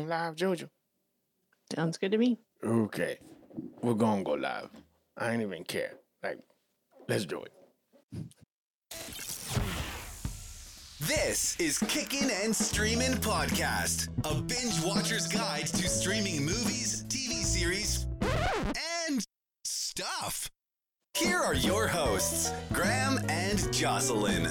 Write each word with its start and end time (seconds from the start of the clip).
live, 0.00 0.36
Jojo? 0.36 0.68
Sounds 1.74 1.98
good 1.98 2.12
to 2.12 2.18
me. 2.18 2.38
Okay. 2.64 3.18
We're 3.82 3.94
gonna 3.94 4.22
go 4.22 4.32
live. 4.32 4.70
I 5.18 5.32
ain't 5.32 5.42
even 5.42 5.64
care. 5.64 5.92
Like, 6.22 6.38
let's 7.08 7.26
do 7.26 7.42
it. 7.42 7.52
This 11.00 11.56
is 11.58 11.78
Kicking 11.80 12.30
and 12.30 12.54
Streaming 12.56 13.12
Podcast, 13.14 14.08
a 14.24 14.40
binge 14.40 14.82
watcher's 14.84 15.26
guide 15.26 15.66
to 15.66 15.88
streaming 15.88 16.44
movies, 16.44 17.04
TV 17.08 17.42
series, 17.44 18.06
and 18.22 19.22
stuff. 19.64 20.48
Here 21.14 21.36
are 21.38 21.52
your 21.52 21.86
hosts, 21.86 22.50
Graham 22.72 23.20
and 23.28 23.70
Jocelyn. 23.70 24.46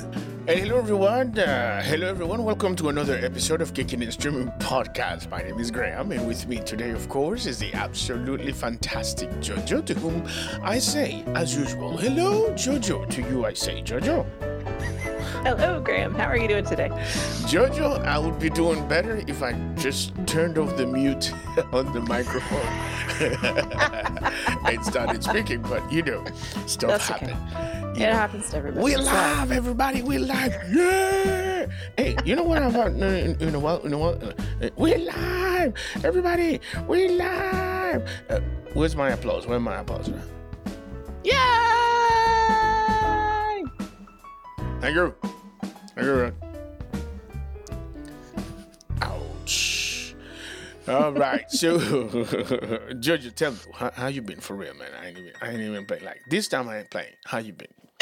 Hey, 0.46 0.60
hello 0.60 0.78
everyone. 0.78 1.38
Uh, 1.38 1.82
hello 1.82 2.08
everyone. 2.08 2.44
Welcome 2.44 2.76
to 2.76 2.90
another 2.90 3.18
episode 3.18 3.62
of 3.62 3.74
Kicking 3.74 4.04
and 4.04 4.14
Streaming 4.14 4.50
Podcast. 4.60 5.28
My 5.32 5.42
name 5.42 5.60
is 5.60 5.72
Graham, 5.72 6.12
and 6.12 6.28
with 6.28 6.48
me 6.48 6.58
today, 6.58 6.92
of 6.92 7.10
course, 7.10 7.48
is 7.48 7.58
the 7.58 7.74
absolutely 7.74 8.52
fantastic 8.52 9.32
Jojo, 9.40 9.84
to 9.88 9.96
whom 9.96 10.24
I 10.62 10.78
say, 10.78 11.24
as 11.34 11.56
usual, 11.56 11.98
hello, 11.98 12.52
Jojo. 12.52 13.10
To 13.10 13.22
you, 13.24 13.44
I 13.44 13.54
say, 13.54 13.82
Jojo. 13.82 14.24
Hello, 15.44 15.82
Graham. 15.82 16.14
How 16.14 16.26
are 16.26 16.38
you 16.38 16.48
doing 16.48 16.66
today? 16.66 16.90
Jojo, 17.50 18.04
I 18.06 18.20
would 18.20 18.38
be 18.40 18.50
doing 18.50 18.88
better 18.88 19.24
if 19.28 19.42
I 19.42 19.54
just 19.76 20.14
turned 20.28 20.58
off 20.60 20.78
the 20.78 20.86
mute 20.86 21.34
on 21.74 21.92
the 21.94 22.00
microphone 22.02 22.60
and 24.68 24.86
started 24.86 25.24
speaking, 25.24 25.62
but 25.64 25.92
you 25.92 26.04
know, 26.04 26.24
stuff 26.68 26.92
That's 26.92 27.12
okay. 27.12 27.28
You 27.96 28.06
It 28.06 28.10
know. 28.10 28.12
happens 28.14 28.50
to 28.52 28.58
everybody. 28.58 28.84
We're 28.84 28.98
It's 29.00 29.08
live, 29.08 29.52
everybody. 29.52 30.04
We're 30.04 30.20
live. 30.20 30.56
Yeah. 30.72 31.66
Hey, 31.98 32.16
you 32.24 32.36
know 32.36 32.44
what 32.44 32.62
I'm 32.62 32.76
about? 32.76 32.94
You 32.94 33.52
know 33.52 33.60
what? 33.60 33.84
You 33.84 33.90
know 33.90 33.98
what? 33.98 34.24
Uh, 34.24 34.70
We're 34.76 35.00
live, 35.00 35.74
everybody. 36.04 36.62
We're 36.88 37.10
live. 37.10 38.08
Uh, 38.30 38.40
where's 38.74 38.96
my 38.96 39.10
applause? 39.10 39.48
Where's 39.48 39.62
my 39.62 39.80
applause? 39.80 40.12
Yay! 41.24 41.91
Thank 44.82 44.96
you. 44.96 45.14
Thank 45.96 46.08
you. 46.08 46.34
Ouch. 49.02 50.16
All 50.88 51.14
right, 51.14 51.50
so 51.52 51.78
Georgia, 53.00 53.32
tell 53.32 53.52
me 53.52 53.58
how, 53.76 53.92
how 53.94 54.08
you 54.08 54.22
been 54.24 54.40
for 54.40 54.56
real, 54.56 54.74
man? 54.74 54.90
I 55.00 55.08
ain't 55.10 55.18
even, 55.20 55.32
I 55.42 55.50
ain't 55.50 55.62
even 55.62 55.86
playing. 55.86 56.04
Like 56.04 56.22
this 56.30 56.48
time, 56.48 56.68
I 56.68 56.80
ain't 56.80 56.90
playing. 56.90 57.14
How 57.26 57.38
you 57.38 57.54
been? 57.54 57.68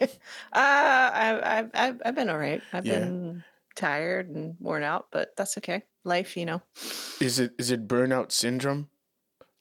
uh, 0.00 0.06
I've, 0.52 1.42
I've, 1.42 1.70
I've, 1.74 2.02
I've 2.06 2.14
been 2.14 2.30
all 2.30 2.38
right. 2.38 2.62
I've 2.72 2.86
Yeah. 2.86 3.00
been 3.00 3.44
tired 3.76 4.30
and 4.30 4.56
worn 4.60 4.82
out, 4.82 5.08
but 5.12 5.36
that's 5.36 5.58
okay. 5.58 5.82
Life, 6.04 6.36
you 6.38 6.46
know, 6.46 6.62
Is 7.20 7.38
it 7.38 7.52
is 7.58 7.70
it 7.70 7.86
burnout 7.86 8.32
syndrome? 8.32 8.88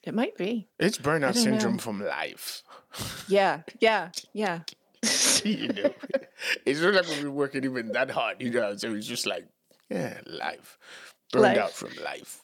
it 0.04 0.14
might 0.14 0.38
be. 0.38 0.70
It's 0.80 0.98
burnout 0.98 1.36
syndrome 1.36 1.74
know. 1.74 1.80
from 1.80 2.02
life. 2.02 2.64
Yeah, 3.28 3.62
yeah, 3.80 4.10
yeah. 4.34 4.62
you 5.44 5.70
know, 5.70 5.94
it's 6.66 6.80
not 6.82 6.94
like 6.94 7.08
we've 7.08 7.22
been 7.24 7.36
working 7.36 7.64
even 7.64 7.92
that 7.94 8.12
hard, 8.12 8.42
you 8.42 8.52
know. 8.52 8.76
So 8.76 8.94
it's 8.94 9.08
just 9.08 9.26
like, 9.26 9.48
yeah, 9.90 10.20
life, 10.26 10.78
burned 11.32 11.44
Life. 11.44 11.58
out 11.58 11.72
from 11.72 11.92
life. 12.04 12.42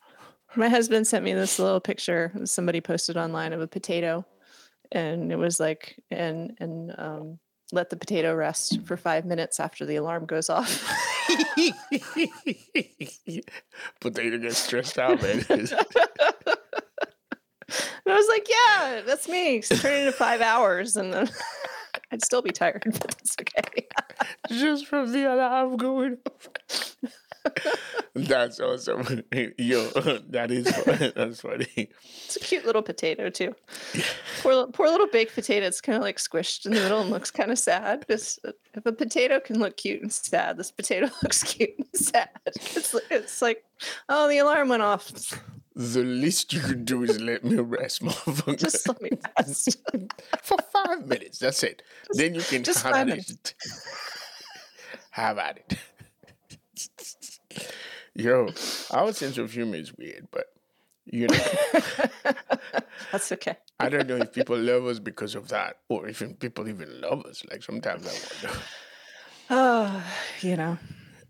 My 0.55 0.69
husband 0.69 1.05
sent 1.05 1.25
me 1.25 1.33
this 1.33 1.59
little 1.59 1.81
picture 1.81 2.31
somebody 2.45 2.79
posted 2.79 3.17
online 3.17 3.51
of 3.51 3.59
a 3.61 3.67
potato, 3.67 4.25
and 4.91 5.31
it 5.31 5.35
was 5.35 5.59
like, 5.59 6.01
and 6.09 6.55
and 6.59 6.95
um, 6.97 7.39
let 7.71 7.89
the 7.89 7.97
potato 7.97 8.33
rest 8.33 8.79
for 8.85 8.95
five 8.95 9.25
minutes 9.25 9.59
after 9.59 9.85
the 9.85 9.97
alarm 9.97 10.25
goes 10.25 10.49
off. 10.49 10.83
Potato 13.99 14.37
gets 14.37 14.57
stressed 14.57 14.97
out, 14.99 15.21
man. 15.21 15.45
And 18.05 18.13
I 18.13 18.17
was 18.17 18.27
like, 18.29 18.47
yeah, 18.47 19.01
that's 19.03 19.27
me. 19.27 19.55
It's 19.55 19.69
turning 19.81 20.01
into 20.01 20.11
five 20.11 20.39
hours, 20.39 20.95
and 20.95 21.11
then 21.11 21.27
I'd 22.15 22.23
still 22.23 22.41
be 22.41 22.51
tired, 22.51 22.81
but 22.85 23.01
that's 23.01 23.35
okay. 23.41 23.87
just 24.49 24.87
from 24.87 25.11
the 25.11 25.25
alarm 25.25 25.75
going 25.75 26.17
off. 26.25 26.95
That's 28.15 28.59
awesome. 28.59 29.23
Yo, 29.57 29.87
that 30.29 30.49
is 30.49 30.65
that's 31.13 31.41
funny. 31.41 31.89
It's 32.25 32.37
a 32.37 32.39
cute 32.39 32.65
little 32.65 32.81
potato 32.81 33.29
too. 33.29 33.53
Poor, 34.41 34.65
poor 34.67 34.87
little 34.87 35.05
baked 35.05 35.35
potato. 35.35 35.67
It's 35.67 35.79
kind 35.79 35.95
of 35.95 36.01
like 36.01 36.17
squished 36.17 36.65
in 36.65 36.73
the 36.73 36.79
middle 36.79 37.01
and 37.01 37.11
looks 37.11 37.29
kind 37.29 37.51
of 37.51 37.59
sad. 37.59 38.05
This, 38.07 38.39
if 38.73 38.85
a 38.85 38.91
potato 38.91 39.39
can 39.39 39.59
look 39.59 39.77
cute 39.77 40.01
and 40.01 40.11
sad, 40.11 40.57
this 40.57 40.71
potato 40.71 41.07
looks 41.21 41.43
cute 41.43 41.77
and 41.77 41.87
sad. 41.93 42.29
It's, 42.47 42.95
it's 43.11 43.41
like, 43.43 43.63
oh, 44.09 44.27
the 44.27 44.39
alarm 44.39 44.69
went 44.69 44.81
off. 44.81 45.11
The 45.75 46.03
least 46.03 46.53
you 46.53 46.61
can 46.61 46.85
do 46.85 47.03
is 47.03 47.19
let 47.19 47.43
me 47.43 47.57
rest, 47.57 48.01
motherfucker. 48.01 48.57
Just 48.57 48.87
let 48.87 49.01
me 49.01 49.09
rest. 49.37 49.77
for 50.41 50.57
five 50.71 51.05
minutes. 51.05 51.39
That's 51.39 51.63
it. 51.63 51.81
then 52.11 52.33
you 52.33 52.41
can 52.41 52.63
just 52.63 52.81
have 52.83 52.95
at 52.95 53.09
it. 53.09 53.53
Have 55.11 55.37
at 55.37 55.57
it. 55.57 55.77
Yo, 58.13 58.49
our 58.91 59.11
sense 59.11 59.37
of 59.37 59.51
humor 59.51 59.75
is 59.75 59.93
weird, 59.97 60.27
but 60.31 60.45
you 61.05 61.27
know, 61.27 61.37
That's 63.11 63.31
okay. 63.33 63.57
I 63.79 63.89
don't 63.89 64.07
know 64.07 64.17
if 64.17 64.31
people 64.31 64.57
love 64.57 64.85
us 64.85 64.99
because 64.99 65.35
of 65.35 65.49
that, 65.49 65.77
or 65.89 66.07
if 66.07 66.23
people 66.39 66.67
even 66.67 67.01
love 67.01 67.25
us. 67.25 67.43
Like 67.51 67.63
sometimes 67.63 68.07
I 68.07 68.11
wonder. 68.47 68.59
Oh, 69.49 70.03
you 70.41 70.55
know. 70.55 70.77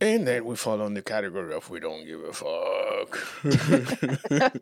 And 0.01 0.27
then 0.27 0.45
we 0.45 0.55
fall 0.55 0.81
on 0.81 0.93
the 0.93 1.01
category 1.01 1.53
of 1.53 1.69
we 1.69 1.79
don't 1.79 2.05
give 2.05 2.21
a 2.23 2.33
fuck. 2.33 3.17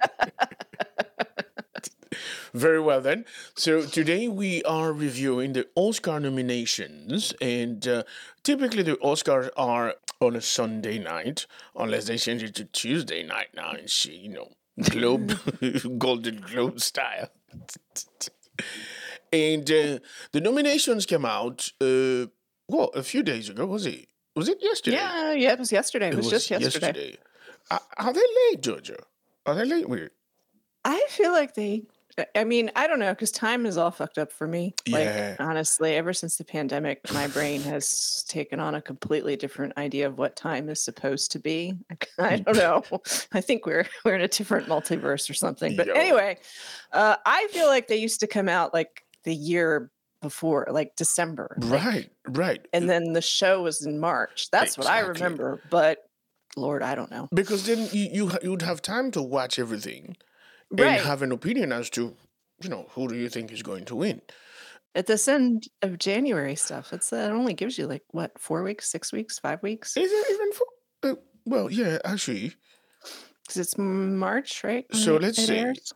Very 2.53 2.79
well, 2.79 3.01
then. 3.01 3.25
So 3.55 3.81
today 3.83 4.27
we 4.27 4.61
are 4.63 4.93
reviewing 4.93 5.53
the 5.53 5.67
Oscar 5.75 6.19
nominations, 6.19 7.33
and 7.41 7.87
uh, 7.87 8.03
typically 8.43 8.83
the 8.83 8.95
Oscars 8.97 9.49
are 9.57 9.95
on 10.21 10.35
a 10.35 10.41
Sunday 10.41 10.99
night, 10.99 11.47
unless 11.75 12.05
they 12.05 12.17
change 12.17 12.43
it 12.43 12.53
to 12.55 12.65
Tuesday 12.65 13.23
night 13.23 13.47
now, 13.55 13.71
and 13.71 13.89
she, 13.89 14.11
you 14.11 14.29
know, 14.29 14.51
Globe, 14.89 15.33
Golden 15.97 16.41
Globe 16.41 16.79
style. 16.79 17.29
and 19.31 19.69
uh, 19.71 19.99
the 20.31 20.41
nominations 20.41 21.07
came 21.07 21.25
out, 21.25 21.69
uh, 21.81 22.27
well, 22.67 22.91
a 22.93 23.01
few 23.01 23.23
days 23.23 23.49
ago. 23.49 23.65
Was 23.65 23.87
it? 23.87 24.07
Was 24.35 24.49
it 24.49 24.57
yesterday? 24.61 24.97
Yeah, 24.97 25.33
yeah, 25.33 25.53
it 25.53 25.59
was 25.59 25.71
yesterday. 25.71 26.09
It 26.09 26.15
was, 26.15 26.29
just 26.29 26.49
yesterday. 26.49 27.17
Are, 27.69 27.81
are 27.97 28.13
they 28.13 28.19
late, 28.51 28.61
Georgia? 28.61 28.97
Are 29.45 29.55
they 29.55 29.65
late? 29.65 29.87
Weird. 29.87 30.11
I 30.83 31.05
feel 31.09 31.31
like 31.31 31.53
they. 31.53 31.83
I- 32.17 32.25
I 32.35 32.43
mean, 32.43 32.69
I 32.75 32.85
don't 32.85 32.99
know 32.99 33.11
because 33.11 33.31
time 33.31 33.65
is 33.65 33.75
all 33.77 33.89
fucked 33.89 34.19
up 34.19 34.31
for 34.31 34.47
me. 34.47 34.75
Like 34.87 35.05
Yeah. 35.05 35.35
honestly, 35.39 35.95
ever 35.95 36.13
since 36.13 36.37
the 36.37 36.43
pandemic, 36.43 37.11
my 37.11 37.25
brain 37.27 37.61
has 37.63 38.23
taken 38.27 38.59
on 38.59 38.75
a 38.75 38.81
completely 38.83 39.35
different 39.35 39.75
idea 39.77 40.05
of 40.05 40.19
what 40.19 40.35
time 40.35 40.69
is 40.69 40.79
supposed 40.79 41.31
to 41.31 41.39
be. 41.39 41.73
I 42.19 42.37
don't 42.37 42.55
know. 42.55 42.83
I 43.31 43.41
think 43.41 43.65
we're 43.65 43.87
we're 44.05 44.13
in 44.15 44.21
a 44.21 44.27
different 44.27 44.67
multiverse 44.67 45.27
or 45.29 45.33
something. 45.33 45.75
But 45.75 45.87
Yo. 45.87 45.93
anyway, 45.93 46.37
uh, 46.91 47.15
I 47.25 47.47
feel 47.51 47.67
like 47.67 47.87
they 47.87 47.97
used 47.97 48.19
to 48.19 48.27
come 48.27 48.47
out 48.49 48.73
like 48.75 49.03
the 49.23 49.33
year 49.33 49.89
before, 50.23 50.65
like 50.71 50.95
December, 50.95 51.55
like, 51.59 51.83
Right, 51.85 52.09
right. 52.27 52.67
and 52.73 52.89
then 52.89 53.13
the 53.13 53.21
show 53.21 53.61
was 53.61 53.85
in 53.85 53.99
March. 53.99 54.49
That's 54.51 54.75
what 54.77 54.87
I 54.87 55.01
remember. 55.01 55.61
But 55.69 55.99
Lord, 56.57 56.81
I 56.81 56.95
don't 56.95 57.11
know. 57.11 57.27
because 57.33 57.67
then 57.67 57.87
you, 57.91 58.09
you 58.11 58.31
you'd 58.41 58.63
have 58.63 58.81
time 58.81 59.11
to 59.11 59.21
watch 59.21 59.59
everything 59.59 60.17
and 60.75 61.01
have 61.01 61.21
an 61.21 61.31
opinion 61.31 61.71
as 61.71 61.89
to, 61.91 62.15
you 62.63 62.69
know, 62.69 62.87
who 62.95 63.07
do 63.07 63.15
you 63.15 63.29
think 63.29 63.51
is 63.51 63.61
going 63.61 63.85
to 63.85 63.95
win? 63.95 64.21
at 64.95 65.07
this 65.07 65.27
end 65.27 65.67
of 65.81 65.97
January 65.97 66.55
stuff, 66.55 66.93
it's 66.93 67.09
that 67.09 67.31
only 67.31 67.53
gives 67.55 67.77
you 67.79 67.87
like 67.87 68.03
what 68.11 68.31
four 68.39 68.61
weeks, 68.63 68.91
six 68.91 69.11
weeks, 69.11 69.39
five 69.39 69.61
weeks 69.63 69.97
Is 69.97 70.11
it 70.11 70.25
even 70.33 70.51
for? 70.53 70.67
Uh, 71.01 71.15
well, 71.45 71.71
yeah, 71.71 71.97
actually, 72.05 72.53
because 73.41 73.57
it's 73.57 73.75
March, 73.77 74.63
right? 74.63 74.85
So 74.93 75.17
let's 75.17 75.39
it 75.39 75.47
see. 75.47 75.57
airs? 75.57 75.93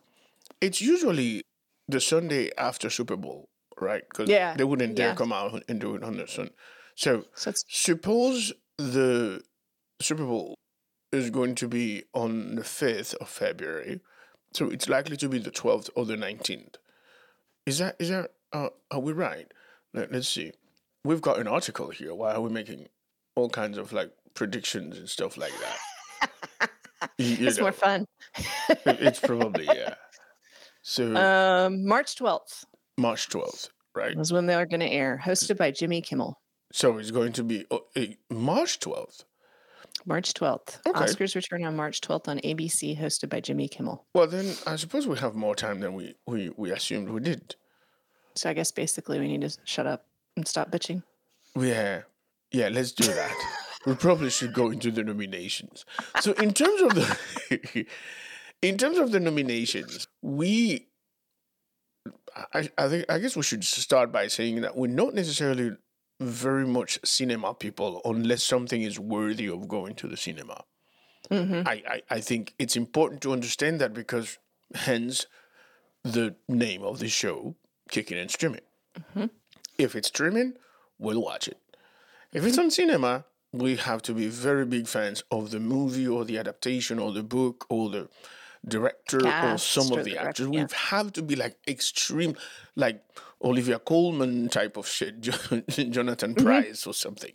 it's 0.60 0.80
usually 0.80 1.44
the 1.86 2.00
Sunday 2.00 2.50
after 2.58 2.90
Super 2.90 3.16
Bowl, 3.16 3.48
right? 3.80 4.02
Because 4.08 4.28
Yeah, 4.28 4.54
they 4.56 4.64
wouldn't 4.64 4.94
dare 4.94 5.08
yeah. 5.08 5.14
come 5.14 5.32
out 5.32 5.62
and 5.68 5.80
do 5.80 5.94
it 5.94 6.02
on 6.02 6.16
the 6.16 6.26
Sun. 6.26 6.50
So 6.94 7.24
So 7.34 7.52
suppose 7.68 8.52
the 8.76 9.42
Super 10.00 10.24
Bowl 10.24 10.54
is 11.12 11.30
going 11.30 11.54
to 11.56 11.68
be 11.68 12.04
on 12.14 12.54
the 12.56 12.62
5th 12.62 13.14
of 13.16 13.28
February. 13.28 14.00
So 14.54 14.68
it's 14.70 14.88
likely 14.88 15.16
to 15.18 15.28
be 15.28 15.38
the 15.38 15.50
12th 15.50 15.90
or 15.94 16.04
the 16.06 16.16
19th. 16.16 16.74
Is 17.66 17.78
that, 17.78 17.96
is 17.98 18.08
that, 18.10 18.30
uh, 18.52 18.68
are 18.90 19.00
we 19.00 19.12
right? 19.12 19.50
Let, 19.94 20.10
let's 20.12 20.28
see. 20.28 20.52
We've 21.04 21.20
got 21.22 21.38
an 21.38 21.46
article 21.46 21.90
here. 21.90 22.14
Why 22.14 22.32
are 22.34 22.40
we 22.40 22.50
making 22.50 22.88
all 23.36 23.48
kinds 23.48 23.78
of 23.78 23.92
like 23.92 24.10
predictions 24.34 24.98
and 24.98 25.08
stuff 25.08 25.36
like 25.36 25.52
that? 25.60 25.78
You- 27.16 27.26
you 27.36 27.46
it's 27.48 27.60
more 27.60 27.70
fun. 27.72 28.06
it's 28.84 29.20
probably, 29.20 29.66
yeah. 29.66 29.94
So 30.82 31.14
Um, 31.16 31.86
March 31.86 32.16
twelfth 32.16 32.64
March 32.98 33.28
12th, 33.28 33.68
right? 33.94 34.16
was 34.16 34.32
when 34.32 34.46
they 34.46 34.56
were 34.56 34.66
going 34.66 34.80
to 34.80 34.90
air, 34.90 35.20
hosted 35.24 35.56
by 35.56 35.70
Jimmy 35.70 36.02
Kimmel. 36.02 36.34
So 36.72 36.98
it's 36.98 37.10
going 37.10 37.32
to 37.34 37.44
be 37.44 37.64
oh, 37.70 37.86
March 38.30 38.80
12th. 38.80 39.24
March 40.04 40.34
12th. 40.34 40.86
Okay. 40.86 41.00
Oscars 41.00 41.34
return 41.34 41.64
on 41.64 41.76
March 41.76 42.00
12th 42.00 42.28
on 42.28 42.38
ABC, 42.38 42.98
hosted 42.98 43.28
by 43.28 43.40
Jimmy 43.40 43.68
Kimmel. 43.68 44.06
Well, 44.14 44.26
then 44.26 44.54
I 44.66 44.76
suppose 44.76 45.06
we 45.06 45.18
have 45.18 45.34
more 45.34 45.54
time 45.54 45.80
than 45.80 45.94
we, 45.94 46.14
we, 46.26 46.50
we 46.56 46.70
assumed 46.70 47.08
we 47.10 47.20
did. 47.20 47.56
So 48.34 48.50
I 48.50 48.52
guess 48.52 48.70
basically 48.70 49.18
we 49.18 49.28
need 49.28 49.40
to 49.42 49.56
shut 49.64 49.86
up 49.86 50.06
and 50.36 50.46
stop 50.46 50.70
bitching. 50.70 51.02
Yeah, 51.56 52.02
yeah, 52.52 52.68
let's 52.68 52.92
do 52.92 53.06
that. 53.06 53.34
we 53.86 53.94
probably 53.94 54.30
should 54.30 54.52
go 54.52 54.70
into 54.70 54.90
the 54.90 55.02
nominations. 55.04 55.84
So, 56.20 56.32
in 56.32 56.52
terms 56.52 56.80
of 56.82 56.94
the, 56.94 57.86
in 58.62 58.78
terms 58.78 58.98
of 58.98 59.10
the 59.12 59.20
nominations, 59.20 60.06
we, 60.22 60.87
I, 62.54 62.68
I 62.78 62.88
think, 62.88 63.04
I 63.08 63.18
guess 63.18 63.36
we 63.36 63.42
should 63.42 63.64
start 63.64 64.12
by 64.12 64.28
saying 64.28 64.60
that 64.62 64.76
we're 64.76 64.88
not 64.88 65.14
necessarily 65.14 65.76
very 66.20 66.66
much 66.66 66.98
cinema 67.04 67.54
people 67.54 68.00
unless 68.04 68.42
something 68.42 68.82
is 68.82 68.98
worthy 68.98 69.48
of 69.48 69.68
going 69.68 69.94
to 69.96 70.08
the 70.08 70.16
cinema. 70.16 70.64
hmm 71.30 71.62
I, 71.66 71.82
I, 71.88 72.02
I 72.10 72.20
think 72.20 72.54
it's 72.58 72.76
important 72.76 73.20
to 73.22 73.32
understand 73.32 73.80
that 73.80 73.94
because 73.94 74.38
hence 74.74 75.26
the 76.02 76.36
name 76.48 76.82
of 76.82 76.98
the 76.98 77.08
show, 77.08 77.54
Kicking 77.90 78.18
and 78.18 78.30
Streaming. 78.30 78.62
If 79.78 79.94
it's 79.94 80.08
streaming, 80.08 80.54
we'll 80.98 81.22
watch 81.22 81.46
it. 81.48 81.58
If 82.32 82.44
it's 82.44 82.58
on 82.58 82.70
cinema, 82.70 83.24
we 83.52 83.76
have 83.76 84.02
to 84.02 84.12
be 84.12 84.26
very 84.26 84.66
big 84.66 84.86
fans 84.88 85.22
of 85.30 85.50
the 85.50 85.60
movie 85.60 86.06
or 86.06 86.24
the 86.24 86.36
adaptation 86.38 86.98
or 86.98 87.12
the 87.12 87.22
book 87.22 87.64
or 87.68 87.88
the 87.90 88.08
director 88.68 89.18
or 89.26 89.58
some 89.58 89.90
of 89.98 90.04
the 90.04 90.12
direct- 90.12 90.28
actors. 90.28 90.48
yeah. 90.52 90.64
We 90.64 90.66
have 90.90 91.12
to 91.14 91.22
be 91.22 91.36
like 91.36 91.56
extreme, 91.66 92.36
like 92.76 93.02
Olivia 93.42 93.78
Colman 93.78 94.48
type 94.48 94.76
of 94.76 94.86
shit, 94.88 95.20
Jonathan 95.68 96.34
Pryce 96.34 96.86
or 96.86 96.94
something. 96.94 97.32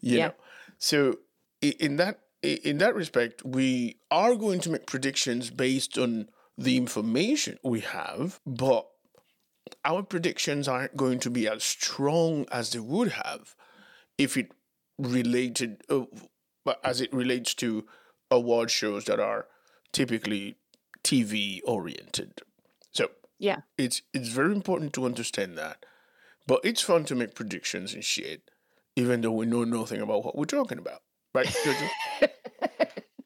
You 0.00 0.10
Mm-hmm. 0.12 0.16
Yeah. 0.18 0.26
know. 0.28 0.34
So 0.78 1.18
in 1.60 1.96
that 1.96 2.20
in 2.42 2.78
that 2.78 2.94
respect, 2.94 3.44
we 3.44 3.98
are 4.10 4.34
going 4.34 4.60
to 4.60 4.70
make 4.70 4.86
predictions 4.86 5.50
based 5.50 5.98
on 5.98 6.28
the 6.56 6.76
information 6.78 7.58
we 7.62 7.80
have, 7.80 8.40
but 8.46 8.86
our 9.84 10.02
predictions 10.02 10.66
aren't 10.68 10.96
going 10.96 11.18
to 11.20 11.30
be 11.30 11.46
as 11.46 11.62
strong 11.62 12.46
as 12.50 12.70
they 12.70 12.78
would 12.80 13.12
have 13.12 13.54
if 14.16 14.36
it 14.38 14.52
related 14.98 15.82
uh, 15.90 16.04
as 16.82 17.00
it 17.00 17.12
relates 17.12 17.54
to 17.54 17.86
award 18.30 18.70
shows 18.70 19.04
that 19.04 19.20
are 19.20 19.46
typically 19.92 20.56
TV 21.02 21.60
oriented. 21.64 22.40
So 22.92 23.10
Yeah. 23.38 23.58
it's 23.78 24.02
it's 24.12 24.28
very 24.28 24.52
important 24.52 24.92
to 24.94 25.04
understand 25.06 25.56
that. 25.58 25.84
But 26.46 26.60
it's 26.64 26.82
fun 26.82 27.04
to 27.04 27.14
make 27.14 27.34
predictions 27.34 27.94
and 27.94 28.04
shit, 28.04 28.50
even 28.96 29.20
though 29.20 29.32
we 29.32 29.46
know 29.46 29.64
nothing 29.64 30.00
about 30.00 30.24
what 30.24 30.36
we're 30.36 30.44
talking 30.46 30.78
about. 30.78 31.02
Right? 31.34 31.48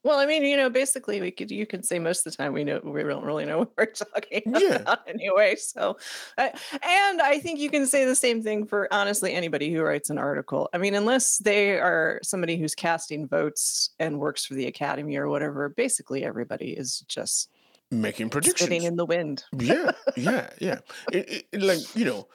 Well, 0.04 0.18
I 0.18 0.26
mean, 0.26 0.44
you 0.44 0.58
know, 0.58 0.68
basically, 0.68 1.18
we 1.22 1.30
could 1.30 1.50
you 1.50 1.64
could 1.64 1.86
say 1.86 1.98
most 1.98 2.26
of 2.26 2.32
the 2.32 2.36
time 2.36 2.52
we 2.52 2.62
know 2.62 2.78
we 2.84 3.02
don't 3.02 3.24
really 3.24 3.46
know 3.46 3.58
what 3.60 3.72
we're 3.78 3.86
talking 3.86 4.42
Yeah. 4.44 4.74
about 4.74 5.08
anyway. 5.08 5.56
So, 5.56 5.96
I 6.36 6.52
and 6.82 7.22
I 7.22 7.38
think 7.38 7.58
you 7.58 7.70
can 7.70 7.86
say 7.86 8.04
the 8.04 8.14
same 8.14 8.42
thing 8.42 8.66
for 8.66 8.86
honestly 8.92 9.32
anybody 9.32 9.72
who 9.72 9.80
writes 9.80 10.10
an 10.10 10.18
article. 10.18 10.68
I 10.74 10.78
mean, 10.78 10.94
unless 10.94 11.38
they 11.38 11.78
are 11.78 12.20
somebody 12.22 12.58
who's 12.58 12.74
casting 12.74 13.26
votes 13.26 13.90
and 13.98 14.20
works 14.20 14.44
for 14.44 14.52
the 14.52 14.66
academy 14.66 15.16
or 15.16 15.30
whatever, 15.30 15.70
basically 15.70 16.22
everybody 16.22 16.72
is 16.72 17.00
just 17.08 17.50
Making 18.00 18.30
predictions. 18.30 18.60
spitting 18.68 18.82
in 18.84 18.96
the 18.96 19.04
wind. 19.06 19.44
yeah, 19.58 19.92
yeah, 20.16 20.50
yeah. 20.60 20.78
It, 21.12 21.28
it, 21.30 21.46
it, 21.52 21.62
like 21.62 21.94
you 21.96 22.04
know, 22.04 22.28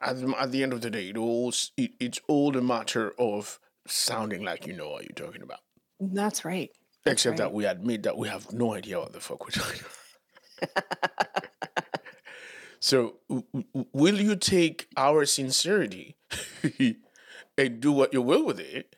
at, 0.00 0.16
the- 0.20 0.34
at 0.40 0.50
the 0.52 0.62
end 0.62 0.72
of 0.72 0.80
the 0.80 0.90
day, 0.90 1.08
it 1.10 1.16
all 1.16 1.52
it, 1.76 1.92
it's 2.00 2.20
all 2.28 2.56
a 2.56 2.60
matter 2.62 3.12
of 3.18 3.58
sounding 3.86 4.42
like 4.42 4.66
you 4.66 4.72
know 4.72 4.90
what 4.90 5.02
you're 5.04 5.26
talking 5.26 5.42
about. 5.42 5.60
That's 6.00 6.44
right. 6.44 6.70
That's 7.04 7.14
Except 7.26 7.36
that 7.36 7.52
we 7.52 7.66
admit 7.66 8.02
that 8.04 8.16
we 8.16 8.28
have 8.28 8.52
no 8.52 8.74
idea 8.74 8.98
what 8.98 9.12
the 9.12 9.20
fuck 9.20 9.44
we're 9.44 9.50
talking 9.50 9.80
about. 10.62 10.84
so, 12.80 13.16
w- 13.28 13.46
w- 13.52 13.86
will 13.92 14.20
you 14.20 14.36
take 14.36 14.88
our 14.96 15.24
sincerity 15.26 16.16
and 17.58 17.80
do 17.80 17.92
what 17.92 18.12
you 18.12 18.22
will 18.22 18.44
with 18.44 18.58
it, 18.60 18.96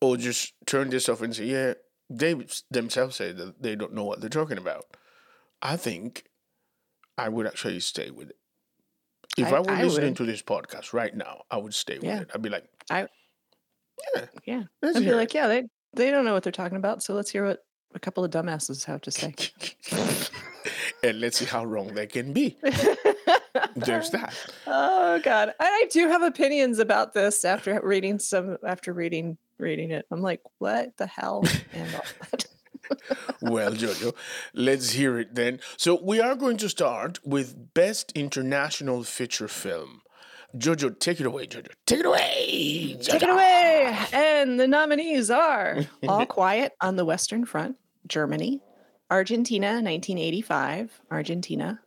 or 0.00 0.16
just 0.16 0.54
turn 0.66 0.90
this 0.90 1.08
off 1.08 1.20
and 1.22 1.34
say, 1.36 1.44
"Yeah, 1.46 1.74
they 2.10 2.34
themselves 2.70 3.16
say 3.16 3.32
that 3.32 3.62
they 3.62 3.76
don't 3.76 3.94
know 3.94 4.04
what 4.04 4.20
they're 4.20 4.30
talking 4.30 4.58
about"? 4.58 4.86
I 5.62 5.76
think 5.76 6.24
I 7.16 7.28
would 7.28 7.46
actually 7.46 7.78
stay 7.80 8.10
with 8.10 8.30
it. 8.30 8.36
If 9.38 9.52
I, 9.52 9.56
I- 9.56 9.60
were 9.60 9.70
I 9.70 9.82
listening 9.84 10.08
would. 10.10 10.16
to 10.18 10.24
this 10.26 10.42
podcast 10.42 10.92
right 10.92 11.14
now, 11.16 11.42
I 11.50 11.56
would 11.56 11.72
stay 11.74 11.94
with 11.94 12.04
Yeah. 12.04 12.20
it. 12.22 12.30
I'd 12.34 12.42
be 12.42 12.48
like, 12.50 12.64
I- 12.90 13.06
yeah, 14.16 14.24
Yeah. 14.44 14.62
I'd 14.82 14.94
be 14.94 15.12
like, 15.14 15.32
yeah, 15.34 15.46
they 15.46 15.64
they 15.94 16.10
don't 16.10 16.24
know 16.24 16.32
what 16.32 16.42
they're 16.42 16.50
talking 16.52 16.78
about, 16.78 17.02
so 17.02 17.14
let's 17.14 17.30
hear 17.30 17.44
what 17.46 17.64
a 17.94 17.98
couple 18.00 18.24
of 18.24 18.30
dumbasses 18.30 18.84
have 18.86 19.02
to 19.02 19.10
say. 19.10 19.34
and 21.02 21.20
let's 21.20 21.38
see 21.38 21.44
how 21.44 21.64
wrong 21.64 21.88
they 21.94 22.06
can 22.06 22.32
be. 22.32 22.56
There's 23.76 24.10
that. 24.10 24.34
Oh 24.66 25.20
God, 25.22 25.52
I 25.60 25.86
do 25.90 26.08
have 26.08 26.22
opinions 26.22 26.78
about 26.78 27.12
this 27.12 27.44
after 27.44 27.78
reading 27.82 28.18
some 28.18 28.56
after 28.66 28.92
reading 28.92 29.36
reading 29.58 29.90
it. 29.92 30.06
I'm 30.10 30.22
like, 30.22 30.40
what 30.58 30.96
the 30.96 31.06
hell? 31.06 31.44
And 31.74 31.94
all 31.94 32.02
that. 32.30 32.46
Well, 33.40 33.72
Jojo, 33.72 34.14
let's 34.54 34.90
hear 34.90 35.18
it 35.18 35.34
then. 35.34 35.60
So 35.76 36.00
we 36.02 36.20
are 36.20 36.34
going 36.36 36.56
to 36.58 36.68
start 36.68 37.18
with 37.24 37.74
Best 37.74 38.12
International 38.12 39.02
Feature 39.02 39.48
Film. 39.48 40.02
Jojo, 40.56 40.98
take 40.98 41.18
it 41.20 41.26
away, 41.26 41.46
Jojo. 41.46 41.68
Take 41.86 42.00
it 42.00 42.06
away. 42.06 42.96
Take 43.00 43.22
it 43.22 43.28
away. 43.28 43.98
And 44.12 44.60
the 44.60 44.68
nominees 44.68 45.30
are 45.30 45.78
All 46.08 46.26
Quiet 46.26 46.72
on 46.80 46.96
the 46.96 47.04
Western 47.04 47.46
Front, 47.46 47.76
Germany, 48.06 48.60
Argentina, 49.10 49.68
1985, 49.68 51.00
Argentina, 51.10 51.80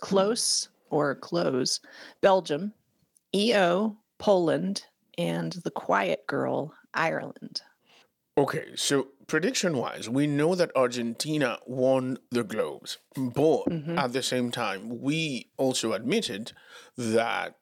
Close 0.00 0.68
or 0.90 1.14
Close, 1.14 1.80
Belgium, 2.20 2.72
EO, 3.34 3.96
Poland, 4.18 4.84
and 5.18 5.52
The 5.64 5.70
Quiet 5.70 6.26
Girl, 6.26 6.74
Ireland. 6.92 7.62
Okay, 8.36 8.72
so 8.74 9.08
prediction 9.26 9.76
wise, 9.76 10.08
we 10.08 10.26
know 10.26 10.54
that 10.54 10.70
Argentina 10.76 11.58
won 11.66 12.18
the 12.30 12.44
Globes, 12.44 12.98
but 13.16 13.64
Mhm. 13.66 13.96
at 13.98 14.12
the 14.12 14.22
same 14.22 14.50
time, 14.50 15.00
we 15.00 15.50
also 15.56 15.92
admitted 15.92 16.52
that 16.96 17.56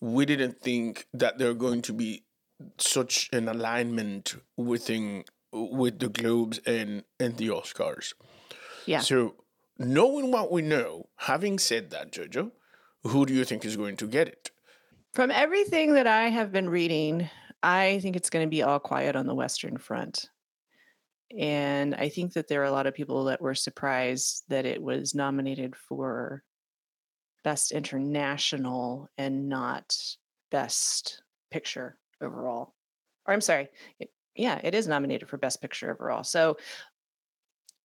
we 0.00 0.24
didn't 0.26 0.60
think 0.60 1.06
that 1.12 1.38
there 1.38 1.48
were 1.48 1.54
going 1.68 1.82
to 1.82 1.92
be 1.92 2.24
such 2.78 3.28
an 3.32 3.48
alignment 3.48 4.34
within 4.56 5.24
with 5.52 5.98
the 5.98 6.08
Globes 6.08 6.60
and 6.66 7.04
and 7.20 7.36
the 7.36 7.48
Oscars. 7.48 8.14
Yeah. 8.86 9.00
So, 9.00 9.36
knowing 9.78 10.30
what 10.30 10.50
we 10.50 10.62
know, 10.62 11.08
having 11.16 11.58
said 11.58 11.90
that, 11.90 12.10
Jojo, 12.12 12.52
who 13.04 13.26
do 13.26 13.34
you 13.34 13.44
think 13.44 13.64
is 13.64 13.76
going 13.76 13.96
to 13.98 14.06
get 14.06 14.28
it? 14.28 14.50
From 15.12 15.30
everything 15.30 15.92
that 15.94 16.06
I 16.06 16.30
have 16.30 16.52
been 16.52 16.70
reading, 16.70 17.28
I 17.62 17.98
think 18.00 18.16
it's 18.16 18.30
going 18.30 18.46
to 18.46 18.50
be 18.50 18.62
all 18.62 18.80
quiet 18.80 19.14
on 19.14 19.26
the 19.26 19.34
Western 19.34 19.76
Front. 19.76 20.30
And 21.38 21.94
I 21.94 22.08
think 22.08 22.34
that 22.34 22.48
there 22.48 22.60
are 22.62 22.66
a 22.66 22.72
lot 22.72 22.86
of 22.86 22.94
people 22.94 23.24
that 23.24 23.40
were 23.40 23.54
surprised 23.54 24.44
that 24.48 24.66
it 24.66 24.82
was 24.82 25.14
nominated 25.14 25.74
for 25.76 26.42
Best 27.44 27.72
International 27.72 29.08
and 29.18 29.48
not 29.48 29.96
Best 30.50 31.22
Picture 31.50 31.98
overall. 32.20 32.74
Or 33.26 33.34
I'm 33.34 33.40
sorry, 33.40 33.68
it, 33.98 34.10
yeah, 34.34 34.60
it 34.62 34.74
is 34.74 34.88
nominated 34.88 35.28
for 35.28 35.36
Best 35.36 35.60
Picture 35.60 35.90
overall. 35.92 36.24
So 36.24 36.56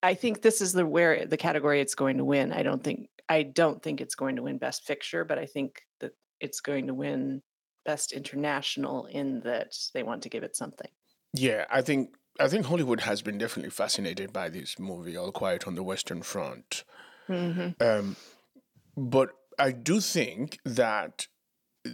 I 0.04 0.14
think 0.14 0.42
this 0.42 0.62
is 0.62 0.74
the 0.74 0.86
where 0.86 1.26
the 1.26 1.38
category 1.38 1.82
it's 1.82 1.96
going 1.96 2.18
to 2.18 2.26
win. 2.26 2.54
I 2.54 2.64
don't 2.64 2.84
think 2.84 3.10
I 3.30 3.44
don't 3.44 3.82
think 3.82 4.00
it's 4.00 4.16
going 4.16 4.36
to 4.38 4.44
win 4.44 4.58
Best 4.58 4.88
Picture, 4.88 5.26
but 5.26 5.40
I 5.40 5.46
think 5.46 5.82
that 6.00 6.12
it's 6.40 6.62
going 6.62 6.88
to 6.88 6.94
win 6.94 7.42
Best 7.86 8.12
International 8.12 9.06
in 9.06 9.42
that 9.42 9.76
they 9.94 10.04
want 10.04 10.24
to 10.24 10.30
give 10.30 10.44
it 10.44 10.56
something. 10.56 10.90
Yeah, 11.34 11.66
I 11.70 11.82
think 11.82 12.10
I 12.40 12.48
think 12.48 12.66
Hollywood 12.66 13.02
has 13.02 13.22
been 13.22 13.38
definitely 13.38 13.72
fascinated 13.72 14.32
by 14.34 14.50
this 14.50 14.78
movie, 14.80 15.18
All 15.18 15.32
Quiet 15.32 15.68
on 15.68 15.76
the 15.76 15.84
Western 15.84 16.22
Front. 16.22 16.84
Mm-hmm. 17.30 17.82
Um, 17.84 18.16
but 18.96 19.30
I 19.60 19.72
do 19.72 20.00
think 20.00 20.60
that 20.66 21.28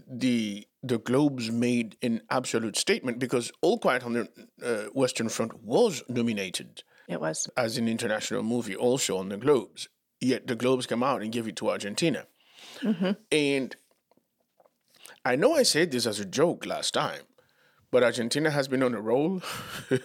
the 0.07 0.67
the 0.81 0.97
Globes 0.97 1.49
made 1.51 1.95
an 2.01 2.21
absolute 2.29 2.75
statement 2.77 3.19
because 3.19 3.51
All 3.61 3.77
Quiet 3.79 4.03
on 4.03 4.13
the 4.13 4.27
uh, 4.63 4.89
Western 4.93 5.29
Front 5.29 5.63
was 5.63 6.03
nominated 6.09 6.83
It 7.07 7.21
was. 7.21 7.49
as 7.55 7.77
an 7.77 7.87
international 7.87 8.43
movie 8.43 8.75
also 8.75 9.17
on 9.17 9.29
the 9.29 9.37
Globes. 9.37 9.87
Yet 10.19 10.47
the 10.47 10.55
Globes 10.55 10.85
come 10.87 11.03
out 11.03 11.21
and 11.21 11.31
give 11.31 11.47
it 11.47 11.55
to 11.57 11.69
Argentina. 11.69 12.25
Mm-hmm. 12.81 13.11
And 13.31 13.75
I 15.23 15.35
know 15.35 15.53
I 15.55 15.63
said 15.63 15.91
this 15.91 16.05
as 16.05 16.19
a 16.19 16.25
joke 16.25 16.65
last 16.65 16.93
time, 16.93 17.23
but 17.93 18.03
Argentina 18.03 18.49
has 18.49 18.67
been 18.67 18.81
on 18.81 18.95
a 18.95 18.99
roll. 18.99 19.43
you 19.91 19.99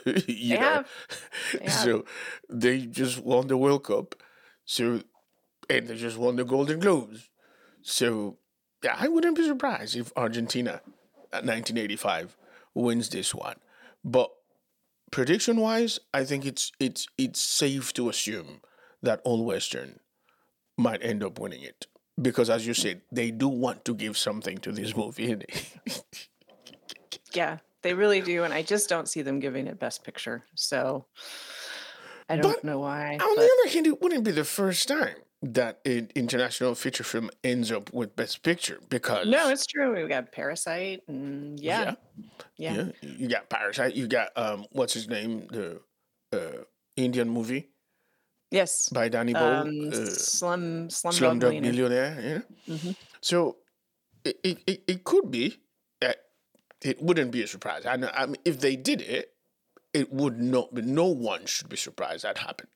They 0.56 0.60
know? 0.60 0.84
They. 1.58 1.68
So 1.68 2.04
they 2.50 2.80
just 2.82 3.18
won 3.24 3.46
the 3.46 3.56
World 3.56 3.84
Cup. 3.84 4.14
So 4.66 5.00
and 5.70 5.88
they 5.88 5.96
just 5.96 6.18
won 6.18 6.36
the 6.36 6.44
Golden 6.44 6.80
Globes. 6.80 7.30
So 7.80 8.36
yeah, 8.84 8.94
I 8.98 9.08
wouldn't 9.08 9.36
be 9.36 9.46
surprised 9.46 9.96
if 9.96 10.12
Argentina 10.16 10.82
uh, 11.32 11.38
at 11.38 11.44
1985 11.46 12.36
wins 12.74 13.08
this 13.08 13.34
one. 13.34 13.56
But 14.04 14.30
prediction 15.10 15.56
wise, 15.56 15.98
I 16.12 16.24
think 16.24 16.44
it's 16.44 16.70
it's 16.78 17.08
it's 17.16 17.40
safe 17.40 17.94
to 17.94 18.10
assume 18.10 18.60
that 19.02 19.22
All 19.24 19.46
Western 19.46 20.00
might 20.76 21.02
end 21.02 21.24
up 21.24 21.40
winning 21.40 21.62
it 21.62 21.86
because, 22.20 22.50
as 22.50 22.66
you 22.66 22.74
said, 22.74 23.00
they 23.10 23.30
do 23.30 23.48
want 23.48 23.86
to 23.86 23.94
give 23.94 24.18
something 24.18 24.58
to 24.58 24.72
this 24.72 24.94
movie. 24.94 25.34
Yeah, 27.34 27.58
they 27.88 27.94
really 27.94 28.20
do, 28.20 28.44
and 28.44 28.52
I 28.52 28.60
just 28.60 28.90
don't 28.90 29.08
see 29.08 29.22
them 29.22 29.40
giving 29.40 29.66
it 29.66 29.80
Best 29.80 30.04
Picture. 30.04 30.44
So 30.54 31.06
I 32.28 32.36
don't 32.36 32.52
But 32.52 32.64
know 32.64 32.80
why. 32.80 33.14
On 33.14 33.18
but- 33.18 33.36
the 33.36 33.50
other 33.60 33.72
hand, 33.72 33.86
it 33.86 34.02
wouldn't 34.02 34.24
be 34.24 34.30
the 34.30 34.44
first 34.44 34.88
time 34.88 35.16
that 35.40 35.80
an 35.86 36.10
international 36.14 36.74
feature 36.74 37.04
film 37.04 37.30
ends 37.42 37.72
up 37.72 37.90
with 37.94 38.14
Best 38.14 38.42
Picture 38.42 38.78
because 38.90 39.26
no, 39.26 39.48
it's 39.48 39.64
true. 39.64 39.94
We 39.94 40.06
got 40.06 40.32
Parasite, 40.32 41.00
and 41.08 41.58
yeah, 41.58 41.94
yeah, 42.58 42.74
yeah, 42.74 43.08
you 43.16 43.26
got 43.26 43.48
Parasite, 43.48 43.94
you 43.94 44.06
got 44.06 44.36
um, 44.36 44.66
what's 44.72 44.92
his 44.92 45.08
name, 45.08 45.46
the 45.50 45.80
uh, 46.34 46.64
Indian 46.96 47.30
movie 47.30 47.70
yes. 48.50 48.90
by 48.90 49.08
Danny 49.08 49.32
Boyle, 49.32 49.62
Um, 49.62 49.88
uh, 49.90 50.04
Slum 50.10 50.88
Slumdog 50.88 51.40
Slumdog 51.40 51.62
Millionaire. 51.62 52.44
Yeah. 52.68 52.74
Mhm. 52.76 52.96
So 53.22 53.56
it, 54.24 54.36
it, 54.44 54.82
it, 54.86 55.04
could 55.04 55.30
be 55.30 55.56
it 56.82 57.02
wouldn't 57.02 57.30
be 57.32 57.42
a 57.42 57.46
surprise. 57.46 57.86
I 57.86 57.96
know. 57.96 58.10
I 58.14 58.26
mean, 58.26 58.36
if 58.44 58.60
they 58.60 58.76
did 58.76 59.00
it, 59.00 59.34
it 59.92 60.12
would 60.12 60.38
not 60.40 60.74
be. 60.74 60.82
No 60.82 61.06
one 61.06 61.46
should 61.46 61.68
be 61.68 61.76
surprised 61.76 62.24
that 62.24 62.38
happened. 62.38 62.70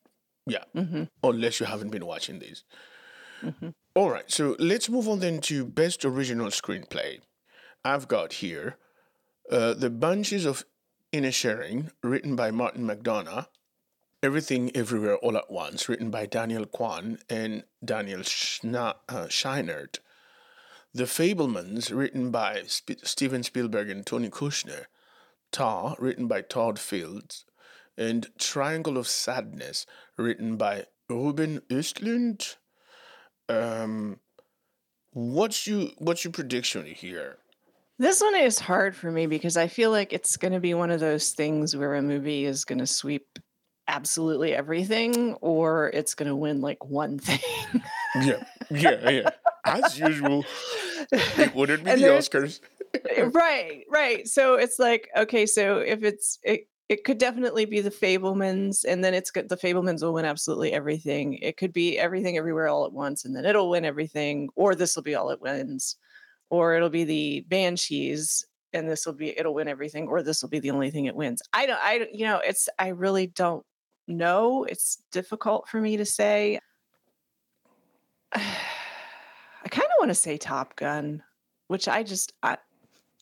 Yeah, 0.45 0.65
Mhm. 0.75 1.09
unless 1.23 1.59
you 1.59 1.65
haven't 1.67 1.91
been 1.91 2.05
watching 2.05 2.39
these. 2.39 2.63
Mhm. 3.41 3.73
All 3.95 4.09
right, 4.09 4.29
so 4.29 4.55
let's 4.59 4.89
move 4.89 5.07
on 5.07 5.19
then 5.19 5.39
to 5.41 5.65
best 5.65 6.03
original 6.03 6.47
screenplay. 6.47 7.21
I've 7.85 8.07
got 8.07 8.33
here 8.33 8.77
uh, 9.51 9.73
The 9.73 9.89
Banshees 9.89 10.45
of 10.45 10.65
Inisherin, 11.11 11.91
written 12.01 12.35
by 12.35 12.49
Martin 12.49 12.85
McDonagh. 12.87 13.47
Everything 14.23 14.71
Everywhere 14.75 15.17
All 15.17 15.35
at 15.37 15.51
Once, 15.51 15.89
written 15.89 16.09
by 16.09 16.25
Daniel 16.25 16.65
Kwan 16.65 17.19
and 17.29 17.65
Daniel 17.83 18.21
Schna- 18.21 18.95
uh, 19.09 19.25
Scheinert. 19.27 19.99
The 20.93 21.05
Fabelmans, 21.05 21.95
written 21.95 22.29
by 22.29 22.63
Sp- 22.69 23.01
Steven 23.03 23.41
Spielberg 23.41 23.89
and 23.89 24.05
Tony 24.05 24.29
Kushner. 24.29 24.85
Tar, 25.51 25.95
written 25.99 26.27
by 26.27 26.41
Todd 26.41 26.77
Fields. 26.77 27.45
And 27.97 28.27
Triangle 28.37 28.97
of 28.97 29.07
Sadness, 29.07 29.85
written 30.17 30.55
by 30.55 30.85
Ruben 31.09 31.61
Östlund. 31.69 32.57
Um, 33.49 34.19
what's 35.11 35.67
you 35.67 35.91
what's 35.97 36.23
your 36.23 36.31
prediction 36.31 36.85
here? 36.85 37.37
This 37.99 38.21
one 38.21 38.35
is 38.35 38.57
hard 38.57 38.95
for 38.95 39.11
me 39.11 39.27
because 39.27 39.57
I 39.57 39.67
feel 39.67 39.91
like 39.91 40.13
it's 40.13 40.37
going 40.37 40.53
to 40.53 40.59
be 40.59 40.73
one 40.73 40.89
of 40.89 40.99
those 40.99 41.31
things 41.31 41.75
where 41.75 41.95
a 41.95 42.01
movie 42.01 42.45
is 42.45 42.65
going 42.65 42.79
to 42.79 42.87
sweep 42.87 43.39
absolutely 43.87 44.53
everything, 44.53 45.33
or 45.35 45.91
it's 45.93 46.15
going 46.15 46.29
to 46.29 46.35
win 46.35 46.61
like 46.61 46.83
one 46.85 47.19
thing. 47.19 47.39
Yeah, 48.15 48.43
yeah, 48.69 49.09
yeah. 49.09 49.29
As 49.65 49.97
usual, 49.97 50.45
it 51.11 51.55
wouldn't 51.55 51.83
be 51.83 51.95
the 51.95 52.07
Oscars. 52.07 52.59
Eh, 52.93 53.29
right, 53.33 53.83
right. 53.89 54.27
So 54.27 54.55
it's 54.55 54.79
like 54.79 55.09
okay, 55.15 55.45
so 55.45 55.77
if 55.77 56.03
it's 56.03 56.39
it, 56.43 56.67
it 56.89 57.03
could 57.03 57.17
definitely 57.17 57.65
be 57.65 57.81
the 57.81 57.89
Fabelmans, 57.89 58.85
and 58.85 59.03
then 59.03 59.13
it's 59.13 59.31
good. 59.31 59.49
The 59.49 59.57
Fabelmans 59.57 60.01
will 60.01 60.13
win 60.13 60.25
absolutely 60.25 60.73
everything. 60.73 61.35
It 61.35 61.57
could 61.57 61.73
be 61.73 61.97
everything 61.97 62.37
everywhere 62.37 62.67
all 62.67 62.85
at 62.85 62.93
once, 62.93 63.25
and 63.25 63.35
then 63.35 63.45
it'll 63.45 63.69
win 63.69 63.85
everything, 63.85 64.49
or 64.55 64.75
this 64.75 64.95
will 64.95 65.03
be 65.03 65.15
all 65.15 65.29
it 65.29 65.41
wins, 65.41 65.95
or 66.49 66.75
it'll 66.75 66.89
be 66.89 67.03
the 67.03 67.45
Banshees, 67.47 68.45
and 68.73 68.89
this 68.89 69.05
will 69.05 69.13
be 69.13 69.37
it'll 69.37 69.53
win 69.53 69.67
everything, 69.67 70.07
or 70.07 70.21
this 70.21 70.41
will 70.41 70.49
be 70.49 70.59
the 70.59 70.71
only 70.71 70.91
thing 70.91 71.05
it 71.05 71.15
wins. 71.15 71.41
I 71.53 71.65
don't, 71.65 71.79
I 71.81 71.97
don't, 71.99 72.13
you 72.13 72.25
know, 72.25 72.41
it's 72.43 72.67
I 72.77 72.89
really 72.89 73.27
don't 73.27 73.65
know. 74.07 74.65
It's 74.65 75.01
difficult 75.11 75.69
for 75.69 75.79
me 75.79 75.97
to 75.97 76.05
say. 76.05 76.59
I 79.63 79.69
kind 79.69 79.85
of 79.85 79.99
want 79.99 80.09
to 80.09 80.15
say 80.15 80.37
Top 80.37 80.75
Gun, 80.75 81.23
which 81.67 81.87
I 81.87 82.03
just 82.03 82.33
I, 82.43 82.57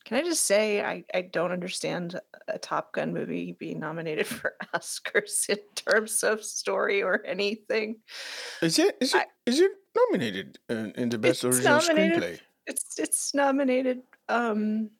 can 0.04 0.16
I 0.16 0.22
just 0.22 0.44
say 0.46 0.82
I, 0.82 1.04
I 1.14 1.22
don't 1.22 1.52
understand 1.52 2.20
a 2.48 2.58
Top 2.58 2.92
Gun 2.92 3.12
movie 3.12 3.52
being 3.52 3.78
nominated 3.78 4.26
for 4.38 4.54
Oscars 4.74 5.48
in 5.48 5.58
terms 5.74 6.22
of 6.22 6.44
story 6.44 7.02
or 7.02 7.24
anything. 7.24 7.96
Is 8.60 8.78
it 8.78 8.96
is 9.00 9.14
it 9.14 9.26
is 9.46 9.60
it 9.60 9.72
nominated 9.96 10.58
in, 10.68 10.92
in 10.92 11.08
the 11.08 11.18
best 11.18 11.44
original 11.44 11.78
screenplay? 11.78 12.40
It's 12.66 12.98
it's 12.98 13.34
nominated. 13.34 14.02
Um, 14.28 14.90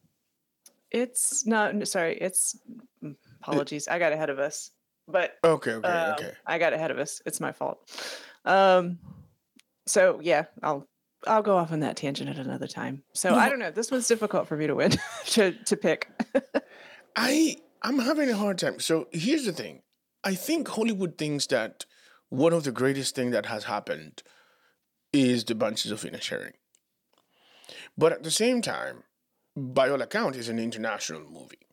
it's 0.91 1.47
not 1.47 1.87
sorry. 1.89 2.19
It's 2.19 2.59
mm, 3.03 3.17
apologies. 3.41 3.89
I 3.89 3.99
got 3.99 4.13
ahead 4.13 4.31
of 4.31 4.39
us, 4.39 4.71
but 5.09 5.39
Okay, 5.43 5.73
okay, 5.73 5.89
um, 5.89 6.13
okay. 6.13 6.33
I 6.47 6.59
got 6.59 6.73
ahead 6.73 6.91
of 6.91 6.99
us. 6.99 7.23
It's 7.27 7.41
my 7.41 7.53
fault. 7.53 7.91
Um, 8.45 8.99
so 9.87 10.21
yeah, 10.23 10.45
I'll 10.63 10.87
I'll 11.27 11.43
go 11.43 11.57
off 11.57 11.73
on 11.73 11.81
that 11.81 11.97
tangent 11.97 12.29
at 12.31 12.39
another 12.39 12.67
time. 12.67 13.03
So 13.13 13.31
No, 13.31 13.37
I 13.37 13.49
don't 13.49 13.59
know. 13.59 13.71
This 13.71 13.91
one's 13.91 14.09
difficult 14.09 14.49
for 14.49 14.57
me 14.57 14.67
to 14.67 14.75
win 14.75 14.93
to 15.27 15.53
to 15.53 15.77
pick. 15.77 16.09
I 17.17 17.57
I'm 17.83 17.99
having 17.99 18.31
a 18.31 18.37
hard 18.37 18.59
time. 18.59 18.81
So 18.81 19.09
here's 19.13 19.45
the 19.45 19.53
thing. 19.53 19.83
I 20.25 20.35
think 20.35 20.69
Hollywood 20.69 21.19
thinks 21.19 21.47
that 21.49 21.85
one 22.29 22.53
of 22.53 22.65
the 22.65 22.73
greatest 22.73 23.15
thing 23.15 23.31
that 23.33 23.47
has 23.47 23.65
happened 23.65 24.23
is 25.13 25.45
the 25.45 25.55
Banshees 25.55 25.93
of 25.93 26.03
Inisherin. 26.03 26.53
But 27.99 28.13
at 28.13 28.23
the 28.23 28.31
same 28.31 28.63
time, 28.63 29.03
by 29.57 29.89
all 29.91 30.01
account, 30.01 30.37
is 30.37 30.49
an 30.49 30.59
international 30.59 31.23
movie, 31.29 31.67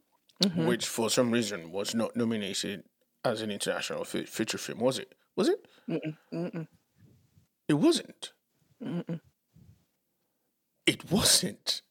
Mhm. 0.44 0.66
which 0.68 0.86
for 0.88 1.10
some 1.10 1.32
reason 1.32 1.72
was 1.72 1.94
not 1.96 2.16
nominated 2.16 2.84
as 3.24 3.42
an 3.42 3.52
international 3.52 4.04
fe- 4.04 4.26
feature 4.26 4.58
film. 4.58 4.80
Was 4.80 5.00
it? 5.00 5.14
Was 5.36 5.48
it? 5.50 5.66
Mm-mm, 5.88 6.18
mm-mm, 6.34 6.68
It 7.68 7.74
wasn't. 7.76 8.34
mm-mm. 8.84 9.22
It 10.90 11.12
wasn't. 11.12 11.84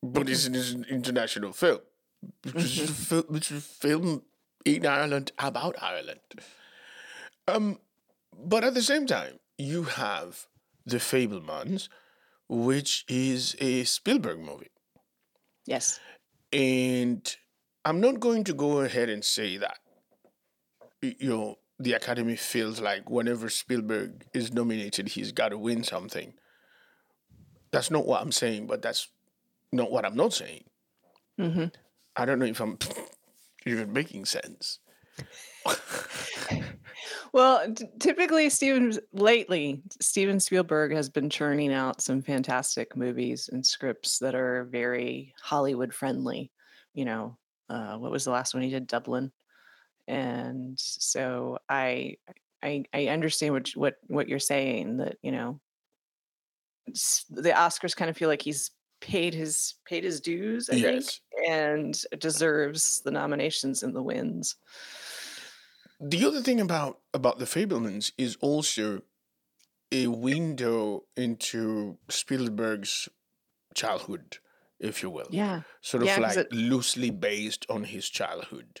But 0.00 0.28
it's 0.28 0.46
an, 0.46 0.86
international 0.88 1.52
film. 1.52 1.80
Which 2.52 2.78
is 2.78 2.90
a 2.90 2.92
fil- 2.92 3.26
which 3.28 3.50
is 3.50 3.58
a 3.58 3.60
film 3.60 4.22
in 4.64 4.86
Ireland 4.86 5.32
about 5.38 5.74
Ireland. 5.82 6.20
Um, 7.48 7.80
but 8.32 8.62
at 8.62 8.74
the 8.74 8.82
same 8.82 9.06
time, 9.06 9.40
you 9.58 9.82
have 9.82 10.46
The 10.86 10.98
Fabelmans, 10.98 11.88
which 12.48 13.04
is 13.08 13.56
a 13.60 13.82
Spielberg 13.84 14.38
movie. 14.38 14.70
Yes. 15.66 15.98
And 16.52 17.36
I'm 17.84 18.00
not 18.00 18.20
going 18.20 18.44
to 18.44 18.54
go 18.54 18.80
ahead 18.80 19.08
and 19.08 19.24
say 19.24 19.56
that, 19.56 19.78
you 21.02 21.28
know, 21.28 21.58
the 21.80 21.94
Academy 21.94 22.36
feels 22.36 22.80
like 22.80 23.10
whenever 23.10 23.50
Spielberg 23.50 24.26
is 24.32 24.52
nominated, 24.52 25.08
he's 25.08 25.32
got 25.32 25.48
to 25.48 25.58
win 25.58 25.82
something. 25.82 26.34
That's 27.74 27.90
not 27.90 28.06
what 28.06 28.22
I'm 28.22 28.32
saying, 28.32 28.66
but 28.66 28.82
that's 28.82 29.08
not 29.72 29.90
what 29.90 30.04
I'm 30.04 30.16
not 30.16 30.32
saying. 30.32 30.64
hmm 31.38 31.66
I 32.16 32.24
don't 32.24 32.38
know 32.38 32.46
if 32.46 32.60
I'm 32.60 32.78
even 33.66 33.92
making 33.92 34.24
sense. 34.24 34.78
Well, 37.32 37.72
t- 37.74 37.86
typically, 37.98 38.48
Steven 38.48 38.96
lately 39.12 39.82
Steven 40.00 40.38
Spielberg 40.38 40.92
has 40.92 41.08
been 41.08 41.28
churning 41.28 41.72
out 41.72 42.00
some 42.00 42.22
fantastic 42.22 42.96
movies 42.96 43.50
and 43.52 43.66
scripts 43.66 44.20
that 44.20 44.36
are 44.36 44.64
very 44.70 45.34
Hollywood 45.42 45.92
friendly. 45.92 46.52
You 46.94 47.04
know, 47.06 47.36
uh, 47.68 47.96
what 47.96 48.12
was 48.12 48.24
the 48.24 48.30
last 48.30 48.54
one 48.54 48.62
he 48.62 48.70
did? 48.70 48.86
Dublin. 48.86 49.32
And 50.06 50.78
so 50.78 51.58
I 51.68 52.18
I 52.62 52.84
I 52.94 53.08
understand 53.08 53.52
what 53.52 53.68
what 53.70 53.96
what 54.06 54.28
you're 54.28 54.38
saying 54.38 54.98
that 54.98 55.16
you 55.20 55.32
know 55.32 55.60
the 56.86 57.50
Oscars 57.50 57.94
kind 57.96 58.10
of 58.10 58.16
feel 58.16 58.28
like 58.28 58.42
he's 58.42 58.70
paid 59.00 59.34
his 59.34 59.74
paid 59.86 60.04
his 60.04 60.20
dues. 60.20 60.70
I 60.70 60.80
think 60.80 61.04
and 61.48 62.00
deserves 62.18 63.00
the 63.02 63.10
nominations 63.10 63.82
and 63.82 63.94
the 63.94 64.02
wins. 64.02 64.56
The 66.00 66.24
other 66.24 66.40
thing 66.40 66.60
about 66.60 67.00
about 67.12 67.38
the 67.38 67.44
Fabelmans 67.44 68.12
is 68.18 68.36
also 68.40 69.02
a 69.92 70.08
window 70.08 71.04
into 71.16 71.98
Spielberg's 72.08 73.08
childhood, 73.74 74.38
if 74.80 75.02
you 75.02 75.10
will. 75.10 75.28
Yeah, 75.30 75.62
Sort 75.80 76.02
of 76.02 76.08
Yeah, 76.08 76.18
like 76.18 76.36
it- 76.36 76.52
loosely 76.52 77.10
based 77.10 77.64
on 77.70 77.84
his 77.84 78.08
childhood. 78.08 78.80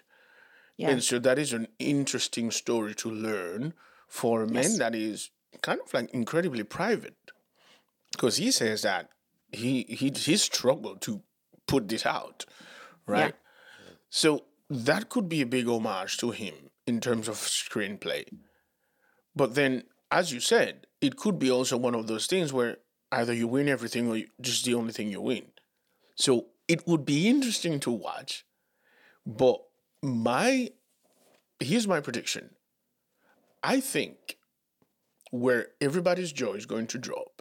yeah, 0.76 0.90
And 0.90 1.04
so 1.04 1.18
that 1.20 1.38
is 1.38 1.52
an 1.52 1.68
interesting 1.78 2.50
story 2.50 2.94
to 2.96 3.10
learn 3.10 3.74
for 4.08 4.42
a 4.42 4.46
man 4.46 4.64
Yes. 4.64 4.78
that 4.78 4.94
is 4.94 5.30
kind 5.62 5.80
of 5.80 5.92
like 5.94 6.10
incredibly 6.12 6.64
private. 6.64 7.16
Because 8.14 8.36
he 8.36 8.50
says 8.50 8.82
that 8.82 9.10
he 9.50 9.82
he 9.88 10.10
he 10.14 10.36
struggled 10.36 11.00
to 11.02 11.22
put 11.66 11.88
this 11.88 12.06
out, 12.06 12.44
right? 13.06 13.34
So 14.08 14.44
that 14.70 15.08
could 15.08 15.28
be 15.28 15.42
a 15.42 15.46
big 15.46 15.66
homage 15.68 16.16
to 16.18 16.30
him 16.30 16.54
in 16.86 17.00
terms 17.00 17.28
of 17.28 17.36
screenplay. 17.36 18.24
But 19.34 19.54
then, 19.54 19.84
as 20.10 20.32
you 20.32 20.40
said, 20.40 20.86
it 21.00 21.16
could 21.16 21.38
be 21.38 21.50
also 21.50 21.76
one 21.76 21.94
of 21.94 22.06
those 22.06 22.26
things 22.26 22.52
where 22.52 22.78
either 23.10 23.32
you 23.32 23.48
win 23.48 23.68
everything 23.68 24.08
or 24.08 24.16
you, 24.16 24.28
just 24.40 24.64
the 24.64 24.74
only 24.74 24.92
thing 24.92 25.10
you 25.10 25.20
win. 25.20 25.46
So 26.16 26.46
it 26.68 26.86
would 26.86 27.04
be 27.04 27.28
interesting 27.28 27.80
to 27.80 27.90
watch. 27.90 28.44
But 29.26 29.60
my 30.02 30.70
here's 31.60 31.88
my 31.88 32.00
prediction. 32.00 32.50
I 33.62 33.80
think 33.80 34.38
where 35.30 35.68
everybody's 35.80 36.32
jaw 36.32 36.52
is 36.52 36.66
going 36.66 36.86
to 36.88 36.98
drop 36.98 37.33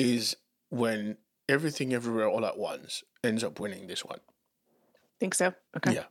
is 0.00 0.36
when 0.70 1.16
everything 1.48 1.92
everywhere 1.92 2.28
all 2.28 2.46
at 2.46 2.58
once 2.58 3.02
ends 3.22 3.44
up 3.44 3.60
winning 3.60 3.86
this 3.86 4.04
one. 4.04 4.20
Think 5.18 5.34
so? 5.34 5.52
Okay. 5.76 5.94
Yeah. 5.94 6.04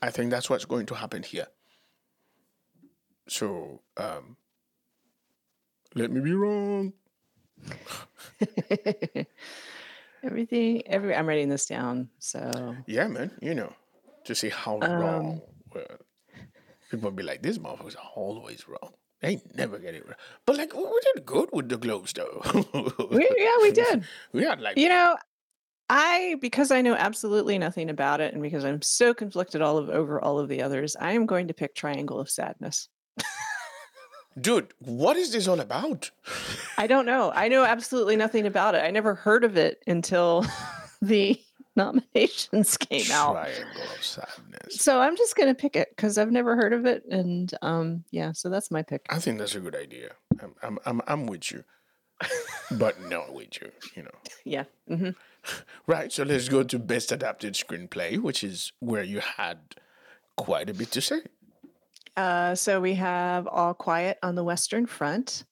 I 0.00 0.10
think 0.10 0.30
that's 0.30 0.48
what's 0.48 0.64
going 0.64 0.86
to 0.86 0.94
happen 0.94 1.22
here. 1.22 1.46
So, 3.28 3.80
um, 3.96 4.36
let 5.94 6.10
me 6.10 6.20
be 6.20 6.32
wrong. 6.32 6.92
Everything, 10.22 10.82
every 10.86 11.14
I'm 11.14 11.26
writing 11.26 11.50
this 11.50 11.66
down. 11.66 12.08
So 12.18 12.76
Yeah, 12.86 13.06
man. 13.08 13.30
You 13.42 13.54
know, 13.54 13.72
to 14.24 14.34
see 14.34 14.48
how 14.48 14.80
Um, 14.80 15.00
wrong. 15.00 15.40
Well, 15.74 15.84
people 16.90 17.10
be 17.10 17.22
like, 17.22 17.42
"This 17.42 17.58
motherfucker's 17.58 17.96
always 18.14 18.66
wrong." 18.66 18.94
They 19.24 19.42
never 19.54 19.78
get 19.78 19.94
it 19.94 20.06
right. 20.06 20.16
But 20.46 20.56
like, 20.56 20.74
we 20.74 21.00
did 21.14 21.24
good 21.24 21.48
with 21.52 21.68
the 21.68 21.78
globes, 21.78 22.12
though. 22.12 22.42
we, 23.10 23.28
yeah, 23.38 23.56
we 23.62 23.70
did. 23.70 24.04
we 24.32 24.44
had 24.44 24.60
like, 24.60 24.76
You 24.76 24.88
know, 24.88 25.16
I 25.88 26.36
because 26.40 26.70
I 26.70 26.82
know 26.82 26.94
absolutely 26.94 27.58
nothing 27.58 27.90
about 27.90 28.20
it, 28.20 28.32
and 28.32 28.42
because 28.42 28.64
I'm 28.64 28.82
so 28.82 29.14
conflicted 29.14 29.62
all 29.62 29.78
of 29.78 29.88
over 29.90 30.20
all 30.20 30.38
of 30.38 30.48
the 30.48 30.62
others, 30.62 30.96
I 31.00 31.12
am 31.12 31.26
going 31.26 31.48
to 31.48 31.54
pick 31.54 31.74
Triangle 31.74 32.18
of 32.18 32.30
Sadness. 32.30 32.88
dude, 34.40 34.72
what 34.78 35.16
is 35.16 35.32
this 35.32 35.48
all 35.48 35.60
about? 35.60 36.10
I 36.78 36.86
don't 36.86 37.06
know. 37.06 37.32
I 37.34 37.48
know 37.48 37.64
absolutely 37.64 38.16
nothing 38.16 38.46
about 38.46 38.74
it. 38.74 38.82
I 38.82 38.90
never 38.90 39.14
heard 39.14 39.44
of 39.44 39.56
it 39.56 39.82
until 39.86 40.46
the 41.02 41.40
nominations 41.76 42.76
came 42.76 43.10
out. 43.10 43.32
Triangle 43.32 43.82
of 43.94 44.04
sadness. 44.04 44.40
So 44.70 45.00
I'm 45.00 45.16
just 45.16 45.36
gonna 45.36 45.54
pick 45.54 45.76
it 45.76 45.88
because 45.94 46.18
I've 46.18 46.30
never 46.30 46.56
heard 46.56 46.72
of 46.72 46.86
it, 46.86 47.04
and 47.10 47.52
um, 47.62 48.04
yeah, 48.10 48.32
so 48.32 48.48
that's 48.48 48.70
my 48.70 48.82
pick. 48.82 49.06
I 49.10 49.18
think 49.18 49.38
that's 49.38 49.54
a 49.54 49.60
good 49.60 49.76
idea. 49.76 50.12
I'm, 50.42 50.54
I'm, 50.62 50.78
I'm, 50.86 51.00
I'm 51.06 51.26
with 51.26 51.50
you, 51.52 51.64
but 52.72 53.00
not 53.02 53.32
with 53.32 53.60
you. 53.60 53.70
You 53.94 54.04
know. 54.04 54.18
Yeah. 54.44 54.64
hmm 54.88 55.10
Right. 55.86 56.12
So 56.12 56.22
let's 56.22 56.48
go 56.48 56.62
to 56.62 56.78
best 56.78 57.12
adapted 57.12 57.54
screenplay, 57.54 58.18
which 58.20 58.42
is 58.42 58.72
where 58.80 59.02
you 59.02 59.20
had 59.20 59.58
quite 60.36 60.70
a 60.70 60.74
bit 60.74 60.90
to 60.92 61.00
say. 61.00 61.20
Uh, 62.16 62.54
so 62.54 62.80
we 62.80 62.94
have 62.94 63.46
All 63.46 63.74
Quiet 63.74 64.18
on 64.22 64.34
the 64.34 64.44
Western 64.44 64.86
Front, 64.86 65.44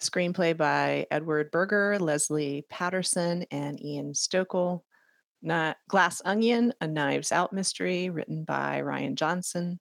screenplay 0.00 0.56
by 0.56 1.06
Edward 1.10 1.50
Berger, 1.50 1.98
Leslie 1.98 2.66
Patterson, 2.68 3.44
and 3.50 3.82
Ian 3.82 4.12
Stokell. 4.12 4.82
Not 5.44 5.76
Glass 5.88 6.22
Onion, 6.24 6.72
a 6.80 6.86
Knives 6.86 7.30
Out 7.30 7.52
mystery, 7.52 8.08
written 8.08 8.44
by 8.44 8.80
Rian 8.80 9.14
Johnson. 9.14 9.78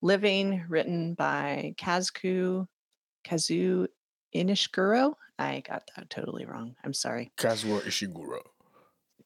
Living, 0.00 0.64
written 0.68 1.12
by 1.12 1.74
Kazuku 1.76 2.66
Kazu 3.22 3.86
Inishiguro. 4.34 5.14
I 5.38 5.60
got 5.60 5.90
that 5.94 6.08
totally 6.08 6.46
wrong. 6.46 6.74
I'm 6.82 6.94
sorry. 6.94 7.32
Kazuo 7.36 7.82
Ishiguro. 7.82 8.40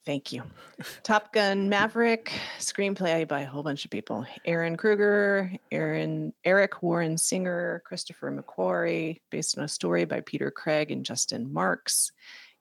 Thank 0.04 0.32
you. 0.32 0.42
Top 1.04 1.32
Gun 1.32 1.68
Maverick, 1.68 2.32
screenplay 2.58 3.28
by 3.28 3.42
a 3.42 3.46
whole 3.46 3.62
bunch 3.62 3.84
of 3.84 3.90
people. 3.92 4.26
Ehren 4.46 4.76
Kruger, 4.76 5.52
Aaron 5.70 6.32
Eric 6.44 6.82
Warren 6.82 7.18
Singer, 7.18 7.82
Christopher 7.84 8.32
McQuarrie, 8.32 9.20
based 9.30 9.56
on 9.58 9.64
a 9.64 9.68
story 9.68 10.06
by 10.06 10.22
Peter 10.22 10.50
Craig 10.50 10.90
and 10.90 11.04
Justin 11.04 11.52
Marks. 11.52 12.10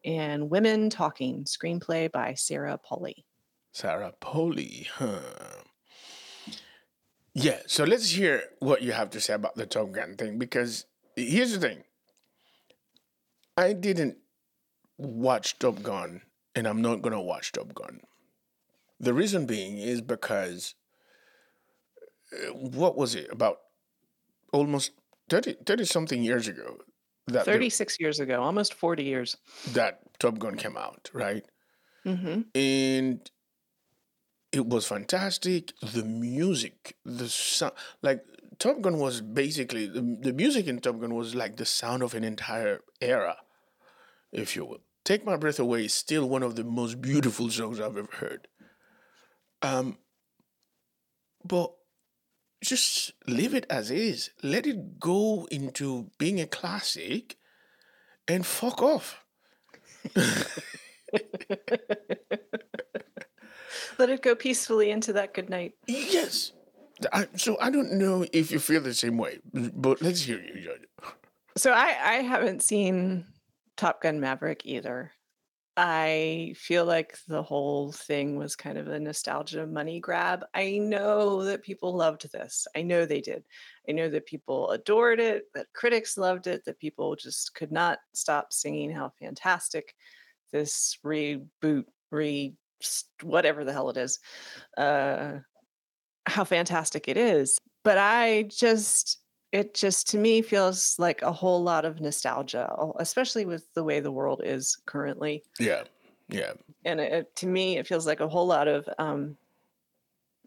And 0.07 0.49
Women 0.49 0.89
Talking, 0.89 1.43
screenplay 1.43 2.09
by 2.09 2.33
Sarah 2.33 2.77
Polley. 2.77 3.25
Sarah 3.73 4.13
Polley, 4.21 4.87
Huh. 4.93 5.19
Yeah. 7.33 7.59
So 7.67 7.83
let's 7.83 8.11
hear 8.11 8.43
what 8.59 8.81
you 8.81 8.93
have 8.93 9.09
to 9.11 9.21
say 9.21 9.33
about 9.33 9.55
the 9.55 9.65
Top 9.65 9.91
Gun 9.91 10.15
thing 10.15 10.39
because 10.39 10.85
here's 11.17 11.51
the 11.51 11.59
thing. 11.59 11.83
I 13.57 13.73
didn't 13.73 14.17
watch 14.97 15.59
Top 15.59 15.83
Gun 15.83 16.21
and 16.55 16.67
I'm 16.67 16.81
not 16.81 17.01
going 17.01 17.13
to 17.13 17.21
watch 17.21 17.51
Top 17.51 17.75
Gun. 17.75 17.99
The 19.01 19.13
reason 19.13 19.45
being 19.45 19.77
is 19.77 19.99
because 20.01 20.73
uh, 22.31 22.53
what 22.53 22.97
was 22.97 23.13
it 23.13 23.27
about 23.29 23.57
almost 24.53 24.91
30, 25.29 25.57
30 25.65 25.83
something 25.83 26.23
years 26.23 26.47
ago 26.47 26.77
that 27.27 27.45
the- 27.45 27.51
36 27.51 27.99
years 27.99 28.19
ago, 28.19 28.41
almost 28.41 28.73
40 28.73 29.03
years. 29.03 29.37
that 29.73 29.99
Top 30.19 30.39
Gun 30.39 30.55
came 30.57 30.77
out, 30.77 31.09
right? 31.13 31.43
hmm 32.03 32.41
and 32.55 33.29
it 34.53 34.65
was 34.65 34.87
fantastic. 34.87 35.73
The 35.81 36.03
music, 36.05 36.95
the 37.03 37.27
sound, 37.27 37.73
like 38.01 38.23
Top 38.59 38.79
Gun 38.81 38.97
was 38.97 39.19
basically 39.21 39.87
the, 39.87 40.17
the 40.21 40.31
music 40.33 40.67
in 40.67 40.79
Top 40.79 40.99
Gun 41.01 41.13
was 41.15 41.35
like 41.35 41.57
the 41.57 41.65
sound 41.65 42.01
of 42.01 42.15
an 42.15 42.23
entire 42.23 42.79
era, 43.01 43.37
if 44.31 44.55
you 44.55 44.65
will. 44.65 44.79
Take 45.03 45.25
My 45.25 45.35
Breath 45.37 45.59
Away 45.59 45.85
is 45.85 45.93
still 45.93 46.27
one 46.29 46.43
of 46.43 46.55
the 46.55 46.63
most 46.63 47.01
beautiful 47.01 47.49
songs 47.49 47.79
I've 47.79 47.97
ever 47.97 48.09
heard. 48.13 48.47
Um, 49.61 49.97
but 51.43 51.73
just 52.63 53.13
leave 53.27 53.53
it 53.53 53.65
as 53.69 53.91
is. 53.91 54.31
Let 54.43 54.65
it 54.65 54.99
go 54.99 55.47
into 55.51 56.09
being 56.17 56.39
a 56.39 56.47
classic, 56.47 57.37
and 58.27 58.45
fuck 58.45 58.81
off. 58.81 59.23
Let 63.99 64.09
it 64.09 64.21
go 64.21 64.35
peacefully 64.35 64.91
into 64.91 65.13
that 65.13 65.33
good 65.33 65.49
night. 65.49 65.73
Yes. 65.87 66.51
I, 67.13 67.27
so 67.35 67.57
I 67.59 67.69
don't 67.69 67.93
know 67.93 68.25
if 68.33 68.51
you 68.51 68.59
feel 68.59 68.81
the 68.81 68.93
same 68.93 69.17
way, 69.17 69.39
but 69.53 70.01
let's 70.01 70.21
hear 70.21 70.39
you, 70.39 70.61
Judge. 70.61 71.15
So 71.55 71.71
I 71.71 71.95
I 72.01 72.13
haven't 72.21 72.63
seen 72.63 73.25
Top 73.75 74.01
Gun 74.01 74.19
Maverick 74.19 74.61
either. 74.65 75.11
I 75.79 76.55
feel 76.57 76.85
like 76.85 77.19
the 77.27 77.43
whole 77.43 77.91
thing 77.91 78.35
was 78.35 78.55
kind 78.55 78.79
of 78.79 78.87
a 78.87 78.99
nostalgia 78.99 79.67
money 79.67 79.99
grab. 79.99 80.43
I 80.55 80.79
know 80.79 81.43
that 81.43 81.61
people 81.61 81.95
loved 81.95 82.31
this. 82.31 82.67
I 82.75 82.81
know 82.81 83.05
they 83.05 83.21
did. 83.21 83.43
I 83.87 83.91
know 83.91 84.09
that 84.09 84.25
people 84.25 84.71
adored 84.71 85.19
it, 85.19 85.43
that 85.53 85.67
critics 85.73 86.17
loved 86.17 86.47
it, 86.47 86.65
that 86.65 86.79
people 86.79 87.15
just 87.15 87.53
could 87.53 87.71
not 87.71 87.99
stop 88.13 88.51
singing 88.51 88.89
how 88.89 89.11
fantastic 89.19 89.93
this 90.51 90.97
reboot, 91.05 91.85
re 92.09 92.55
whatever 93.21 93.63
the 93.63 93.73
hell 93.73 93.91
it 93.91 93.97
is, 93.97 94.19
uh, 94.79 95.33
how 96.25 96.43
fantastic 96.43 97.07
it 97.07 97.17
is. 97.17 97.59
But 97.83 97.99
I 97.99 98.49
just 98.49 99.19
it 99.57 99.73
just 99.73 100.07
to 100.09 100.17
me 100.17 100.41
feels 100.41 100.97
like 100.99 101.23
a 101.23 101.31
whole 101.31 101.63
lot 101.63 101.83
of 101.83 101.99
nostalgia, 101.99 102.71
especially 102.99 103.45
with 103.45 103.73
the 103.73 103.83
way 103.83 103.99
the 103.99 104.11
world 104.11 104.41
is 104.43 104.77
currently. 104.85 105.43
Yeah, 105.59 105.83
yeah, 106.29 106.53
And 106.85 106.99
it, 106.99 107.35
to 107.37 107.47
me, 107.47 107.77
it 107.77 107.87
feels 107.87 108.05
like 108.05 108.19
a 108.19 108.27
whole 108.27 108.45
lot 108.45 108.67
of, 108.67 108.87
um, 108.99 109.35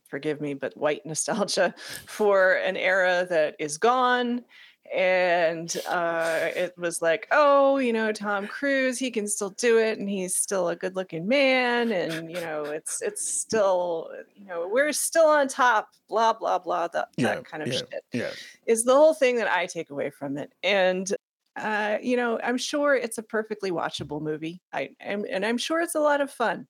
forgive 0.09 0.41
me, 0.41 0.55
but 0.55 0.77
white 0.77 1.05
nostalgia 1.05 1.75
for 2.07 2.55
an 2.55 2.77
era 2.77 3.27
that 3.29 3.57
is 3.59 3.79
gone. 3.79 4.45
And 4.93 5.75
uh, 5.89 6.49
it 6.57 6.77
was 6.77 7.01
like, 7.01 7.29
oh, 7.31 7.79
you 7.79 7.93
know, 7.93 8.11
Tom 8.11 8.49
Cruise, 8.49 8.99
he 8.99 9.13
can 9.13 9.29
still 9.29 9.51
do 9.51 9.79
it, 9.79 10.01
and 10.01 10.11
he's 10.11 10.35
still 10.35 10.69
a 10.69 10.75
good-looking 10.75 11.29
man, 11.29 11.93
and 11.93 12.29
you 12.29 12.41
know, 12.41 12.65
it's 12.65 13.01
it's 13.01 13.25
still, 13.25 14.11
you 14.35 14.47
know, 14.47 14.69
we're 14.69 14.93
still 14.93 15.27
on 15.27 15.47
top, 15.47 15.91
blah 16.09 16.33
blah 16.33 16.59
blah, 16.59 16.89
that, 16.89 17.07
yeah, 17.17 17.37
that 17.37 17.45
kind 17.45 17.63
of 17.63 17.69
yeah, 17.69 17.79
shit 17.79 18.05
yeah. 18.13 18.31
is 18.67 18.83
the 18.83 18.93
whole 18.93 19.15
thing 19.15 19.37
that 19.37 19.47
I 19.47 19.67
take 19.67 19.91
away 19.91 20.11
from 20.11 20.37
it. 20.37 20.53
And 20.65 21.09
uh, 21.55 21.99
you 22.03 22.17
know, 22.17 22.41
I'm 22.43 22.59
sure 22.59 22.97
it's 22.97 23.19
a 23.19 23.23
perfectly 23.23 23.71
watchable 23.71 24.21
movie. 24.21 24.61
I 24.73 24.91
am, 25.01 25.25
and 25.31 25.47
I'm 25.47 25.59
sure 25.59 25.81
it's 25.81 25.95
a 25.95 26.01
lot 26.01 26.21
of 26.21 26.33
fun, 26.33 26.67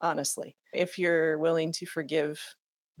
honestly, 0.00 0.54
if 0.72 0.96
you're 0.96 1.38
willing 1.38 1.72
to 1.72 1.86
forgive 1.86 2.40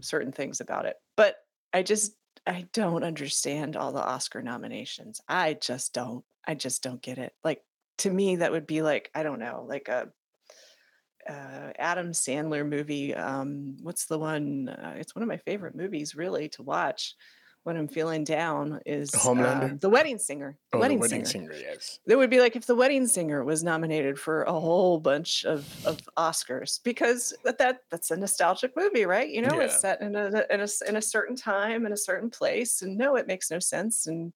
certain 0.00 0.32
things 0.32 0.60
about 0.60 0.86
it. 0.86 0.96
But 1.16 1.36
I 1.72 1.84
just 1.84 2.16
I 2.46 2.66
don't 2.72 3.04
understand 3.04 3.76
all 3.76 3.92
the 3.92 4.04
Oscar 4.04 4.42
nominations. 4.42 5.20
I 5.28 5.54
just 5.54 5.94
don't. 5.94 6.24
I 6.46 6.54
just 6.54 6.82
don't 6.82 7.00
get 7.00 7.18
it. 7.18 7.32
Like 7.42 7.62
to 7.98 8.10
me, 8.10 8.36
that 8.36 8.52
would 8.52 8.66
be 8.66 8.82
like 8.82 9.10
I 9.14 9.22
don't 9.22 9.40
know, 9.40 9.64
like 9.68 9.88
a 9.88 10.08
uh, 11.28 11.72
Adam 11.78 12.10
Sandler 12.10 12.68
movie. 12.68 13.14
Um, 13.14 13.76
what's 13.80 14.06
the 14.06 14.18
one? 14.18 14.68
Uh, 14.68 14.94
it's 14.96 15.14
one 15.14 15.22
of 15.22 15.28
my 15.28 15.38
favorite 15.38 15.74
movies, 15.74 16.14
really, 16.14 16.48
to 16.50 16.62
watch 16.62 17.14
when 17.64 17.76
I'm 17.76 17.88
feeling 17.88 18.24
down. 18.24 18.80
Is 18.86 19.10
Homelander? 19.10 19.72
um, 19.72 19.78
The 19.78 19.88
Wedding 19.88 20.18
Singer? 20.18 20.56
Oh, 20.72 20.78
Wedding, 20.78 20.98
the 20.98 21.02
wedding 21.02 21.24
Singer. 21.24 21.52
singer, 21.52 21.60
yes. 21.60 21.98
That 22.06 22.16
would 22.18 22.30
be 22.30 22.40
like 22.40 22.56
if 22.56 22.66
The 22.66 22.74
Wedding 22.74 23.06
Singer 23.06 23.42
was 23.44 23.64
nominated 23.64 24.18
for 24.18 24.42
a 24.44 24.52
whole 24.52 25.00
bunch 25.00 25.44
of, 25.44 25.66
of 25.86 25.98
Oscars 26.16 26.80
because 26.84 27.34
that, 27.44 27.58
that 27.58 27.80
that's 27.90 28.10
a 28.10 28.16
nostalgic 28.16 28.76
movie, 28.76 29.06
right? 29.06 29.28
You 29.28 29.42
know, 29.42 29.58
Yeah. 29.58 29.64
it's 29.64 29.80
set 29.80 30.00
in 30.02 30.14
a, 30.14 30.26
in 30.50 30.60
a 30.60 30.68
in 30.88 30.96
a 30.96 31.02
certain 31.02 31.36
time 31.36 31.86
in 31.86 31.92
a 31.92 31.96
certain 31.96 32.30
place, 32.30 32.82
and 32.82 32.96
no, 32.96 33.16
it 33.16 33.26
makes 33.26 33.50
no 33.50 33.58
sense. 33.58 34.06
And 34.06 34.32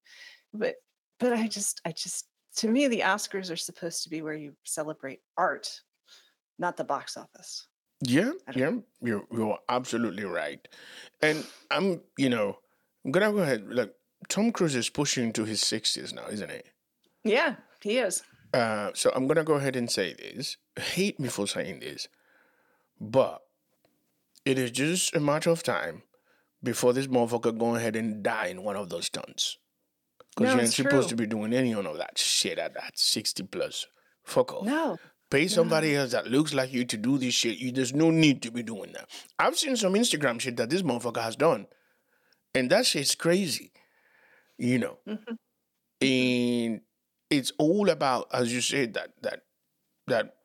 but 0.53 0.75
but 1.19 1.33
I 1.33 1.47
just 1.47 1.81
I 1.85 1.91
just 1.91 2.27
to 2.57 2.67
me 2.67 2.87
the 2.87 3.01
Oscars 3.01 3.51
are 3.51 3.55
supposed 3.55 4.03
to 4.03 4.09
be 4.09 4.21
where 4.21 4.33
you 4.33 4.53
celebrate 4.65 5.19
art, 5.37 5.81
not 6.57 6.77
the 6.77 6.83
box 6.83 7.15
office. 7.15 7.67
Yeah, 8.01 8.31
yeah, 8.55 8.71
you're 9.01 9.25
you're 9.31 9.59
absolutely 9.67 10.23
right, 10.23 10.65
and 11.21 11.45
I'm 11.69 12.01
you 12.17 12.29
know 12.29 12.57
I'm 13.05 13.11
gonna 13.11 13.31
go 13.31 13.39
ahead. 13.39 13.65
Like 13.69 13.93
Tom 14.27 14.51
Cruise 14.51 14.75
is 14.75 14.89
pushing 14.89 15.31
to 15.33 15.45
his 15.45 15.61
sixties 15.61 16.13
now, 16.13 16.27
isn't 16.27 16.51
he? 16.51 16.61
Yeah, 17.23 17.55
he 17.81 17.97
is. 17.97 18.23
Uh, 18.53 18.91
so 18.93 19.11
I'm 19.15 19.27
gonna 19.27 19.43
go 19.43 19.55
ahead 19.55 19.75
and 19.75 19.89
say 19.89 20.13
this. 20.13 20.57
Hate 20.77 21.19
me 21.19 21.29
for 21.29 21.47
saying 21.47 21.79
this, 21.79 22.07
but 22.99 23.41
it 24.45 24.57
is 24.57 24.71
just 24.71 25.15
a 25.15 25.19
matter 25.19 25.49
of 25.49 25.63
time 25.63 26.03
before 26.63 26.93
this 26.93 27.07
motherfucker 27.07 27.57
go 27.57 27.75
ahead 27.75 27.95
and 27.95 28.23
die 28.23 28.47
in 28.47 28.63
one 28.63 28.75
of 28.75 28.89
those 28.89 29.05
stunts. 29.05 29.57
Because 30.35 30.43
No, 30.43 30.49
you 30.53 30.59
ain't 30.59 30.67
it's 30.67 30.75
supposed 30.75 31.09
to 31.09 31.15
be 31.15 31.25
doing 31.25 31.53
any 31.53 31.73
of 31.73 31.97
that 31.97 32.17
shit 32.17 32.57
at 32.57 32.73
that 32.73 32.97
60 32.97 33.43
plus. 33.43 33.85
Fuck 34.23 34.53
off. 34.53 34.65
No. 34.65 34.97
Pay 35.29 35.47
somebody 35.47 35.95
else 35.95 36.11
that 36.11 36.27
looks 36.27 36.53
like 36.53 36.73
you 36.73 36.85
to 36.85 36.97
do 36.97 37.17
this 37.17 37.33
shit. 37.35 37.59
You, 37.59 37.71
there's 37.71 37.93
no 37.93 38.09
need 38.09 38.41
to 38.41 38.51
be 38.51 38.63
doing 38.63 38.93
that. 38.93 39.09
I've 39.37 39.57
seen 39.57 39.75
some 39.75 39.93
Instagram 39.93 40.39
shit 40.39 40.57
that 40.57 40.69
this 40.69 40.81
motherfucker 40.81 41.21
has 41.21 41.35
done. 41.35 41.67
And 42.53 42.69
that 42.69 42.85
shit's 42.85 43.15
crazy. 43.15 43.71
You 44.57 44.79
know. 44.79 44.97
Mm-hmm. 45.07 45.33
And 46.01 46.81
it's 47.29 47.51
all 47.57 47.89
about, 47.89 48.27
as 48.33 48.53
you 48.53 48.61
said, 48.61 48.93
that 48.93 49.13
that 49.21 49.43
that 50.07 50.35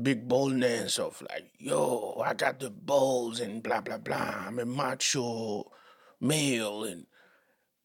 big 0.00 0.28
boldness 0.28 0.98
of 0.98 1.22
like, 1.30 1.50
yo, 1.58 2.22
I 2.24 2.34
got 2.34 2.60
the 2.60 2.70
balls 2.70 3.40
and 3.40 3.62
blah 3.62 3.80
blah 3.80 3.98
blah. 3.98 4.44
I'm 4.46 4.58
a 4.58 4.64
macho 4.64 5.70
male 6.20 6.84
and 6.84 7.06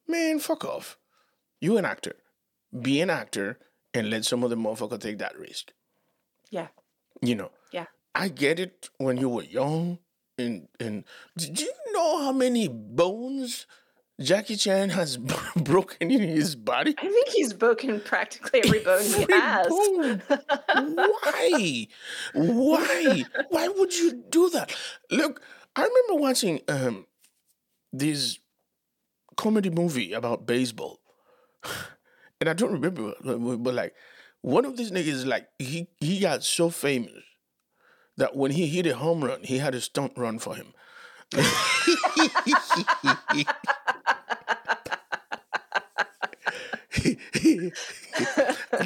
man, 0.07 0.39
fuck 0.39 0.65
off. 0.65 0.97
You 1.59 1.77
an 1.77 1.85
actor. 1.85 2.15
Be 2.81 3.01
an 3.01 3.09
actor 3.09 3.59
and 3.93 4.09
let 4.09 4.25
some 4.25 4.43
other 4.43 4.55
motherfucker 4.55 4.99
take 4.99 5.17
that 5.19 5.37
risk. 5.37 5.71
Yeah. 6.49 6.67
You 7.21 7.35
know. 7.35 7.51
Yeah. 7.71 7.85
I 8.13 8.27
get 8.29 8.59
it 8.59 8.89
when 8.97 9.17
you 9.17 9.29
were 9.29 9.43
young 9.43 9.99
and 10.37 10.67
and 10.79 11.05
did 11.37 11.59
you 11.59 11.71
know 11.95 12.23
how 12.23 12.31
many 12.31 12.67
bones 12.67 13.65
Jackie 14.21 14.55
Chan 14.55 14.89
has 14.89 15.17
broken 15.55 16.11
in 16.11 16.21
his 16.21 16.55
body? 16.55 16.93
I 16.97 17.01
think 17.07 17.29
he's 17.29 17.53
broken 17.53 17.99
practically 17.99 18.61
every 18.63 18.79
bone 18.79 19.03
he 19.03 19.23
Every 19.23 19.39
has. 19.39 19.67
bone. 19.67 20.21
Why? 20.95 21.87
Why? 22.33 23.25
Why 23.49 23.67
would 23.67 23.93
you 23.93 24.23
do 24.29 24.49
that? 24.51 24.73
Look, 25.11 25.41
I 25.75 25.81
remember 25.81 26.21
watching 26.21 26.61
um 26.67 27.05
this 27.91 28.39
comedy 29.37 29.69
movie 29.69 30.13
about 30.13 30.45
baseball. 30.45 30.99
And 32.41 32.49
I 32.49 32.53
don't 32.53 32.73
remember, 32.73 33.13
but 33.23 33.37
but, 33.63 33.73
like 33.73 33.95
one 34.41 34.65
of 34.65 34.75
these 34.75 34.91
niggas, 34.91 35.25
like 35.25 35.47
he 35.57 35.87
he 36.01 36.19
got 36.19 36.43
so 36.43 36.69
famous 36.69 37.23
that 38.17 38.35
when 38.35 38.51
he 38.51 38.67
hit 38.67 38.85
a 38.85 38.95
home 38.95 39.23
run, 39.23 39.41
he 39.43 39.57
had 39.59 39.73
a 39.73 39.79
stunt 39.79 40.11
run 40.17 40.37
for 40.39 40.53
him. 40.53 40.73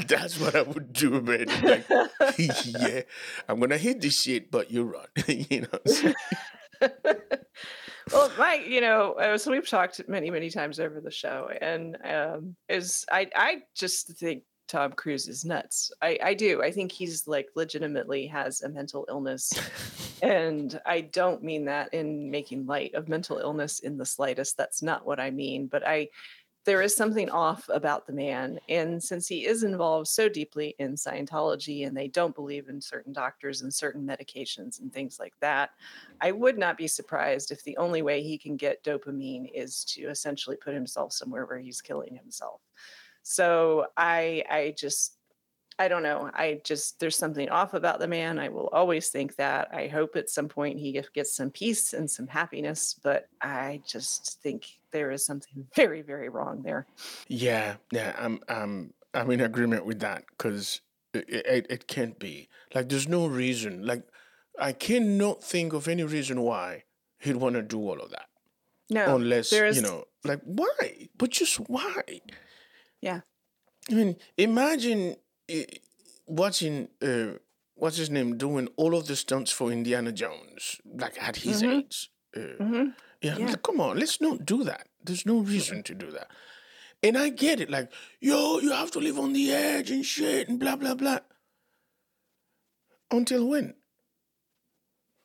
That's 0.08 0.39
what 0.39 0.56
I 0.56 0.62
would 0.63 0.93
do, 0.93 1.21
man. 1.21 1.45
Like, 1.62 1.86
yeah, 2.38 3.02
I'm 3.47 3.60
gonna 3.60 3.78
hit 3.78 4.02
this 4.02 4.21
shit, 4.21 4.49
but 4.52 4.71
you 4.71 4.84
run. 4.84 5.08
you 5.28 5.62
know. 5.62 5.80
well, 8.12 8.32
my, 8.38 8.56
you 8.56 8.82
know, 8.82 9.13
uh, 9.13 9.38
so 9.38 9.52
we've 9.52 9.67
talked 9.67 10.02
many, 10.08 10.32
many 10.32 10.49
times 10.49 10.80
over 10.80 10.99
the 11.02 11.12
show, 11.12 11.49
and 11.62 11.97
um, 12.04 12.56
is 12.67 13.06
I, 13.12 13.30
I 13.36 13.58
just 13.75 14.08
think 14.17 14.43
Tom 14.69 14.93
Cruise 14.93 15.27
is 15.27 15.43
nuts. 15.43 15.91
I, 16.01 16.17
I 16.23 16.34
do. 16.36 16.62
I 16.62 16.71
think 16.71 16.91
he's 16.91 17.27
like 17.27 17.47
legitimately 17.55 18.27
has 18.27 18.62
a 18.62 18.69
mental 18.69 19.05
illness, 19.10 19.51
and 20.21 20.79
I 20.86 21.01
don't 21.01 21.43
mean 21.43 21.65
that 21.65 21.91
in 21.93 22.29
making 22.29 22.67
light 22.67 22.93
of 22.93 23.10
mental 23.10 23.39
illness 23.39 23.79
in 23.79 23.97
the 23.97 24.05
slightest. 24.05 24.58
That's 24.58 24.84
not 24.84 25.08
what 25.08 25.19
I 25.19 25.32
mean. 25.32 25.65
But 25.65 25.88
I, 25.88 26.10
there 26.65 26.84
is 26.84 26.95
something 26.95 27.32
off 27.32 27.67
about 27.73 28.05
the 28.05 28.13
man, 28.13 28.60
and 28.69 29.01
since 29.01 29.27
he 29.27 29.47
is 29.47 29.63
involved 29.63 30.08
so 30.08 30.29
deeply 30.29 30.75
in 30.77 30.93
Scientology, 30.93 31.88
and 31.88 31.97
they 31.97 32.08
don't 32.08 32.36
believe 32.36 32.69
in 32.69 32.79
certain 32.79 33.12
doctors 33.12 33.63
and 33.63 33.73
certain 33.73 34.05
medications 34.05 34.79
and 34.82 34.93
things 34.93 35.17
like 35.19 35.34
that. 35.41 35.71
I 36.21 36.32
would 36.32 36.60
not 36.60 36.77
be 36.77 36.88
surprised 36.88 37.49
if 37.49 37.63
the 37.63 37.77
only 37.77 38.03
way 38.03 38.21
he 38.21 38.38
can 38.38 38.55
get 38.55 38.84
dopamine 38.84 39.49
is 39.51 39.84
to 39.86 40.10
essentially 40.10 40.58
put 40.58 40.75
himself 40.75 41.12
somewhere 41.12 41.47
where 41.47 41.58
he's 41.58 41.82
killing 41.82 42.15
himself. 42.15 42.62
So 43.29 43.85
I 43.95 44.43
I 44.49 44.73
just 44.75 45.15
I 45.77 45.87
don't 45.87 46.01
know. 46.01 46.31
I 46.33 46.61
just 46.63 46.99
there's 46.99 47.15
something 47.15 47.47
off 47.49 47.75
about 47.75 47.99
the 47.99 48.07
man. 48.07 48.39
I 48.39 48.49
will 48.49 48.69
always 48.69 49.09
think 49.09 49.35
that. 49.35 49.69
I 49.71 49.87
hope 49.87 50.15
at 50.15 50.31
some 50.31 50.47
point 50.47 50.79
he 50.79 50.99
gets 51.13 51.35
some 51.35 51.51
peace 51.51 51.93
and 51.93 52.09
some 52.09 52.25
happiness, 52.25 52.99
but 53.03 53.27
I 53.39 53.83
just 53.87 54.41
think 54.41 54.65
there 54.91 55.11
is 55.11 55.23
something 55.23 55.67
very 55.75 56.01
very 56.01 56.27
wrong 56.27 56.63
there. 56.63 56.87
Yeah, 57.27 57.75
yeah, 57.91 58.15
I'm 58.17 58.39
I'm 58.49 58.95
I'm 59.13 59.29
in 59.29 59.41
agreement 59.41 59.85
with 59.85 59.99
that 59.99 60.23
because 60.31 60.81
it, 61.13 61.29
it 61.29 61.67
it 61.69 61.87
can't 61.87 62.17
be 62.17 62.49
like 62.73 62.89
there's 62.89 63.07
no 63.07 63.27
reason 63.27 63.85
like 63.85 64.05
I 64.59 64.71
cannot 64.71 65.43
think 65.43 65.73
of 65.73 65.87
any 65.87 66.03
reason 66.03 66.41
why 66.41 66.85
he'd 67.19 67.35
want 67.35 67.55
to 67.55 67.61
do 67.61 67.79
all 67.79 68.01
of 68.01 68.09
that 68.09 68.27
No, 68.89 69.15
unless 69.15 69.51
there 69.51 69.69
you 69.69 69.81
know 69.81 70.05
like 70.23 70.41
why 70.43 71.09
but 71.17 71.29
just 71.29 71.57
why 71.69 72.01
Yeah. 73.01 73.21
I 73.89 73.93
mean 73.93 74.15
imagine 74.38 75.15
uh, 75.51 75.55
watching 76.27 76.89
uh, 77.01 77.38
what's 77.75 77.97
his 77.97 78.09
name 78.09 78.38
doing 78.38 78.67
all 78.75 78.95
of 78.95 79.07
the 79.07 79.15
stunts 79.15 79.51
for 79.51 79.71
Indiana 79.71 80.12
Jones 80.12 80.79
like 80.85 81.21
at 81.21 81.38
his 81.38 81.62
Mhm. 81.63 81.79
age 81.79 82.12
uh, 82.35 82.39
Mhm. 82.63 82.93
yeah, 83.21 83.38
Yeah. 83.38 83.45
like, 83.47 83.63
come 83.63 83.79
on, 83.81 83.97
let's 83.99 84.21
not 84.21 84.45
do 84.45 84.63
that. 84.63 84.88
There's 85.03 85.25
no 85.25 85.39
reason 85.39 85.81
to 85.83 85.95
do 85.95 86.12
that. 86.12 86.29
And 87.01 87.17
I 87.17 87.29
get 87.29 87.59
it, 87.62 87.69
like, 87.69 87.91
yo, 88.19 88.59
you 88.59 88.71
have 88.71 88.91
to 88.91 88.99
live 88.99 89.17
on 89.17 89.33
the 89.33 89.51
edge 89.53 89.89
and 89.89 90.05
shit 90.05 90.49
and 90.49 90.59
blah 90.59 90.75
blah 90.75 90.93
blah. 90.95 91.19
Until 93.12 93.47
when? 93.47 93.73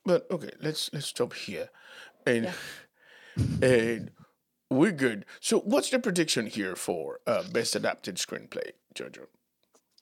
But 0.05 0.27
okay, 0.31 0.51
let's 0.61 0.91
let's 0.93 1.07
stop 1.07 1.33
here. 1.35 1.69
And 2.27 2.53
and 3.63 4.11
we're 4.77 4.93
good. 4.93 5.25
So 5.41 5.61
what's 5.61 5.91
the 5.91 5.99
prediction 5.99 6.47
here 6.47 6.77
for 6.77 7.21
uh, 7.27 7.43
best 7.53 7.75
adapted 7.77 8.17
screenplay, 8.17 8.73
Jojo? 8.95 9.27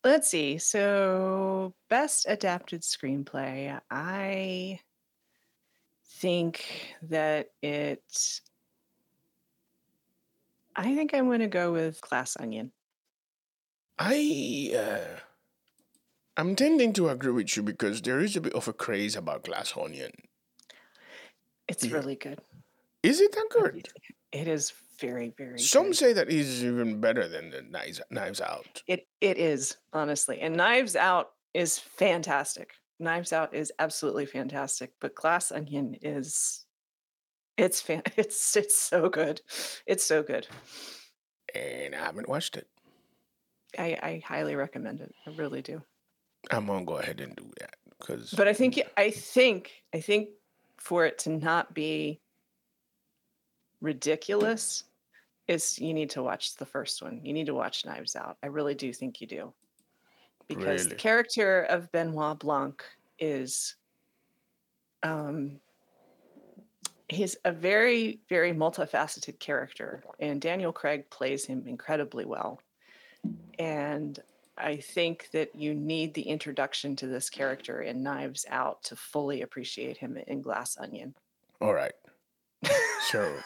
Let's 0.04 0.28
see. 0.28 0.58
So, 0.58 1.74
best 1.88 2.26
adapted 2.28 2.82
screenplay. 2.82 3.80
I 3.88 4.80
think 6.18 6.64
that 7.02 7.50
it. 7.62 8.02
I 10.74 10.94
think 10.94 11.14
I'm 11.14 11.26
going 11.26 11.40
to 11.40 11.46
go 11.46 11.72
with 11.72 12.00
Glass 12.00 12.36
Onion. 12.40 12.72
I 13.98 14.72
uh, 14.76 15.20
I'm 16.36 16.56
tending 16.56 16.92
to 16.94 17.08
agree 17.08 17.32
with 17.32 17.56
you 17.56 17.62
because 17.62 18.02
there 18.02 18.18
is 18.20 18.36
a 18.36 18.40
bit 18.40 18.54
of 18.54 18.66
a 18.66 18.72
craze 18.72 19.14
about 19.14 19.44
Glass 19.44 19.74
Onion. 19.76 20.12
It's 21.68 21.84
Yeah. 21.84 21.94
really 21.94 22.16
good. 22.16 22.40
Is 23.02 23.20
it 23.20 23.32
that 23.32 23.48
good? 23.50 23.88
It 24.32 24.48
is 24.48 24.72
very, 24.98 25.34
very 25.36 25.58
Some 25.58 25.86
good. 25.88 25.96
say 25.96 26.12
that 26.14 26.30
is 26.30 26.64
even 26.64 27.00
better 27.00 27.28
than 27.28 27.50
the 27.50 27.62
Knives, 27.62 28.00
Knives 28.10 28.40
Out. 28.40 28.82
It 28.86 29.06
it 29.20 29.38
is 29.38 29.76
honestly, 29.92 30.40
and 30.40 30.56
Knives 30.56 30.96
Out 30.96 31.30
is 31.54 31.78
fantastic. 31.78 32.72
Knives 32.98 33.32
Out 33.32 33.54
is 33.54 33.72
absolutely 33.78 34.26
fantastic, 34.26 34.92
but 35.00 35.14
Glass 35.14 35.52
Onion 35.52 35.96
is 36.02 36.64
it's 37.58 37.80
fan 37.80 38.02
it's 38.16 38.56
it's 38.56 38.78
so 38.78 39.08
good. 39.08 39.40
It's 39.86 40.04
so 40.04 40.22
good. 40.22 40.46
And 41.54 41.94
I 41.94 41.98
haven't 41.98 42.28
watched 42.28 42.56
it. 42.56 42.66
I, 43.78 43.98
I 44.02 44.22
highly 44.24 44.54
recommend 44.54 45.00
it. 45.00 45.14
I 45.26 45.30
really 45.30 45.62
do. 45.62 45.82
I'm 46.50 46.66
gonna 46.66 46.84
go 46.84 46.98
ahead 46.98 47.20
and 47.20 47.36
do 47.36 47.50
that 47.60 47.74
because 47.98 48.32
But 48.32 48.48
I 48.48 48.52
think 48.52 48.80
I 48.96 49.10
think 49.10 49.70
I 49.94 50.00
think 50.00 50.30
for 50.78 51.06
it 51.06 51.18
to 51.20 51.30
not 51.30 51.74
be 51.74 52.20
ridiculous 53.82 54.84
is 55.48 55.78
you 55.78 55.92
need 55.92 56.10
to 56.10 56.22
watch 56.22 56.56
the 56.56 56.64
first 56.64 57.02
one. 57.02 57.20
You 57.22 57.32
need 57.32 57.46
to 57.46 57.54
watch 57.54 57.84
Knives 57.84 58.16
Out. 58.16 58.38
I 58.42 58.46
really 58.46 58.74
do 58.74 58.92
think 58.92 59.20
you 59.20 59.26
do. 59.26 59.52
Because 60.48 60.88
the 60.88 60.94
character 60.94 61.62
of 61.62 61.90
Benoit 61.92 62.38
Blanc 62.38 62.82
is 63.18 63.76
um 65.02 65.60
he's 67.08 67.36
a 67.44 67.52
very 67.52 68.20
very 68.28 68.52
multifaceted 68.52 69.38
character 69.38 70.02
and 70.18 70.40
Daniel 70.40 70.72
Craig 70.72 71.08
plays 71.10 71.44
him 71.44 71.64
incredibly 71.66 72.24
well. 72.24 72.60
And 73.58 74.18
I 74.58 74.76
think 74.76 75.28
that 75.32 75.54
you 75.54 75.74
need 75.74 76.12
the 76.14 76.22
introduction 76.22 76.96
to 76.96 77.06
this 77.06 77.30
character 77.30 77.82
in 77.82 78.02
Knives 78.02 78.44
Out 78.50 78.82
to 78.84 78.96
fully 78.96 79.42
appreciate 79.42 79.96
him 79.96 80.18
in 80.26 80.42
Glass 80.42 80.76
Onion. 80.78 81.14
all 81.60 81.74
right. 81.74 81.94
So 83.10 83.36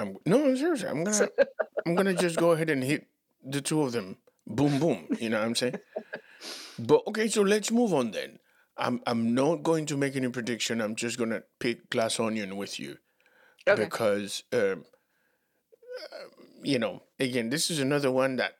I'm 0.00 0.16
no 0.26 0.54
seriously. 0.56 0.88
I'm 0.88 1.04
gonna 1.04 1.28
I'm 1.86 1.94
gonna 1.94 2.14
just 2.14 2.36
go 2.38 2.52
ahead 2.52 2.70
and 2.70 2.82
hit 2.82 3.06
the 3.44 3.60
two 3.60 3.82
of 3.82 3.92
them. 3.92 4.16
Boom 4.46 4.78
boom. 4.80 5.06
You 5.20 5.30
know 5.30 5.38
what 5.38 5.46
I'm 5.46 5.54
saying? 5.54 5.76
But 6.78 7.02
okay, 7.08 7.28
so 7.28 7.42
let's 7.42 7.70
move 7.70 7.92
on 7.92 8.10
then. 8.12 8.38
I'm 8.76 9.00
I'm 9.06 9.34
not 9.34 9.62
going 9.62 9.86
to 9.86 9.96
make 9.96 10.16
any 10.16 10.28
prediction. 10.28 10.80
I'm 10.80 10.96
just 10.96 11.18
gonna 11.18 11.42
pick 11.58 11.90
Glass 11.90 12.18
Onion 12.18 12.56
with 12.56 12.80
you 12.80 12.96
Okay. 13.68 13.84
because 13.84 14.42
um, 14.52 14.84
uh, 16.12 16.28
you 16.62 16.78
know, 16.78 17.02
again, 17.18 17.50
this 17.50 17.70
is 17.70 17.78
another 17.78 18.10
one 18.10 18.36
that 18.36 18.52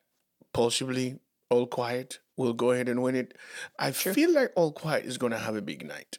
possibly 0.52 1.18
All 1.48 1.66
Quiet 1.66 2.20
will 2.36 2.52
go 2.52 2.70
ahead 2.72 2.88
and 2.88 3.02
win 3.02 3.16
it. 3.16 3.36
I 3.78 3.90
feel 3.92 4.32
like 4.32 4.52
All 4.56 4.72
Quiet 4.72 5.04
is 5.06 5.18
going 5.18 5.32
to 5.32 5.38
have 5.38 5.56
a 5.56 5.62
big 5.62 5.86
night. 5.86 6.18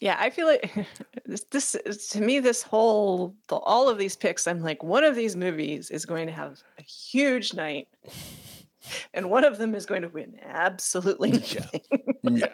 Yeah, 0.00 0.16
I 0.18 0.30
feel 0.30 0.46
like 0.46 0.86
this, 1.26 1.44
this 1.50 2.08
to 2.10 2.20
me 2.20 2.40
this 2.40 2.62
whole 2.62 3.34
the, 3.48 3.56
all 3.56 3.88
of 3.88 3.98
these 3.98 4.16
picks 4.16 4.46
I'm 4.46 4.60
like 4.60 4.82
one 4.82 5.04
of 5.04 5.14
these 5.16 5.36
movies 5.36 5.90
is 5.90 6.04
going 6.04 6.26
to 6.26 6.32
have 6.32 6.60
a 6.78 6.82
huge 6.82 7.54
night 7.54 7.88
and 9.14 9.30
one 9.30 9.44
of 9.44 9.58
them 9.58 9.74
is 9.74 9.86
going 9.86 10.02
to 10.02 10.08
win 10.08 10.38
absolutely 10.42 11.30
Yeah. 11.54 11.60
nothing. 11.60 12.36
yeah. 12.36 12.52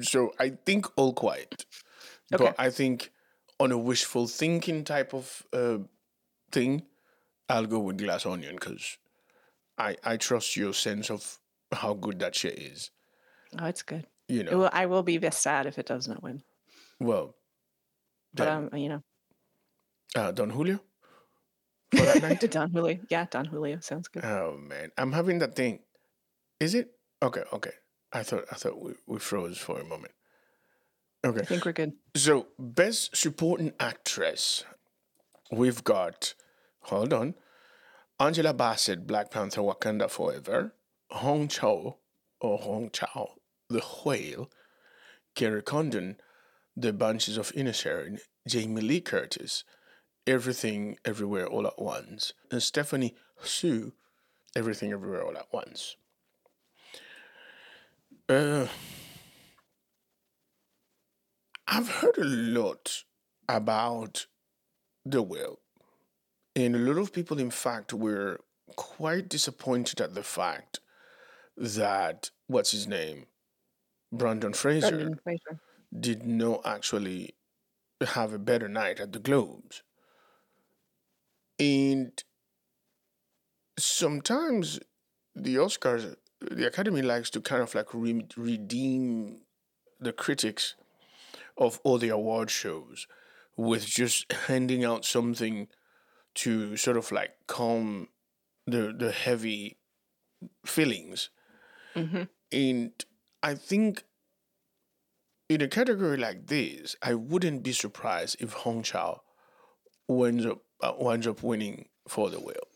So 0.00 0.32
I 0.38 0.50
think 0.50 0.86
All 0.96 1.12
Quiet. 1.12 1.64
Okay. 2.32 2.44
But 2.44 2.54
I 2.58 2.70
think 2.70 3.12
on 3.58 3.72
a 3.72 3.78
wishful 3.78 4.26
thinking 4.26 4.84
type 4.84 5.14
of 5.14 5.42
uh, 5.52 5.78
thing, 6.52 6.82
I'll 7.48 7.66
go 7.66 7.78
with 7.78 7.98
Glass 7.98 8.26
Onion 8.26 8.56
because 8.56 8.98
I, 9.78 9.96
I 10.04 10.16
trust 10.16 10.56
your 10.56 10.74
sense 10.74 11.10
of 11.10 11.38
how 11.72 11.94
good 11.94 12.18
that 12.18 12.34
shit 12.34 12.58
is. 12.58 12.90
Oh, 13.58 13.66
it's 13.66 13.82
good. 13.82 14.06
You 14.28 14.44
know, 14.44 14.58
will, 14.58 14.70
I 14.72 14.86
will 14.86 15.02
be 15.02 15.20
sad 15.30 15.66
if 15.66 15.78
it 15.78 15.86
does 15.86 16.08
not 16.08 16.22
win. 16.22 16.42
well, 16.98 17.36
But 18.34 18.48
um, 18.48 18.70
you 18.74 18.88
know, 18.88 19.02
uh, 20.16 20.32
Don 20.32 20.50
Julio 20.50 20.80
for 21.94 22.02
that 22.04 22.22
night. 22.22 22.40
Don 22.50 22.70
Julio. 22.70 22.98
Yeah, 23.08 23.26
Don 23.30 23.44
Julio 23.44 23.78
sounds 23.80 24.08
good. 24.08 24.24
Oh 24.24 24.56
man, 24.58 24.90
I'm 24.98 25.12
having 25.12 25.38
that 25.38 25.54
thing. 25.54 25.80
Is 26.58 26.74
it 26.74 26.90
okay? 27.22 27.42
Okay, 27.52 27.72
I 28.12 28.22
thought 28.22 28.44
I 28.50 28.56
thought 28.56 28.82
we, 28.82 28.94
we 29.06 29.18
froze 29.18 29.58
for 29.58 29.78
a 29.80 29.84
moment. 29.84 30.12
Okay, 31.24 31.40
I 31.40 31.44
think 31.44 31.64
we're 31.64 31.72
good. 31.72 31.92
so 32.14 32.48
best 32.58 33.16
supporting 33.16 33.72
actress, 33.78 34.64
we've 35.52 35.84
got. 35.84 36.34
Hold 36.82 37.12
on, 37.12 37.34
Angela 38.20 38.54
Bassett, 38.54 39.06
Black 39.06 39.30
Panther, 39.30 39.60
Wakanda 39.60 40.08
Forever, 40.08 40.72
Hong 41.10 41.48
Chau 41.48 41.96
or 42.40 42.58
Hong 42.58 42.90
Chau, 42.90 43.34
The 43.68 43.84
Whale, 44.04 44.50
Kerry 45.34 45.62
Condon, 45.62 46.16
The 46.76 46.92
Banshees 46.92 47.36
of 47.36 47.52
Inisherin, 47.52 48.20
Jamie 48.46 48.80
Lee 48.80 49.00
Curtis, 49.00 49.64
Everything 50.26 50.98
Everywhere 51.04 51.46
All 51.46 51.66
at 51.66 51.78
Once, 51.78 52.32
and 52.50 52.62
Stephanie 52.62 53.14
Hsu, 53.40 53.92
Everything 54.54 54.92
Everywhere 54.92 55.24
All 55.24 55.36
at 55.36 55.52
Once. 55.52 55.96
Uh, 58.28 58.66
I've 61.68 61.88
heard 61.88 62.18
a 62.18 62.24
lot 62.24 63.04
about 63.48 64.26
the 65.04 65.22
whale, 65.22 65.60
and 66.54 66.74
a 66.74 66.78
lot 66.78 66.98
of 66.98 67.12
people, 67.12 67.38
in 67.38 67.50
fact, 67.50 67.92
were 67.92 68.40
quite 68.74 69.28
disappointed 69.28 70.00
at 70.00 70.14
the 70.14 70.22
fact 70.22 70.80
that 71.56 72.30
what's 72.48 72.72
his 72.72 72.86
name, 72.86 73.26
Brandon 74.12 74.52
Fraser, 74.52 74.98
Brendan 74.98 75.18
Fraser. 75.22 75.60
did 75.98 76.24
not 76.26 76.66
actually 76.66 77.36
have 78.02 78.32
a 78.32 78.38
better 78.38 78.68
night 78.68 79.00
at 79.00 79.12
the 79.12 79.20
Globes. 79.20 79.82
And 81.58 82.22
sometimes 83.78 84.80
the 85.34 85.56
Oscars, 85.56 86.16
the 86.40 86.66
Academy 86.66 87.02
likes 87.02 87.30
to 87.30 87.40
kind 87.40 87.62
of 87.62 87.74
like 87.74 87.92
re- 87.94 88.26
redeem 88.36 89.42
the 90.00 90.12
critics 90.12 90.76
of 91.58 91.80
all 91.84 91.98
the 91.98 92.08
award 92.10 92.50
shows 92.50 93.08
with 93.56 93.86
just 93.86 94.32
handing 94.32 94.84
out 94.84 95.04
something 95.04 95.68
to 96.34 96.76
sort 96.76 96.96
of 96.96 97.12
like 97.12 97.36
calm 97.48 98.08
the 98.66 98.94
the 98.96 99.12
heavy 99.12 99.78
feelings. 100.66 101.30
hmm 101.94 102.28
And 102.52 103.04
I 103.42 103.54
think 103.54 104.04
in 105.48 105.60
a 105.62 105.68
category 105.68 106.16
like 106.16 106.46
this, 106.46 106.96
I 107.02 107.14
wouldn't 107.14 107.62
be 107.62 107.72
surprised 107.72 108.36
if 108.40 108.52
Hong 108.52 108.82
Chau 108.82 109.22
winds 110.08 110.44
up 110.46 110.62
uh, 110.82 110.92
winds 110.98 111.26
up 111.26 111.42
winning 111.42 111.88
for 112.08 112.30
the 112.30 112.38
whale. 112.40 112.68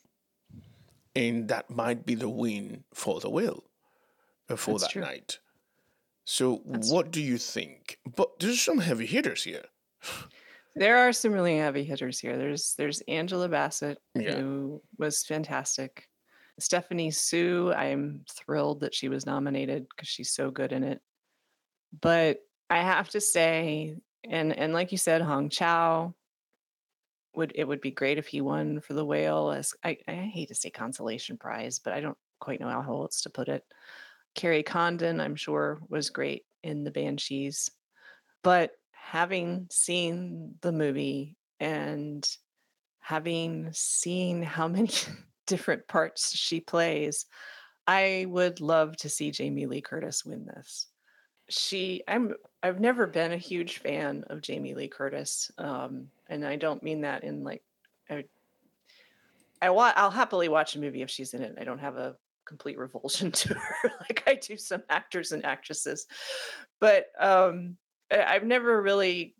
and 1.14 1.48
that 1.48 1.68
might 1.70 2.06
be 2.06 2.14
the 2.14 2.28
win 2.28 2.84
for 2.94 3.20
the 3.20 3.28
whale 3.30 3.64
uh, 4.48 4.56
for 4.56 4.72
That's 4.72 4.84
that 4.84 4.90
true. 4.92 5.02
night. 5.02 5.38
So, 6.24 6.56
what 6.64 7.10
do 7.10 7.20
you 7.20 7.38
think? 7.38 7.98
But 8.16 8.38
there's 8.38 8.60
some 8.60 8.78
heavy 8.78 9.06
hitters 9.06 9.44
here. 9.44 9.64
There 10.76 10.98
are 10.98 11.12
some 11.12 11.32
really 11.32 11.58
heavy 11.58 11.82
hitters 11.82 12.20
here. 12.20 12.38
There's 12.38 12.74
there's 12.78 13.02
Angela 13.08 13.48
Bassett, 13.48 13.98
Yeah. 14.14 14.36
who 14.36 14.80
was 14.98 15.24
fantastic. 15.26 16.06
Stephanie 16.60 17.10
Hsu, 17.10 17.72
I'm 17.72 18.24
thrilled 18.30 18.80
that 18.80 18.94
she 18.94 19.08
was 19.08 19.26
nominated 19.26 19.86
because 19.88 20.08
she's 20.08 20.30
so 20.30 20.50
good 20.50 20.72
in 20.72 20.84
it. 20.84 21.00
But 22.00 22.38
I 22.68 22.78
have 22.78 23.08
to 23.10 23.20
say, 23.20 23.96
and 24.28 24.56
and 24.56 24.72
like 24.72 24.92
you 24.92 24.98
said, 24.98 25.22
Hong 25.22 25.48
Chau 25.48 26.14
would 27.34 27.52
it 27.54 27.64
would 27.64 27.80
be 27.80 27.90
great 27.90 28.18
if 28.18 28.26
he 28.26 28.40
won 28.40 28.80
for 28.80 28.94
the 28.94 29.04
whale 29.04 29.50
as 29.50 29.74
I, 29.84 29.98
I 30.06 30.12
hate 30.12 30.48
to 30.48 30.54
say 30.54 30.70
consolation 30.70 31.36
prize, 31.36 31.78
but 31.78 31.92
I 31.92 32.00
don't 32.00 32.18
quite 32.40 32.60
know 32.60 32.68
how 32.68 33.02
else 33.02 33.22
to 33.22 33.30
put 33.30 33.48
it. 33.48 33.64
Kerry 34.34 34.62
Condon, 34.62 35.20
I'm 35.20 35.36
sure, 35.36 35.80
was 35.88 36.10
great 36.10 36.44
in 36.62 36.84
the 36.84 36.90
Banshees. 36.90 37.70
But 38.42 38.72
having 38.92 39.66
seen 39.70 40.54
the 40.60 40.72
movie 40.72 41.36
and 41.58 42.26
having 43.00 43.70
seen 43.72 44.42
how 44.42 44.68
many 44.68 44.90
different 45.50 45.86
parts 45.88 46.34
she 46.34 46.60
plays, 46.60 47.26
I 47.86 48.24
would 48.28 48.60
love 48.60 48.96
to 48.98 49.08
see 49.08 49.32
Jamie 49.32 49.66
Lee 49.66 49.80
Curtis 49.80 50.24
win 50.24 50.46
this. 50.46 50.86
She, 51.48 52.04
I'm, 52.06 52.34
I've 52.62 52.78
never 52.78 53.08
been 53.08 53.32
a 53.32 53.36
huge 53.36 53.78
fan 53.78 54.24
of 54.30 54.40
Jamie 54.40 54.74
Lee 54.74 54.86
Curtis, 54.86 55.50
um, 55.58 56.06
and 56.28 56.46
I 56.46 56.54
don't 56.54 56.84
mean 56.84 57.00
that 57.00 57.24
in 57.24 57.42
like, 57.42 57.64
I, 58.08 58.24
I 59.60 59.70
wa- 59.70 59.92
I'll 59.96 60.12
happily 60.12 60.48
watch 60.48 60.76
a 60.76 60.80
movie 60.80 61.02
if 61.02 61.10
she's 61.10 61.34
in 61.34 61.42
it. 61.42 61.58
I 61.60 61.64
don't 61.64 61.80
have 61.80 61.96
a 61.96 62.14
complete 62.46 62.78
revulsion 62.78 63.32
to 63.32 63.54
her 63.54 63.92
like 64.08 64.22
I 64.28 64.34
do 64.34 64.56
some 64.56 64.84
actors 64.88 65.32
and 65.32 65.44
actresses, 65.44 66.06
but 66.80 67.06
um, 67.18 67.76
I've 68.12 68.44
never 68.44 68.80
really 68.80 69.34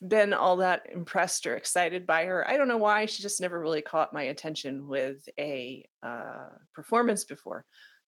been 0.00 0.32
all 0.32 0.56
that 0.58 0.86
impressed 0.92 1.46
or 1.46 1.56
excited 1.56 2.06
by 2.06 2.24
her. 2.24 2.48
I 2.48 2.56
don't 2.56 2.68
know 2.68 2.76
why. 2.76 3.06
She 3.06 3.22
just 3.22 3.40
never 3.40 3.58
really 3.58 3.82
caught 3.82 4.12
my 4.12 4.24
attention 4.24 4.88
with 4.88 5.28
a 5.38 5.84
uh, 6.02 6.48
performance 6.74 7.24
before. 7.24 7.64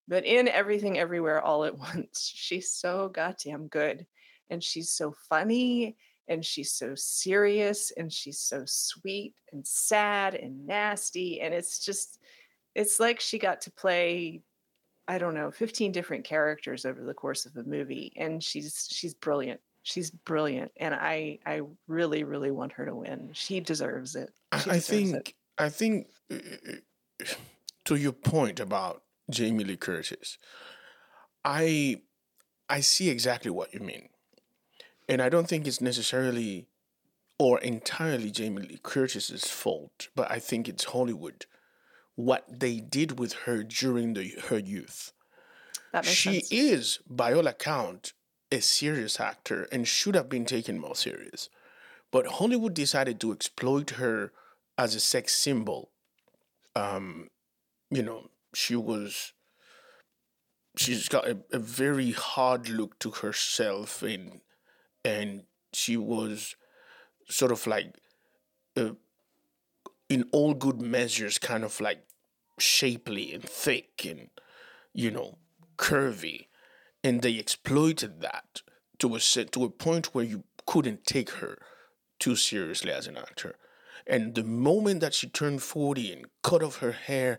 But 0.07 0.24
in 0.24 0.48
Everything 0.48 0.98
Everywhere 0.98 1.42
All 1.42 1.64
at 1.64 1.79
Once, 1.79 2.31
she's 2.35 2.72
so 2.72 3.09
goddamn 3.09 3.68
good. 3.68 4.07
And 4.51 4.64
she's 4.64 4.90
so 4.90 5.14
funny 5.29 5.96
and 6.27 6.44
she's 6.44 6.72
so 6.72 6.94
serious 6.94 7.92
and 7.96 8.12
she's 8.12 8.38
so 8.38 8.62
sweet 8.66 9.35
and 9.53 9.66
sad 9.66 10.35
and 10.35 10.66
nasty. 10.66 11.40
And 11.40 11.53
it's 11.53 11.85
just, 11.85 12.18
it's 12.74 12.98
like 12.98 13.20
she 13.20 13.38
got 13.38 13.62
to 13.62 13.70
play 13.70 14.42
I 15.11 15.16
don't 15.16 15.33
know, 15.33 15.51
15 15.51 15.90
different 15.90 16.24
characters 16.24 16.85
over 16.85 17.03
the 17.03 17.14
course 17.14 17.46
of 17.46 17.55
the 17.55 17.64
movie 17.64 18.12
and 18.16 18.44
she's 18.44 18.87
she's 18.90 19.14
brilliant. 19.14 19.59
She's 19.88 20.11
brilliant 20.11 20.72
and 20.77 20.94
I 20.94 21.38
I 21.46 21.62
really 21.87 22.24
really 22.24 22.51
want 22.51 22.72
her 22.72 22.85
to 22.87 22.94
win. 22.94 23.31
She 23.33 23.61
deserves 23.61 24.14
it. 24.16 24.31
I, 24.53 24.59
She 24.59 24.70
I 24.70 24.74
deserves 24.74 25.12
it. 25.12 25.24
think 25.24 25.35
I 25.59 25.68
think 25.70 26.09
uh, 26.31 26.37
to 27.85 27.96
your 27.96 28.12
point 28.12 28.61
about 28.61 29.03
Jamie 29.31 29.64
Lee 29.64 29.77
Curtis, 29.77 30.38
I 31.44 32.03
I 32.68 32.81
see 32.81 33.09
exactly 33.09 33.51
what 33.51 33.72
you 33.72 33.81
mean, 33.81 34.11
and 35.09 35.22
I 35.22 35.29
don't 35.29 35.48
think 35.48 35.66
it's 35.66 35.81
necessarily 35.81 36.68
or 37.38 37.61
entirely 37.61 38.31
Jamie 38.31 38.62
Lee 38.62 38.81
Curtis's 38.83 39.44
fault, 39.48 40.09
but 40.14 40.31
I 40.31 40.38
think 40.38 40.68
it's 40.68 40.85
Hollywood 40.85 41.46
what 42.16 42.44
they 42.61 42.81
did 42.81 43.18
with 43.18 43.33
her 43.44 43.62
during 43.62 44.14
the 44.14 44.29
her 44.48 44.59
youth. 44.59 45.12
that 45.92 46.07
makes 46.07 46.16
She 46.16 46.40
sense. 46.40 46.53
is, 46.53 46.98
by 47.09 47.33
all 47.33 47.46
account, 47.46 48.12
a 48.51 48.61
serious 48.61 49.21
actor 49.21 49.69
and 49.71 49.87
should 49.87 50.15
have 50.15 50.29
been 50.29 50.45
taken 50.45 50.79
more 50.79 50.95
serious. 50.95 51.49
But 52.11 52.27
Hollywood 52.27 52.75
decided 52.75 53.21
to 53.21 53.33
exploit 53.33 53.91
her 53.91 54.33
as 54.77 54.95
a 54.95 55.01
sex 55.01 55.35
symbol. 55.35 55.91
Um, 56.75 57.29
you 57.91 58.03
know, 58.03 58.31
she 58.55 58.77
was 58.77 59.33
she's 60.77 61.09
got 61.09 61.27
a, 61.27 61.39
a 61.53 61.59
very 61.59 62.13
hard 62.13 62.69
look 62.69 62.99
to 63.01 63.11
herself 63.11 64.03
and 64.03 64.41
and 65.05 65.43
she 65.73 65.97
was 65.97 66.55
sort 67.29 67.53
of 67.53 67.67
like 67.67 67.97
uh, 68.77 68.93
in 70.09 70.25
all 70.33 70.55
good 70.55 70.81
measures 70.81 71.39
kind 71.39 71.65
of 71.65 71.81
like 71.81 72.05
shapely 72.59 73.35
and 73.35 73.43
thick 73.43 74.07
and 74.09 74.31
you 74.93 75.11
know 75.11 75.39
curvy 75.77 76.47
and 77.05 77.23
they 77.23 77.35
exploited 77.35 78.21
that 78.21 78.63
to 78.99 79.15
a 79.15 79.19
to 79.21 79.65
a 79.65 79.71
point 79.71 80.15
where 80.15 80.25
you 80.25 80.45
couldn't 80.67 81.05
take 81.05 81.31
her 81.31 81.59
too 82.19 82.37
seriously 82.37 82.91
as 82.93 83.07
an 83.07 83.17
actor 83.17 83.55
And 84.07 84.35
the 84.35 84.45
moment 84.45 85.01
that 85.01 85.15
she 85.15 85.29
turned 85.29 85.63
40 85.63 86.13
and 86.13 86.27
cut 86.43 86.63
off 86.63 86.79
her 86.79 86.93
hair 86.93 87.39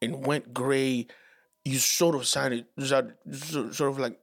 and 0.00 0.26
went 0.26 0.54
gray, 0.54 1.06
you 1.64 1.78
sort 1.78 2.14
of 2.14 2.26
started, 2.26 2.66
sort 2.80 3.80
of 3.80 3.98
like 3.98 4.18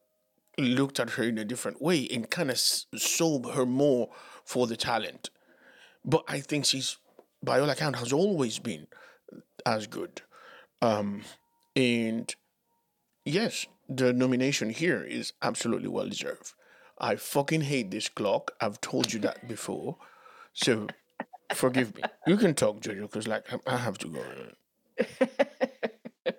looked 0.58 1.00
at 1.00 1.12
her 1.12 1.24
in 1.24 1.38
a 1.38 1.46
different 1.46 1.82
way 1.82 2.08
and 2.12 2.30
kind 2.30 2.50
of 2.52 2.58
sold 2.60 3.54
her 3.54 3.66
more 3.66 4.10
for 4.46 4.68
the 4.68 4.78
talent. 4.78 5.30
But 6.06 6.24
I 6.28 6.40
think 6.40 6.66
she's, 6.66 6.98
by 7.44 7.60
all 7.60 7.70
account, 7.70 7.98
has 7.98 8.12
always 8.14 8.60
been 8.60 8.88
as 9.66 9.88
good. 9.88 10.22
Um, 10.82 11.24
and 11.76 12.34
yes, 13.26 13.68
the 13.90 14.14
nomination 14.14 14.70
here 14.70 15.04
is 15.04 15.34
absolutely 15.42 15.90
well 15.90 16.08
deserved. 16.08 16.54
I 16.98 17.16
fucking 17.16 17.62
hate 17.62 17.92
this 17.92 18.10
clock. 18.10 18.52
I've 18.62 18.80
told 18.82 19.14
you 19.14 19.20
that 19.22 19.48
before. 19.48 19.98
So 20.54 20.88
forgive 21.54 21.96
me. 21.96 22.04
You 22.28 22.38
can 22.38 22.54
talk, 22.54 22.80
Jojo, 22.82 23.02
because 23.02 23.28
like 23.28 23.46
I 23.68 23.78
have 23.78 23.98
to 24.00 24.08
go. 24.08 24.24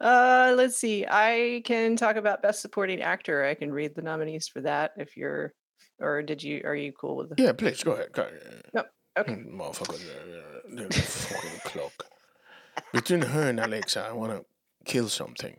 uh, 0.00 0.54
let's 0.56 0.76
see. 0.76 1.06
I 1.08 1.62
can 1.64 1.96
talk 1.96 2.16
about 2.16 2.42
best 2.42 2.60
supporting 2.60 3.00
actor. 3.00 3.44
I 3.44 3.54
can 3.54 3.72
read 3.72 3.94
the 3.94 4.02
nominees 4.02 4.48
for 4.48 4.60
that 4.62 4.92
if 4.96 5.16
you're, 5.16 5.54
or 6.00 6.22
did 6.22 6.42
you? 6.42 6.62
Are 6.64 6.74
you 6.74 6.92
cool 6.92 7.16
with? 7.16 7.32
Yeah, 7.38 7.52
please 7.52 7.82
go 7.82 7.92
ahead. 7.92 8.12
Go 8.12 8.22
ahead. 8.22 8.62
No. 8.74 8.84
Okay. 9.18 9.34
Motherfucker, 9.34 9.98
the, 10.68 10.84
the 10.84 10.92
fucking 10.92 11.60
clock. 11.64 12.04
Between 12.92 13.22
her 13.22 13.48
and 13.48 13.60
Alexa, 13.60 14.06
I 14.08 14.12
want 14.12 14.32
to 14.32 14.44
kill 14.84 15.08
something. 15.08 15.56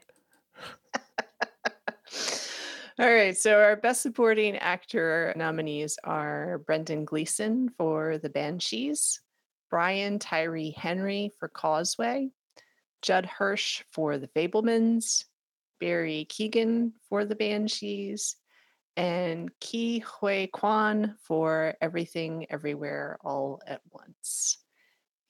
All 2.99 3.09
right, 3.09 3.37
so 3.37 3.57
our 3.57 3.77
best 3.77 4.01
supporting 4.01 4.57
actor 4.57 5.33
nominees 5.37 5.97
are 6.03 6.57
Brendan 6.65 7.05
Gleeson 7.05 7.69
for 7.77 8.17
The 8.17 8.29
Banshees, 8.29 9.21
Brian 9.69 10.19
Tyree 10.19 10.75
Henry 10.77 11.31
for 11.39 11.47
Causeway, 11.47 12.29
Judd 13.01 13.25
Hirsch 13.25 13.83
for 13.93 14.17
The 14.17 14.27
Fabelmans, 14.27 15.23
Barry 15.79 16.27
Keoghan 16.29 16.91
for 17.07 17.23
The 17.23 17.35
Banshees, 17.35 18.35
and 18.97 19.49
Ke 19.61 20.03
Huy 20.03 20.47
Quan 20.47 21.15
for 21.23 21.75
Everything 21.79 22.45
Everywhere 22.49 23.17
All 23.23 23.61
at 23.65 23.79
Once. 23.89 24.57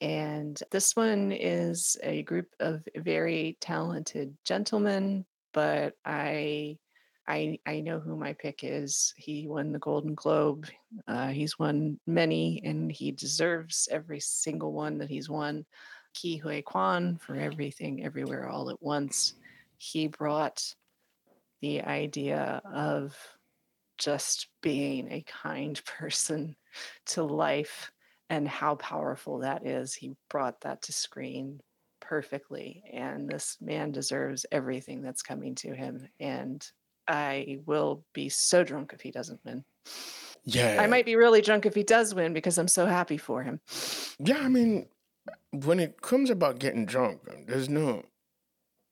And 0.00 0.60
this 0.72 0.96
one 0.96 1.30
is 1.30 1.96
a 2.02 2.22
group 2.24 2.48
of 2.58 2.82
very 2.96 3.56
talented 3.60 4.36
gentlemen, 4.44 5.24
but 5.52 5.94
I 6.04 6.78
I 7.26 7.58
I 7.66 7.80
know 7.80 8.00
who 8.00 8.16
my 8.16 8.32
pick 8.32 8.60
is. 8.62 9.14
He 9.16 9.46
won 9.48 9.72
the 9.72 9.78
Golden 9.78 10.14
Globe. 10.14 10.66
Uh, 11.06 11.28
he's 11.28 11.58
won 11.58 11.98
many, 12.06 12.60
and 12.64 12.90
he 12.90 13.12
deserves 13.12 13.88
every 13.90 14.20
single 14.20 14.72
one 14.72 14.98
that 14.98 15.10
he's 15.10 15.28
won. 15.28 15.64
Ke 16.14 16.40
Huy 16.42 16.62
Quan 16.62 17.18
for 17.18 17.36
everything, 17.36 18.04
everywhere, 18.04 18.48
all 18.48 18.70
at 18.70 18.82
once. 18.82 19.34
He 19.78 20.08
brought 20.08 20.74
the 21.60 21.82
idea 21.82 22.60
of 22.64 23.16
just 23.98 24.48
being 24.60 25.10
a 25.10 25.24
kind 25.26 25.80
person 25.98 26.56
to 27.06 27.22
life 27.22 27.90
and 28.30 28.48
how 28.48 28.74
powerful 28.76 29.38
that 29.38 29.66
is. 29.66 29.94
He 29.94 30.16
brought 30.28 30.60
that 30.62 30.82
to 30.82 30.92
screen 30.92 31.60
perfectly, 32.00 32.82
and 32.92 33.28
this 33.28 33.56
man 33.60 33.92
deserves 33.92 34.44
everything 34.50 35.02
that's 35.02 35.22
coming 35.22 35.54
to 35.56 35.74
him. 35.74 36.08
And 36.18 36.66
I 37.08 37.58
will 37.66 38.04
be 38.12 38.28
so 38.28 38.64
drunk 38.64 38.92
if 38.94 39.00
he 39.00 39.10
doesn't 39.10 39.40
win. 39.44 39.64
Yeah. 40.44 40.78
I 40.80 40.86
might 40.86 41.04
be 41.04 41.16
really 41.16 41.40
drunk 41.40 41.66
if 41.66 41.74
he 41.74 41.82
does 41.82 42.14
win 42.14 42.32
because 42.32 42.58
I'm 42.58 42.68
so 42.68 42.86
happy 42.86 43.16
for 43.16 43.42
him. 43.42 43.60
Yeah, 44.18 44.38
I 44.38 44.48
mean, 44.48 44.86
when 45.50 45.78
it 45.78 46.00
comes 46.00 46.30
about 46.30 46.58
getting 46.58 46.86
drunk, 46.86 47.20
there's 47.46 47.68
no, 47.68 48.04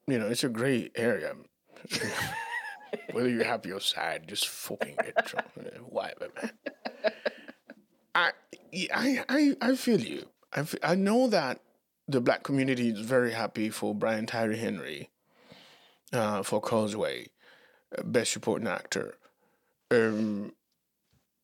you 0.06 0.18
know, 0.18 0.28
it's 0.28 0.44
a 0.44 0.48
gray 0.48 0.90
area. 0.94 1.34
Whether 3.12 3.28
you're 3.28 3.44
happy 3.44 3.72
or 3.72 3.80
sad, 3.80 4.28
just 4.28 4.48
fucking 4.48 4.96
get 5.02 5.26
drunk. 5.26 5.46
Whatever, 5.88 6.28
man. 6.40 6.52
I, 8.14 8.32
I, 8.92 9.24
I, 9.28 9.56
I 9.60 9.76
feel 9.76 10.00
you. 10.00 10.26
I, 10.52 10.64
feel, 10.64 10.80
I 10.82 10.94
know 10.96 11.28
that 11.28 11.60
the 12.08 12.20
black 12.20 12.42
community 12.42 12.88
is 12.88 13.00
very 13.00 13.32
happy 13.32 13.70
for 13.70 13.94
Brian 13.94 14.26
Tyree 14.26 14.56
Henry, 14.56 15.10
uh, 16.12 16.42
for 16.42 16.60
Causeway, 16.60 17.28
best 18.04 18.32
supporting 18.32 18.68
actor. 18.68 19.14
Um, 19.90 20.52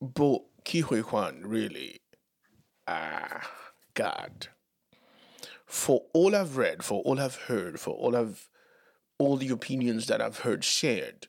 but 0.00 0.42
Ke 0.64 0.82
Huy 0.82 1.02
Quan 1.02 1.42
really, 1.44 2.00
ah, 2.86 3.48
God. 3.94 4.48
For 5.64 6.04
all 6.12 6.36
I've 6.36 6.56
read, 6.56 6.84
for 6.84 7.02
all 7.02 7.20
I've 7.20 7.36
heard, 7.36 7.80
for 7.80 7.94
all 7.94 8.16
I've, 8.16 8.48
all 9.18 9.36
the 9.36 9.48
opinions 9.48 10.06
that 10.06 10.20
I've 10.20 10.40
heard 10.40 10.62
shared, 10.64 11.26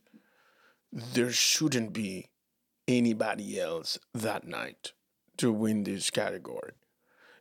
there 0.92 1.32
shouldn't 1.32 1.94
be 1.94 2.28
anybody 2.88 3.60
else 3.60 3.98
that 4.14 4.48
night 4.48 4.94
to 5.38 5.52
win 5.52 5.84
this 5.84 6.10
category. 6.10 6.74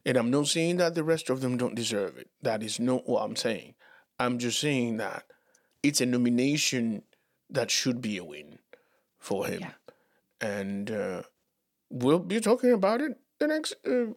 And 0.05 0.17
I'm 0.17 0.31
not 0.31 0.47
saying 0.47 0.77
that 0.77 0.95
the 0.95 1.05
rest 1.05 1.31
of 1.31 1.41
them 1.41 1.57
don't 1.57 1.75
deserve 1.75 2.17
it. 2.17 2.31
That 2.41 2.63
is 2.63 2.79
not 2.79 3.09
what 3.09 3.23
I'm 3.23 3.37
saying. 3.37 3.75
I'm 4.19 4.39
just 4.39 4.61
saying 4.61 4.99
that 4.99 5.25
it's 5.83 6.01
a 6.01 6.07
nomination 6.07 7.03
that 7.51 7.71
should 7.71 8.01
be 8.01 8.17
a 8.17 8.25
win 8.25 8.59
for 9.19 9.47
him. 9.47 9.61
Yeah. 9.61 9.73
And 10.41 10.91
uh, 10.91 11.23
we'll 11.91 12.19
be 12.19 12.41
talking 12.41 12.73
about 12.73 13.01
it 13.01 13.19
the 13.39 13.47
next, 13.47 13.75
uh, 13.87 14.13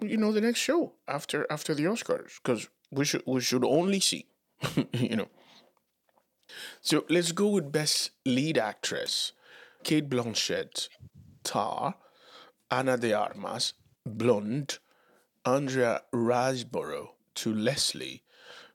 you 0.00 0.16
know, 0.16 0.32
the 0.32 0.40
next 0.40 0.60
show 0.60 0.92
after 1.06 1.46
after 1.50 1.74
the 1.74 1.84
Oscars 1.84 2.40
because 2.42 2.68
we 2.90 3.04
should 3.04 3.22
we 3.26 3.40
should 3.40 3.64
only 3.64 4.00
see, 4.00 4.26
you 4.92 5.16
know. 5.16 5.28
So 6.80 7.04
let's 7.08 7.32
go 7.32 7.48
with 7.48 7.72
best 7.72 8.10
lead 8.24 8.58
actress: 8.58 9.32
Cate 9.84 10.08
Blanchett, 10.08 10.88
Tar, 11.44 11.94
Ana 12.70 12.96
de 12.96 13.12
Armas, 13.12 13.74
Blonde, 14.06 14.78
Andrea 15.44 16.02
Riseborough 16.12 17.10
to 17.36 17.54
Leslie, 17.54 18.22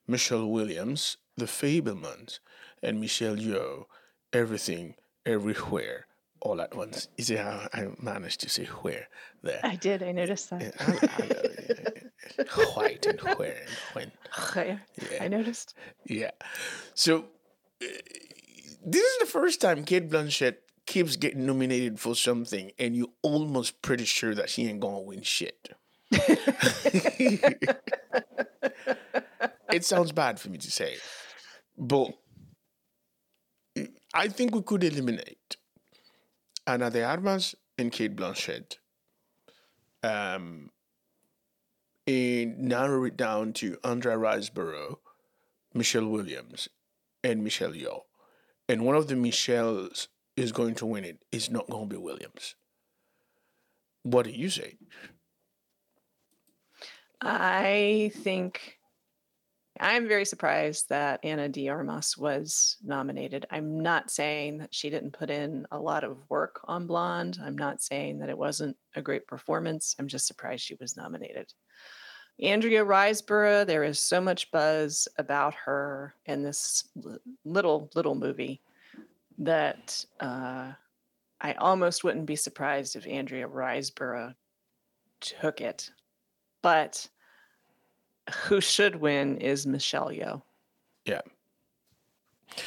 Michelle 0.07 0.47
Williams, 0.47 1.17
The 1.37 1.45
Fabelmans, 1.45 2.39
and 2.85 3.01
Michelle 3.01 3.35
Yeoh, 3.35 3.85
Everything, 4.31 4.95
Everywhere, 5.25 6.05
All 6.39 6.61
at 6.61 6.75
Once. 6.75 7.07
You 7.17 7.23
see 7.23 7.35
how 7.35 7.67
I 7.73 7.87
managed 7.99 8.41
to 8.41 8.49
say 8.49 8.65
where 8.65 9.07
there? 9.41 9.59
I 9.63 9.75
did. 9.75 10.03
I 10.03 10.11
noticed 10.11 10.51
that. 10.51 10.73
I, 10.79 12.43
I, 12.43 12.43
white 12.75 13.05
and 13.05 13.19
where 13.37 13.57
and 13.61 13.69
when. 13.93 14.11
I, 14.55 14.79
I 15.19 15.27
noticed. 15.27 15.73
Yeah. 16.05 16.31
So 16.93 17.25
uh, 17.81 17.87
this 18.85 19.03
is 19.03 19.17
the 19.19 19.25
first 19.25 19.59
time 19.61 19.83
Cate 19.83 20.09
Blanchett 20.09 20.57
keeps 20.85 21.15
getting 21.15 21.45
nominated 21.45 21.99
for 21.99 22.15
something, 22.15 22.71
and 22.77 22.95
you're 22.95 23.07
almost 23.23 23.81
pretty 23.81 24.05
sure 24.05 24.35
that 24.35 24.49
she 24.49 24.67
ain't 24.67 24.79
gonna 24.79 24.99
win 24.99 25.23
shit. 25.23 25.69
it 29.71 29.83
sounds 29.83 30.11
bad 30.11 30.39
for 30.39 30.49
me 30.49 30.59
to 30.59 30.71
say, 30.71 30.97
but 31.77 32.13
I 34.17 34.29
think 34.29 34.55
we 34.55 34.61
could 34.61 34.81
eliminate 34.81 35.57
Ana 36.65 36.89
de 36.89 37.03
Armas 37.03 37.53
and 37.77 37.91
Cate 37.91 38.15
Blanchett, 38.15 38.77
um, 40.03 40.71
and 42.07 42.57
narrow 42.57 43.03
it 43.03 43.17
down 43.17 43.51
to 43.53 43.77
Andrea 43.83 44.15
Riseborough, 44.15 44.99
Michelle 45.73 46.07
Williams, 46.07 46.69
and 47.25 47.43
Michelle 47.43 47.73
Yeoh. 47.73 48.03
And 48.69 48.85
one 48.85 48.95
of 48.95 49.07
the 49.09 49.15
Michelles 49.15 50.07
is 50.37 50.53
going 50.53 50.75
to 50.75 50.85
win 50.85 51.03
it. 51.03 51.19
It's 51.33 51.51
not 51.51 51.69
going 51.69 51.89
to 51.89 51.95
be 51.95 52.01
Williams. 52.01 52.55
What 54.03 54.23
do 54.23 54.31
you 54.31 54.49
say? 54.49 54.77
I 57.21 58.11
think 58.15 58.74
I'm 59.79 60.07
very 60.07 60.23
surprised 60.23 60.87
that 60.89 61.19
Ana 61.23 61.49
de 61.49 61.67
Armas 61.67 62.17
was 62.17 62.77
nominated. 62.83 63.45
I'm 63.51 63.81
not 63.81 64.09
saying 64.09 64.59
that 64.59 64.73
she 64.73 64.89
didn't 64.89 65.11
put 65.11 65.29
in 65.29 65.67
a 65.71 65.79
lot 65.79 66.05
of 66.05 66.17
work 66.29 66.61
on 66.63 66.87
Blonde. 66.87 67.39
I'm 67.43 67.57
not 67.57 67.81
saying 67.81 68.19
that 68.19 68.29
it 68.29 68.37
wasn't 68.37 68.77
a 68.95 69.01
great 69.01 69.27
performance. 69.27 69.95
I'm 69.99 70.07
just 70.07 70.27
surprised 70.27 70.63
she 70.63 70.77
was 70.79 70.95
nominated. 70.95 71.53
Andrea 72.41 72.85
Riseborough, 72.85 73.65
there 73.65 73.83
is 73.83 73.99
so 73.99 74.21
much 74.21 74.51
buzz 74.51 75.07
about 75.17 75.53
her 75.55 76.15
in 76.25 76.43
this 76.43 76.87
little, 77.43 77.89
little 77.95 78.15
movie 78.15 78.61
that 79.37 80.05
uh, 80.19 80.71
I 81.41 81.53
almost 81.53 82.03
wouldn't 82.03 82.25
be 82.25 82.35
surprised 82.35 82.95
if 82.95 83.07
Andrea 83.07 83.47
Riseborough 83.47 84.35
took 85.19 85.59
it. 85.61 85.91
But 86.61 87.07
who 88.47 88.61
should 88.61 88.95
win 88.97 89.37
is 89.37 89.65
Michelle 89.67 90.09
Yeoh. 90.09 90.41
Yeah. 91.05 91.21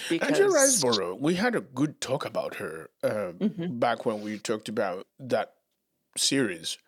Because 0.09 0.29
Andrea 0.41 0.49
Riseborough, 0.49 1.19
we 1.21 1.35
had 1.35 1.55
a 1.55 1.61
good 1.61 2.01
talk 2.01 2.25
about 2.25 2.57
her 2.57 2.91
uh, 3.03 3.33
Mhm. 3.39 3.79
back 3.81 4.05
when 4.05 4.21
we 4.21 4.39
talked 4.39 4.69
about 4.69 5.07
that 5.19 5.55
series. 6.17 6.79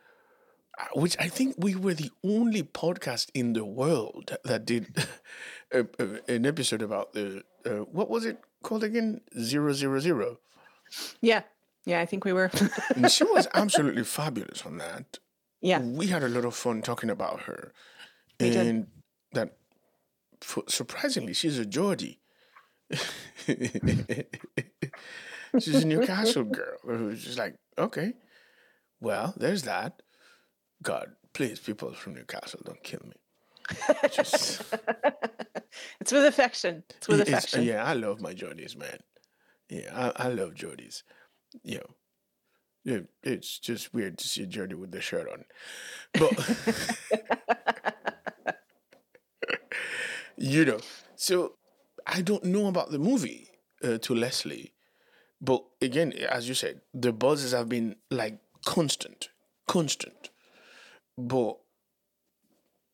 which 0.94 1.14
I 1.20 1.28
think 1.28 1.56
we 1.58 1.74
were 1.74 1.92
the 1.92 2.10
only 2.24 2.62
podcast 2.62 3.28
in 3.34 3.52
the 3.52 3.64
world 3.66 4.38
that 4.44 4.64
did 4.64 4.96
a, 5.72 5.80
a, 5.98 6.32
an 6.34 6.46
episode 6.46 6.80
about 6.80 7.12
the 7.12 7.42
uh, 7.66 7.84
what 7.92 8.08
was 8.08 8.24
it 8.24 8.38
called 8.62 8.82
again? 8.82 9.20
Zero 9.38 9.74
zero 9.74 10.00
zero. 10.00 10.38
Yeah. 11.20 11.42
Yeah, 11.84 12.00
I 12.00 12.06
think 12.06 12.24
we 12.24 12.32
were. 12.32 12.50
She 13.10 13.24
was 13.24 13.46
absolutely 13.54 14.04
fabulous 14.04 14.64
on 14.64 14.78
that. 14.78 15.18
yeah. 15.60 15.80
We 15.80 16.06
had 16.08 16.22
a 16.22 16.28
lot 16.28 16.44
of 16.46 16.54
fun 16.54 16.80
talking 16.82 17.10
about 17.10 17.42
her, 17.42 17.72
We 18.40 18.50
did. 18.50 18.66
and 18.66 18.86
that 19.32 19.56
surprisingly, 20.68 21.34
she's 21.34 21.58
a 21.58 21.66
Geordie. 21.66 22.20
she's 25.58 25.82
a 25.82 25.86
Newcastle 25.86 26.44
girl 26.44 26.78
who's 26.82 27.24
just 27.24 27.38
like, 27.38 27.56
okay, 27.78 28.14
well, 29.00 29.34
there's 29.36 29.62
that. 29.62 30.02
God, 30.82 31.12
please, 31.32 31.58
people 31.60 31.92
from 31.92 32.14
Newcastle, 32.14 32.60
don't 32.64 32.82
kill 32.82 33.00
me. 33.04 33.16
Just, 34.12 34.62
It's 36.00 36.10
with 36.12 36.24
affection. 36.24 36.82
It's 36.96 37.06
with 37.08 37.20
affection. 37.20 37.62
yeah, 37.62 37.84
I 37.84 37.92
love 37.92 38.20
my 38.20 38.34
Geordies, 38.34 38.76
man. 38.76 38.98
Yeah, 39.68 40.12
I, 40.16 40.26
I 40.26 40.28
love 40.28 40.54
Geordies. 40.54 41.02
You 41.62 41.76
know, 41.78 41.90
yeah, 42.84 43.00
it's 43.22 43.58
just 43.58 43.92
weird 43.92 44.18
to 44.18 44.28
see 44.28 44.46
Geordie 44.46 44.74
with 44.74 44.90
the 44.90 45.00
shirt 45.00 45.28
on. 45.30 45.44
But, 46.14 46.32
you 50.36 50.64
know, 50.64 50.78
so 51.16 51.54
I 52.06 52.22
don't 52.22 52.44
know 52.44 52.66
about 52.68 52.90
the 52.90 52.98
movie 52.98 53.48
uh, 53.84 53.98
to 53.98 54.14
Leslie. 54.14 54.72
But 55.40 55.64
again, 55.80 56.12
as 56.12 56.48
you 56.48 56.54
said, 56.54 56.80
the 56.94 57.12
buzzes 57.12 57.52
have 57.52 57.68
been 57.68 57.96
like 58.10 58.38
constant, 58.64 59.28
constant. 59.66 60.30
But 61.18 61.58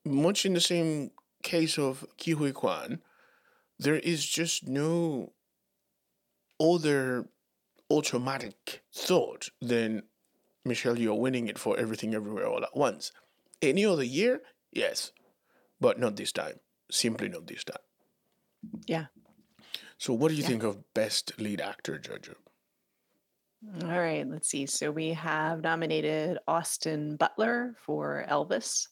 much 0.05 0.47
in 0.47 0.55
the 0.55 0.61
same 0.61 1.11
case 1.43 1.78
of 1.78 2.05
Ke 2.18 2.37
Huy 2.37 2.53
Quan, 2.53 3.01
there 3.78 3.97
is 3.97 4.24
just 4.24 4.66
no 4.68 5.32
other 6.61 7.28
automatic 7.91 8.82
thought 8.93 9.49
then 9.61 10.03
Michelle, 10.66 10.99
you're 10.99 11.14
winning 11.14 11.47
it 11.47 11.59
for 11.59 11.78
everything 11.78 12.14
everywhere 12.14 12.47
all 12.47 12.62
at 12.62 12.76
once. 12.76 13.12
Any 13.62 13.87
other 13.87 14.03
year, 14.03 14.43
yes, 14.72 15.12
but 15.80 15.99
not 15.99 16.16
this 16.16 16.32
time. 16.32 16.59
Simply 16.91 17.28
not 17.28 17.47
this 17.47 17.64
time. 17.64 17.76
Yeah. 18.87 19.07
So, 19.99 20.12
what 20.12 20.28
do 20.28 20.34
you 20.34 20.43
think 20.43 20.62
of 20.62 20.93
best 20.93 21.39
lead 21.39 21.61
actor, 21.61 21.99
Jojo? 21.99 22.34
All 23.82 23.99
right, 23.99 24.28
let's 24.28 24.49
see. 24.49 24.66
So 24.66 24.91
we 24.91 25.12
have 25.14 25.62
nominated 25.62 26.39
Austin 26.47 27.16
Butler 27.16 27.74
for 27.80 28.24
Elvis, 28.28 28.89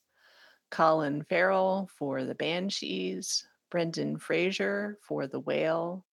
Colin 0.71 1.23
Farrell 1.23 1.89
for 1.97 2.25
The 2.25 2.35
Banshees, 2.35 3.47
Brendan 3.71 4.17
Fraser 4.17 4.99
for 5.03 5.27
The 5.27 5.39
Whale, 5.39 6.05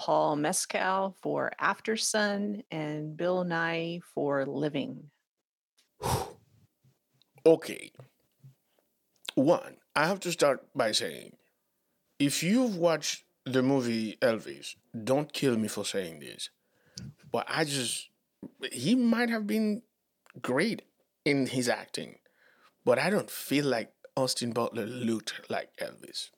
Paul 0.00 0.36
Mescal 0.36 1.14
for 1.20 1.52
Aftersun, 1.60 2.62
and 2.70 3.18
Bill 3.18 3.44
Nighy 3.44 4.00
for 4.14 4.46
Living. 4.46 5.10
Okay. 7.44 7.92
One, 9.34 9.76
I 9.94 10.06
have 10.06 10.20
to 10.20 10.32
start 10.32 10.64
by 10.74 10.92
saying 10.92 11.36
if 12.18 12.42
you've 12.42 12.76
watched 12.76 13.24
the 13.44 13.62
movie 13.62 14.16
Elvis, 14.22 14.76
don't 15.04 15.30
kill 15.34 15.58
me 15.58 15.68
for 15.68 15.84
saying 15.84 16.20
this. 16.20 16.48
But 17.30 17.44
I 17.46 17.64
just, 17.64 18.08
he 18.72 18.94
might 18.94 19.28
have 19.28 19.46
been 19.46 19.82
great 20.40 20.80
in 21.26 21.46
his 21.46 21.68
acting, 21.68 22.16
but 22.86 22.98
I 22.98 23.10
don't 23.10 23.30
feel 23.30 23.66
like 23.66 23.92
Austin 24.16 24.52
Butler 24.52 24.86
looked 24.86 25.50
like 25.50 25.76
Elvis. 25.76 26.30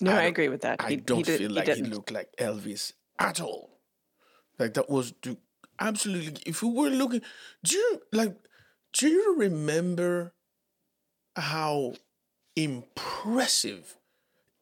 No, 0.00 0.12
I 0.12 0.20
I, 0.20 0.22
agree 0.24 0.48
with 0.48 0.60
that. 0.62 0.80
I 0.80 0.90
He- 0.90 0.94
he 0.94 1.00
don't 1.00 1.24
did- 1.26 1.38
feel 1.38 1.50
like 1.50 1.66
he, 1.68 1.74
didn't. 1.74 1.90
looked 1.90 2.10
like 2.12 2.30
Elvis 2.38 2.92
at 3.18 3.40
all. 3.40 3.80
Like 4.58 4.74
that 4.74 4.88
was 4.90 5.12
the, 5.22 5.36
absolutely. 5.80 6.42
If 6.46 6.62
we 6.62 6.70
were 6.70 6.90
looking, 6.90 7.22
do 7.64 7.76
you 7.76 8.02
like? 8.12 8.36
Do 8.92 9.08
you 9.08 9.36
remember 9.38 10.34
how 11.36 11.94
impressive, 12.56 13.96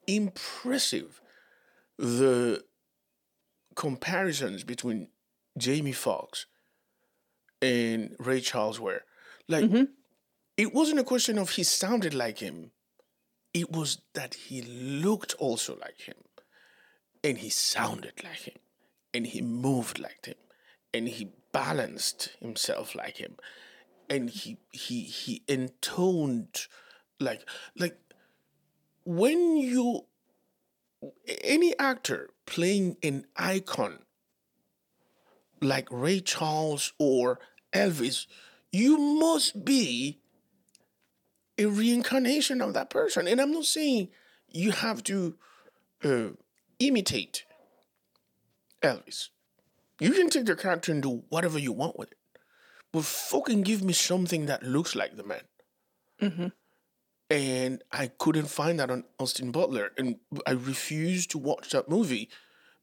impressive 0.07 1.21
the 1.99 2.65
comparisons 3.75 4.65
between 4.65 5.09
Jamie 5.59 5.93
Foxx 5.93 6.47
and 7.63 8.15
Ray 8.19 8.41
Charles 8.41 8.81
were? 8.81 9.03
Like, 9.49 9.65
Mhm. 9.65 9.89
it 10.57 10.75
wasn't 10.75 11.01
a 11.01 11.05
question 11.05 11.39
of 11.39 11.51
he 11.51 11.63
sounded 11.63 12.15
like 12.15 12.39
him 12.39 12.73
it 13.57 13.73
was 13.73 14.03
that 14.13 14.35
he 14.35 14.61
looked 14.61 15.33
also 15.39 15.79
like 15.81 16.03
him 16.03 16.17
and 17.25 17.39
he 17.39 17.49
sounded 17.49 18.13
like 18.23 18.41
him 18.41 18.59
and 19.15 19.27
he 19.27 19.41
moved 19.41 19.99
like 19.99 20.27
him 20.27 20.35
and 20.93 21.09
he 21.09 21.31
balanced 21.53 22.37
himself 22.39 22.95
like 22.95 23.17
him 23.17 23.37
and 24.11 24.29
he 24.29 24.59
he 24.73 25.05
he 25.05 25.43
intoned 25.49 26.67
like 27.19 27.49
like 27.79 27.97
when 29.07 29.57
you 29.57 30.05
any 31.43 31.77
actor 31.79 32.29
playing 32.45 32.99
an 33.03 33.25
icon 33.39 34.01
like 35.63 35.89
Ray 35.91 36.21
Charles 36.21 36.93
or 36.99 37.39
Elvis 37.73 38.27
you 38.71 38.99
must 38.99 39.65
be 39.65 40.21
a 41.59 41.67
reincarnation 41.67 42.61
of 42.61 42.75
that 42.75 42.91
person. 42.91 43.27
And 43.27 43.41
I'm 43.41 43.53
not 43.53 43.65
saying 43.65 44.09
you 44.49 44.73
have 44.73 45.03
to 45.05 45.37
uh, 46.05 46.29
imitate 46.79 47.45
Elvis. 48.83 49.29
You 50.01 50.13
can 50.13 50.29
take 50.29 50.45
the 50.47 50.55
character 50.57 50.93
and 50.93 51.03
do 51.03 51.25
whatever 51.29 51.59
you 51.59 51.73
want 51.73 51.99
with 51.99 52.13
it. 52.13 52.19
But 52.93 53.05
fucking 53.05 53.63
give 53.63 53.83
me 53.83 53.93
something 53.93 54.47
that 54.47 54.63
looks 54.63 54.95
like 54.95 55.17
the 55.17 55.25
man. 55.25 55.43
Mhm. 56.21 56.53
And 57.29 57.83
I 57.91 58.09
couldn't 58.09 58.47
find 58.47 58.79
that 58.79 58.91
on 58.91 59.05
Austin 59.19 59.51
Butler. 59.51 59.93
And 59.99 60.17
I 60.47 60.53
refused 60.53 61.31
to 61.33 61.39
watch 61.39 61.71
that 61.71 61.89
movie 61.89 62.29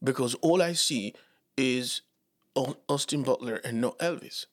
because 0.03 0.33
all 0.35 0.61
I 0.61 0.73
see 0.73 1.13
is 1.55 2.01
Austin 2.55 3.23
Butler 3.23 3.55
and 3.55 3.79
not 3.79 3.97
Elvis 3.99 4.47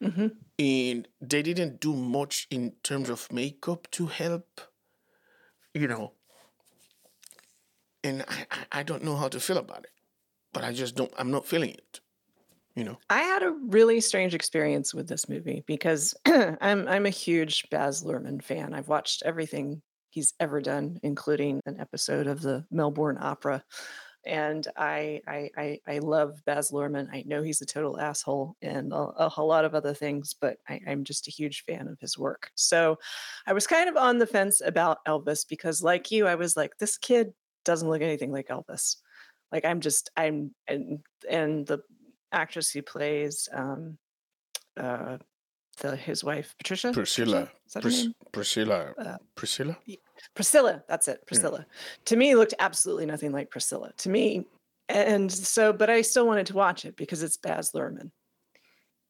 Mhm. 0.00 0.46
and 0.58 1.08
they 1.20 1.42
didn't 1.42 1.80
do 1.80 1.94
much 1.94 2.46
in 2.50 2.72
terms 2.82 3.08
of 3.10 3.30
makeup 3.32 3.90
to 3.90 4.06
help 4.06 4.60
you 5.74 5.86
know 5.86 6.12
and 8.04 8.22
I, 8.28 8.46
I 8.50 8.66
i 8.80 8.82
don't 8.82 9.04
know 9.04 9.16
how 9.16 9.28
to 9.28 9.40
feel 9.40 9.58
about 9.58 9.84
it 9.84 9.92
but 10.52 10.64
i 10.64 10.72
just 10.72 10.96
don't 10.96 11.12
i'm 11.18 11.30
not 11.30 11.46
feeling 11.46 11.70
it 11.70 12.00
you 12.76 12.84
know 12.84 12.98
I 13.08 13.18
had 13.22 13.42
a 13.42 13.50
really 13.52 14.00
strange 14.00 14.34
experience 14.34 14.92
with 14.92 15.08
this 15.08 15.28
movie 15.28 15.62
because 15.66 16.14
I'm 16.26 16.88
I'm 16.88 17.06
a 17.06 17.10
huge 17.10 17.68
Baz 17.70 18.02
Luhrmann 18.02 18.42
fan. 18.42 18.74
I've 18.74 18.88
watched 18.88 19.22
everything 19.22 19.82
he's 20.10 20.34
ever 20.40 20.60
done, 20.60 20.98
including 21.02 21.60
an 21.66 21.78
episode 21.80 22.26
of 22.26 22.40
the 22.40 22.66
Melbourne 22.70 23.18
Opera. 23.20 23.64
And 24.26 24.66
I 24.76 25.20
I 25.26 25.50
I, 25.56 25.80
I 25.86 25.98
love 25.98 26.44
Baz 26.44 26.70
Luhrmann. 26.72 27.08
I 27.12 27.22
know 27.26 27.42
he's 27.42 27.62
a 27.62 27.66
total 27.66 27.98
asshole 28.00 28.56
and 28.60 28.92
a, 28.92 28.96
a 28.96 29.28
whole 29.28 29.46
lot 29.48 29.64
of 29.64 29.74
other 29.74 29.94
things, 29.94 30.34
but 30.40 30.58
I, 30.68 30.80
I'm 30.86 31.04
just 31.04 31.28
a 31.28 31.30
huge 31.30 31.64
fan 31.64 31.86
of 31.88 31.98
his 32.00 32.18
work. 32.18 32.50
So 32.56 32.98
I 33.46 33.52
was 33.52 33.66
kind 33.66 33.88
of 33.88 33.96
on 33.96 34.18
the 34.18 34.26
fence 34.26 34.60
about 34.60 35.04
Elvis 35.06 35.48
because, 35.48 35.82
like 35.82 36.10
you, 36.10 36.26
I 36.26 36.34
was 36.34 36.56
like, 36.56 36.76
this 36.78 36.98
kid 36.98 37.32
doesn't 37.64 37.88
look 37.88 38.02
anything 38.02 38.32
like 38.32 38.48
Elvis. 38.48 38.96
Like 39.52 39.64
I'm 39.64 39.80
just 39.80 40.10
I'm 40.16 40.54
and 40.66 40.98
and 41.30 41.66
the 41.66 41.78
actress 42.32 42.70
who 42.70 42.82
plays 42.82 43.48
um 43.52 43.96
uh 44.76 45.18
the 45.80 45.94
his 45.94 46.24
wife 46.24 46.54
Patricia 46.58 46.92
priscilla 46.92 47.50
Is 47.66 47.72
that 47.74 47.84
her 47.84 47.90
Pris- 47.90 48.08
priscilla 48.32 48.92
Uh, 48.98 49.16
priscilla 49.36 49.78
Priscilla 50.34 50.82
that's 50.88 51.08
it 51.08 51.18
hmm. 51.20 51.26
Priscilla. 51.26 51.66
To 52.06 52.16
me 52.16 52.34
looked 52.34 52.54
absolutely 52.58 53.06
nothing 53.06 53.32
like 53.32 53.50
Priscilla 53.50 53.92
to 53.98 54.08
me. 54.08 54.46
And 54.88 55.30
so 55.30 55.72
but 55.72 55.90
I 55.90 56.02
still 56.02 56.26
wanted 56.26 56.46
to 56.46 56.54
watch 56.54 56.84
it 56.84 56.96
because 56.96 57.22
it's 57.22 57.36
Baz 57.36 57.72
Luhrmann. 57.72 58.10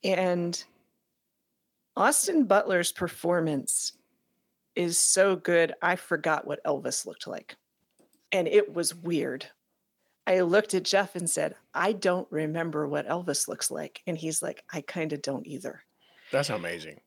And 0.04 0.62
Austin 1.96 2.44
Butler's 2.44 2.92
performance 2.92 3.92
is 4.74 4.98
so 4.98 5.36
good 5.36 5.72
I 5.80 5.96
forgot 5.96 6.46
what 6.46 6.62
Elvis 6.64 7.06
looked 7.06 7.26
like. 7.26 7.56
And 8.32 8.46
it 8.46 8.74
was 8.74 8.94
weird. 8.94 9.46
I 10.26 10.40
looked 10.40 10.74
at 10.74 10.82
Jeff 10.82 11.14
and 11.16 11.30
said, 11.30 11.54
I 11.72 11.92
don't 11.92 12.26
remember 12.30 12.86
what 12.86 13.08
Elvis 13.08 13.48
looks 13.48 13.70
like. 13.70 14.02
And 14.06 14.18
he's 14.18 14.42
like, 14.42 14.62
I 14.72 14.82
kind 14.82 15.12
of 15.12 15.22
don't 15.22 15.46
either. 15.46 15.82
that's 16.32 16.50
amazing 16.50 17.00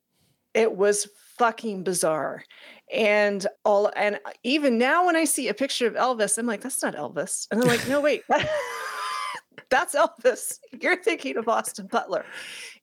It 0.54 0.76
was 0.76 1.08
fucking 1.38 1.84
bizarre. 1.84 2.44
And 2.92 3.46
all 3.64 3.92
and 3.96 4.20
even 4.44 4.78
now 4.78 5.06
when 5.06 5.16
I 5.16 5.26
see 5.26 5.48
a 5.48 5.54
picture 5.54 5.88
of 5.88 5.94
Elvis, 5.94 6.38
I'm 6.38 6.48
like, 6.48 6.62
that's 6.62 6.84
not 6.84 6.96
Elvis. 6.96 7.48
And 7.52 7.62
I'm 7.62 7.68
like, 7.68 7.88
no, 7.88 8.02
wait. 8.02 8.24
That's 9.70 9.94
Elvis. 9.94 10.58
You're 10.82 11.02
thinking 11.02 11.38
of 11.38 11.48
Austin 11.48 11.88
Butler. 11.88 12.26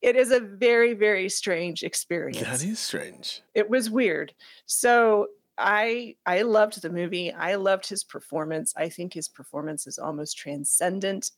It 0.02 0.14
is 0.14 0.30
a 0.30 0.38
very, 0.38 0.94
very 0.94 1.28
strange 1.28 1.82
experience. 1.82 2.46
That 2.46 2.64
is 2.64 2.78
strange. 2.78 3.42
It 3.54 3.68
was 3.68 3.90
weird. 3.90 4.32
So 4.66 5.26
I 5.58 6.16
I 6.26 6.42
loved 6.42 6.82
the 6.82 6.90
movie. 6.90 7.32
I 7.32 7.56
loved 7.56 7.88
his 7.88 8.04
performance. 8.04 8.72
I 8.76 8.88
think 8.88 9.14
his 9.14 9.28
performance 9.28 9.86
is 9.86 9.98
almost 9.98 10.38
transcendent. 10.38 11.30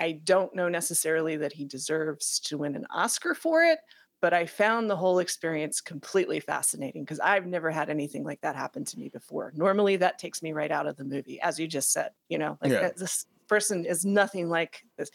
I 0.00 0.12
don't 0.24 0.54
know 0.54 0.68
necessarily 0.68 1.36
that 1.36 1.52
he 1.52 1.64
deserves 1.64 2.40
to 2.40 2.58
win 2.58 2.74
an 2.74 2.86
Oscar 2.90 3.34
for 3.34 3.62
it, 3.62 3.78
but 4.20 4.32
I 4.32 4.46
found 4.46 4.88
the 4.88 4.96
whole 4.96 5.18
experience 5.18 5.80
completely 5.80 6.40
fascinating 6.40 7.04
because 7.04 7.20
I've 7.20 7.46
never 7.46 7.70
had 7.70 7.90
anything 7.90 8.24
like 8.24 8.40
that 8.40 8.56
happen 8.56 8.84
to 8.84 8.98
me 8.98 9.08
before. 9.08 9.52
Normally, 9.54 9.96
that 9.96 10.18
takes 10.18 10.42
me 10.42 10.52
right 10.52 10.70
out 10.70 10.86
of 10.86 10.96
the 10.96 11.04
movie, 11.04 11.40
as 11.40 11.58
you 11.58 11.66
just 11.66 11.92
said. 11.92 12.10
You 12.28 12.38
know, 12.38 12.58
like 12.62 12.72
Yeah. 12.72 12.90
this 12.96 13.26
person 13.46 13.84
is 13.84 14.04
nothing 14.04 14.48
like 14.48 14.84
this. 14.96 15.10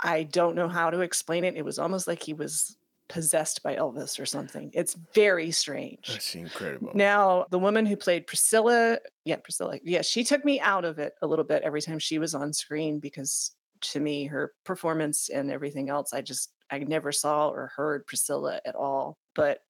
I 0.00 0.24
don't 0.24 0.54
know 0.54 0.68
how 0.68 0.90
to 0.90 1.00
explain 1.00 1.44
it. 1.44 1.56
It 1.56 1.64
was 1.64 1.78
almost 1.78 2.06
like 2.06 2.22
he 2.22 2.34
was 2.34 2.76
possessed 3.08 3.62
by 3.62 3.76
Elvis 3.76 4.18
or 4.18 4.26
something. 4.26 4.70
It's 4.74 4.94
very 5.14 5.50
strange. 5.50 6.08
That's 6.08 6.34
incredible. 6.34 6.90
Now, 6.94 7.46
the 7.50 7.58
woman 7.58 7.86
who 7.86 7.96
played 7.96 8.26
Priscilla, 8.26 8.98
yeah, 9.24 9.36
Priscilla, 9.36 9.78
yeah, 9.84 10.02
she 10.02 10.24
took 10.24 10.44
me 10.44 10.58
out 10.60 10.84
of 10.84 10.98
it 10.98 11.14
a 11.22 11.26
little 11.26 11.44
bit 11.44 11.62
every 11.62 11.82
time 11.82 11.98
she 11.98 12.18
was 12.18 12.34
on 12.34 12.52
screen 12.52 12.98
because 12.98 13.54
to 13.92 14.00
me, 14.00 14.24
her 14.24 14.54
performance 14.64 15.28
and 15.28 15.50
everything 15.50 15.90
else, 15.90 16.14
I 16.14 16.22
just, 16.22 16.52
I 16.74 16.78
never 16.80 17.12
saw 17.12 17.48
or 17.48 17.72
heard 17.74 18.06
Priscilla 18.06 18.60
at 18.64 18.74
all. 18.74 19.16
But, 19.34 19.60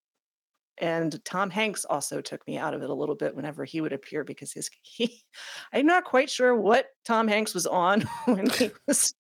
and 0.78 1.22
Tom 1.24 1.50
Hanks 1.50 1.84
also 1.84 2.20
took 2.20 2.46
me 2.46 2.59
out 2.59 2.74
of 2.74 2.82
it 2.82 2.90
a 2.90 2.94
little 2.94 3.14
bit 3.14 3.36
whenever 3.36 3.64
he 3.64 3.80
would 3.80 3.92
appear 3.92 4.24
because 4.24 4.52
his, 4.52 4.70
he, 4.82 5.22
I'm 5.72 5.86
not 5.86 6.05
quite 6.05 6.30
sure 6.30 6.55
what 6.55 6.86
Tom 7.05 7.28
Hanks 7.28 7.55
was 7.55 7.66
on 7.66 8.02
when 8.24 8.48
he 8.50 8.70
was 8.88 9.14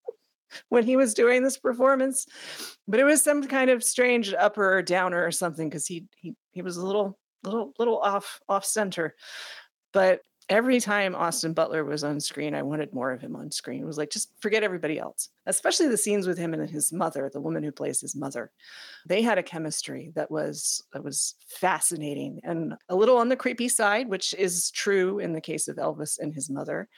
when 0.68 0.84
he 0.84 0.94
was 0.94 1.14
doing 1.14 1.42
this 1.42 1.58
performance 1.58 2.26
but 2.86 3.00
it 3.00 3.04
was 3.04 3.24
some 3.24 3.42
kind 3.42 3.70
of 3.70 3.82
strange 3.82 4.32
upper 4.34 4.76
or 4.76 4.82
downer 4.82 5.26
or 5.26 5.32
something 5.32 5.68
because 5.68 5.84
he 5.84 6.06
he 6.16 6.36
he 6.52 6.62
was 6.62 6.76
a 6.76 6.86
little 6.86 7.18
little 7.42 7.72
little 7.76 7.98
off 7.98 8.38
off 8.48 8.64
center 8.64 9.16
but 9.92 10.20
every 10.48 10.80
time 10.80 11.14
austin 11.14 11.52
butler 11.52 11.84
was 11.84 12.04
on 12.04 12.20
screen 12.20 12.54
i 12.54 12.62
wanted 12.62 12.92
more 12.92 13.12
of 13.12 13.20
him 13.20 13.34
on 13.34 13.50
screen 13.50 13.80
it 13.80 13.86
was 13.86 13.98
like 13.98 14.10
just 14.10 14.30
forget 14.40 14.62
everybody 14.62 14.98
else 14.98 15.30
especially 15.46 15.88
the 15.88 15.96
scenes 15.96 16.26
with 16.26 16.36
him 16.36 16.52
and 16.54 16.68
his 16.68 16.92
mother 16.92 17.30
the 17.32 17.40
woman 17.40 17.62
who 17.62 17.72
plays 17.72 18.00
his 18.00 18.14
mother 18.14 18.50
they 19.06 19.22
had 19.22 19.38
a 19.38 19.42
chemistry 19.42 20.12
that 20.14 20.30
was 20.30 20.82
that 20.92 21.02
was 21.02 21.34
fascinating 21.46 22.40
and 22.44 22.74
a 22.88 22.94
little 22.94 23.16
on 23.16 23.28
the 23.28 23.36
creepy 23.36 23.68
side 23.68 24.08
which 24.08 24.34
is 24.34 24.70
true 24.70 25.18
in 25.18 25.32
the 25.32 25.40
case 25.40 25.68
of 25.68 25.76
elvis 25.76 26.18
and 26.18 26.34
his 26.34 26.50
mother 26.50 26.88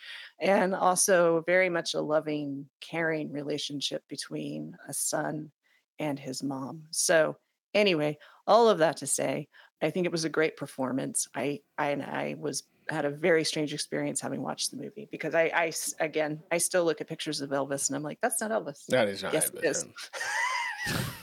and 0.41 0.75
also 0.75 1.43
very 1.47 1.69
much 1.69 1.95
a 1.95 2.01
loving 2.01 2.67
caring 2.81 3.33
relationship 3.33 4.03
between 4.09 4.77
a 4.89 4.93
son 4.93 5.51
and 5.99 6.19
his 6.19 6.43
mom. 6.43 6.85
So 6.91 7.37
anyway, 7.75 8.19
all 8.47 8.69
of 8.69 8.79
that 8.79 8.99
to 8.99 9.07
say, 9.07 9.49
I 9.83 9.91
think 9.91 10.07
it 10.07 10.13
was 10.13 10.25
a 10.25 10.31
great 10.31 10.57
performance. 10.57 11.29
I 11.35 11.61
I 11.79 11.93
I 11.93 12.37
was 12.39 12.65
had 12.89 13.05
a 13.05 13.11
very 13.11 13.45
strange 13.45 13.75
experience 13.75 14.21
having 14.21 14.43
watched 14.43 14.71
the 14.71 14.77
movie 14.77 15.09
because 15.11 15.35
I, 15.35 15.51
I 15.55 15.73
again 16.05 16.43
I 16.53 16.59
still 16.59 16.85
look 16.85 17.01
at 17.01 17.09
pictures 17.09 17.41
of 17.41 17.51
Elvis 17.51 17.89
and 17.89 17.97
I'm 17.97 18.03
like 18.03 18.19
that's 18.21 18.41
not 18.41 18.51
Elvis. 18.51 18.87
That 18.87 19.09
is 19.09 19.23
not 19.23 19.33
yes, 19.33 19.51
Elvis, 19.51 19.59
it 19.59 19.65
is. 19.65 19.85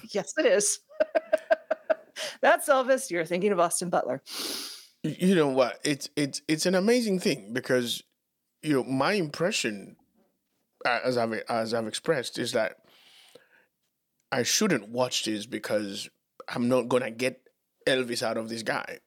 yes, 0.13 0.33
it 0.37 0.45
is. 0.45 0.79
that's 2.41 2.67
Elvis. 2.67 3.09
You're 3.09 3.25
thinking 3.25 3.51
of 3.51 3.59
Austin 3.59 3.89
Butler. 3.89 4.21
You 5.03 5.35
know 5.35 5.49
what? 5.49 5.79
It's 5.83 6.09
it's 6.15 6.41
it's 6.47 6.65
an 6.65 6.75
amazing 6.75 7.19
thing 7.19 7.53
because 7.53 8.03
you 8.61 8.73
know 8.73 8.83
my 8.83 9.13
impression, 9.13 9.95
as 10.85 11.17
I've 11.17 11.33
as 11.49 11.73
I've 11.73 11.87
expressed, 11.87 12.37
is 12.37 12.53
that 12.53 12.77
I 14.31 14.43
shouldn't 14.43 14.89
watch 14.89 15.25
this 15.25 15.45
because 15.45 16.09
I'm 16.47 16.69
not 16.69 16.87
gonna 16.87 17.11
get 17.11 17.41
Elvis 17.87 18.23
out 18.23 18.37
of 18.37 18.49
this 18.49 18.63
guy. 18.63 18.99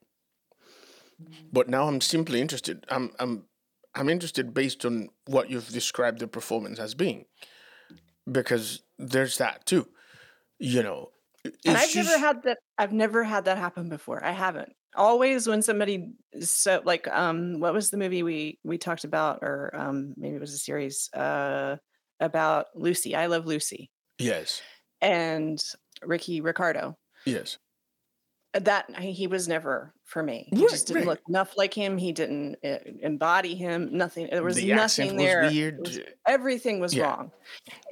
But 1.51 1.69
now 1.69 1.87
I'm 1.87 2.01
simply 2.01 2.41
interested. 2.41 2.85
I'm 2.89 3.11
I'm 3.19 3.45
I'm 3.95 4.09
interested 4.09 4.53
based 4.53 4.85
on 4.85 5.09
what 5.25 5.49
you've 5.49 5.69
described 5.69 6.19
the 6.19 6.27
performance 6.27 6.79
as 6.79 6.93
being, 6.93 7.25
because 8.31 8.83
there's 8.97 9.37
that 9.37 9.65
too. 9.65 9.87
You 10.59 10.83
know, 10.83 11.09
And 11.65 11.77
I've 11.77 11.95
never 11.95 12.17
had 12.17 12.43
that. 12.43 12.57
I've 12.77 12.93
never 12.93 13.23
had 13.23 13.45
that 13.45 13.57
happen 13.57 13.89
before. 13.89 14.23
I 14.23 14.31
haven't. 14.31 14.73
Always 14.95 15.47
when 15.47 15.61
somebody 15.61 16.13
so 16.39 16.81
like 16.83 17.07
um 17.09 17.59
what 17.59 17.73
was 17.73 17.91
the 17.91 17.97
movie 17.97 18.23
we 18.23 18.59
we 18.63 18.77
talked 18.79 19.03
about 19.03 19.39
or 19.43 19.71
um 19.75 20.13
maybe 20.17 20.35
it 20.35 20.41
was 20.41 20.53
a 20.53 20.57
series 20.57 21.09
uh 21.13 21.77
about 22.19 22.67
Lucy. 22.75 23.15
I 23.15 23.27
love 23.27 23.45
Lucy 23.45 23.91
yes, 24.17 24.61
and 25.01 25.63
Ricky 26.01 26.41
Ricardo. 26.41 26.97
yes. 27.25 27.57
That 28.53 28.89
he 28.99 29.27
was 29.27 29.47
never 29.47 29.93
for 30.07 30.23
me. 30.23 30.49
He 30.51 30.61
just 30.61 30.87
didn't 30.87 31.01
right. 31.01 31.07
look 31.09 31.21
enough 31.27 31.55
like 31.57 31.73
him. 31.73 31.97
He 31.97 32.11
didn't 32.11 32.55
uh, 32.65 32.77
embody 33.01 33.53
him. 33.55 33.89
Nothing. 33.91 34.29
There 34.31 34.41
was 34.41 34.55
the 34.55 34.73
nothing 34.73 35.15
there. 35.17 35.43
was 35.43 35.53
weird. 35.53 35.79
was- 35.79 35.99
everything 36.25 36.79
was 36.79 36.93
Yeah. 36.95 37.03
wrong 37.03 37.31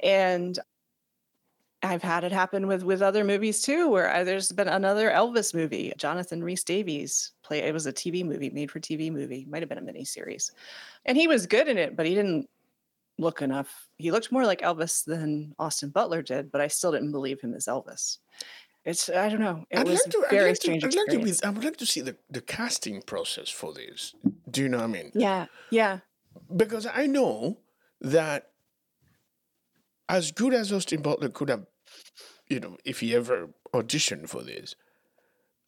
and 0.02 0.58
i've 1.82 2.02
had 2.02 2.24
it 2.24 2.32
happen 2.32 2.66
with 2.66 2.82
with 2.82 3.02
other 3.02 3.22
movies 3.22 3.60
too 3.62 3.88
where 3.90 4.10
I, 4.10 4.24
there's 4.24 4.50
been 4.50 4.66
another 4.66 5.10
elvis 5.10 5.54
movie 5.54 5.92
jonathan 5.98 6.42
rhys 6.42 6.64
davies 6.64 7.32
play 7.44 7.60
it 7.60 7.72
was 7.72 7.86
a 7.86 7.92
tv 7.92 8.24
movie 8.24 8.48
made 8.50 8.70
for 8.70 8.80
tv 8.80 9.12
movie 9.12 9.46
might 9.48 9.62
have 9.62 9.68
been 9.68 9.78
a 9.78 9.82
miniseries 9.82 10.50
and 11.04 11.16
he 11.16 11.28
was 11.28 11.46
good 11.46 11.68
in 11.68 11.76
it 11.76 11.94
but 11.96 12.06
he 12.06 12.14
didn't 12.14 12.48
look 13.18 13.42
enough 13.42 13.88
he 13.98 14.10
looked 14.10 14.32
more 14.32 14.44
like 14.46 14.62
elvis 14.62 15.04
than 15.04 15.54
austin 15.58 15.90
butler 15.90 16.22
did 16.22 16.50
but 16.50 16.60
i 16.62 16.66
still 16.66 16.92
didn't 16.92 17.12
believe 17.12 17.40
him 17.40 17.54
as 17.54 17.66
elvis 17.66 18.18
it's 18.86 19.10
i 19.10 19.28
don't 19.28 19.40
know 19.40 19.64
it 19.70 19.78
I'd 19.78 19.88
was 19.88 20.00
like 20.04 20.12
to, 20.12 20.24
very 20.30 20.44
I'd 20.44 20.48
like 20.48 20.56
strange 20.56 20.82
to, 20.82 20.88
I'd 20.88 20.94
like 20.94 21.08
to, 21.08 21.18
be, 21.18 21.32
I 21.44 21.50
would 21.50 21.64
like 21.64 21.76
to 21.76 21.86
see 21.86 22.00
the, 22.00 22.16
the 22.30 22.40
casting 22.40 23.02
process 23.02 23.50
for 23.50 23.72
this. 23.74 24.14
Do 24.50 24.62
you 24.62 24.68
know 24.70 24.78
what 24.78 24.84
I 24.84 24.96
mean? 24.96 25.10
yeah 25.14 25.46
yeah 25.70 25.98
Because 26.54 26.86
I 26.86 27.06
know 27.06 27.58
that 28.00 28.50
as 30.08 30.30
good 30.32 30.54
as 30.54 30.72
Austin 30.72 31.02
Butler 31.02 31.28
could 31.30 31.48
have, 31.48 31.66
you 32.48 32.60
know, 32.60 32.76
if 32.84 33.00
he 33.00 33.14
ever 33.14 33.48
auditioned 33.74 34.28
for 34.28 34.42
this, 34.42 34.76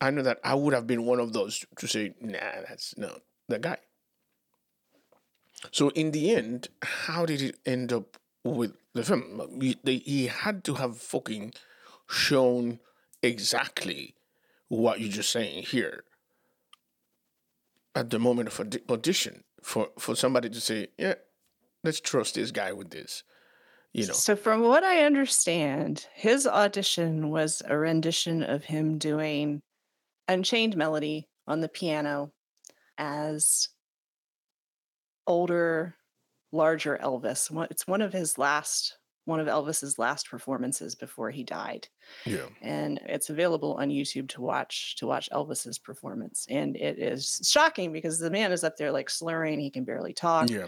I 0.01 0.11
know 0.13 0.23
that 0.23 0.39
I 0.45 0.55
would 0.55 0.75
have 0.75 0.87
been 0.87 1.05
one 1.05 1.19
of 1.19 1.33
those 1.33 1.65
to 1.79 1.87
say, 1.89 2.15
nah, 2.21 2.63
that's 2.69 2.97
not 2.97 3.23
the 3.49 3.59
guy. 3.59 3.79
So 5.73 5.89
in 5.91 6.13
the 6.13 6.31
end, 6.35 6.69
how 6.83 7.27
did 7.27 7.43
it 7.43 7.57
end 7.67 7.93
up 7.93 8.17
with 8.45 8.75
the 8.95 9.03
film? 9.03 9.59
He, 9.61 9.77
they, 9.83 9.97
he 9.97 10.29
had 10.29 10.63
to 10.65 10.75
have 10.75 10.99
fucking 10.99 11.53
shown 12.09 12.79
exactly 13.23 14.15
what 14.69 15.01
you're 15.01 15.11
just 15.11 15.31
saying 15.31 15.65
here 15.65 16.05
at 17.95 18.11
the 18.11 18.19
moment 18.19 18.49
of 18.49 18.61
audi- 18.61 18.83
audition 18.89 19.45
for 19.63 19.89
for 19.99 20.15
somebody 20.15 20.49
to 20.49 20.61
say, 20.61 20.89
yeah, 20.99 21.15
let's 21.83 22.01
trust 22.01 22.35
this 22.35 22.51
guy 22.51 22.73
with 22.73 22.91
this. 22.91 23.25
You 23.93 24.07
know, 24.07 24.13
So, 24.13 24.37
from 24.37 24.63
what 24.63 24.85
I 24.85 25.05
understand, 25.05 26.07
his 26.15 26.47
audition 26.47 27.31
was 27.31 27.63
a 27.65 27.77
rendition 27.77 28.43
of 28.43 28.65
him 28.65 28.99
doing 28.99 29.63
Unchained 30.29 30.77
Melody 30.77 31.27
on 31.47 31.61
the 31.61 31.71
piano 31.71 32.31
as 32.99 33.69
older, 35.27 35.97
larger 36.53 36.99
Elvis. 37.03 37.51
It's 37.71 37.87
one 37.87 38.03
of 38.03 38.13
his 38.13 38.37
last, 38.37 38.98
one 39.29 39.41
of 39.41 39.47
Elvis's 39.47 39.99
last 39.99 40.29
performances 40.29 40.95
before 40.95 41.31
he 41.31 41.45
died, 41.45 41.87
yeah, 42.25 42.47
and 42.63 42.99
it's 43.05 43.31
available 43.31 43.75
on 43.75 43.91
YouTube 43.91 44.29
to 44.31 44.41
watch 44.41 44.97
to 44.97 45.07
watch 45.07 45.29
Elvis's 45.31 45.79
performance. 45.79 46.47
And 46.49 46.77
it 46.77 46.99
is 46.99 47.41
shocking 47.45 47.93
because 47.93 48.19
the 48.19 48.31
man 48.31 48.53
is 48.53 48.65
up 48.65 48.77
there 48.77 48.91
like 48.91 49.11
slurring, 49.11 49.61
he 49.61 49.71
can 49.71 49.85
barely 49.85 50.13
talk 50.13 50.51
yeah, 50.51 50.67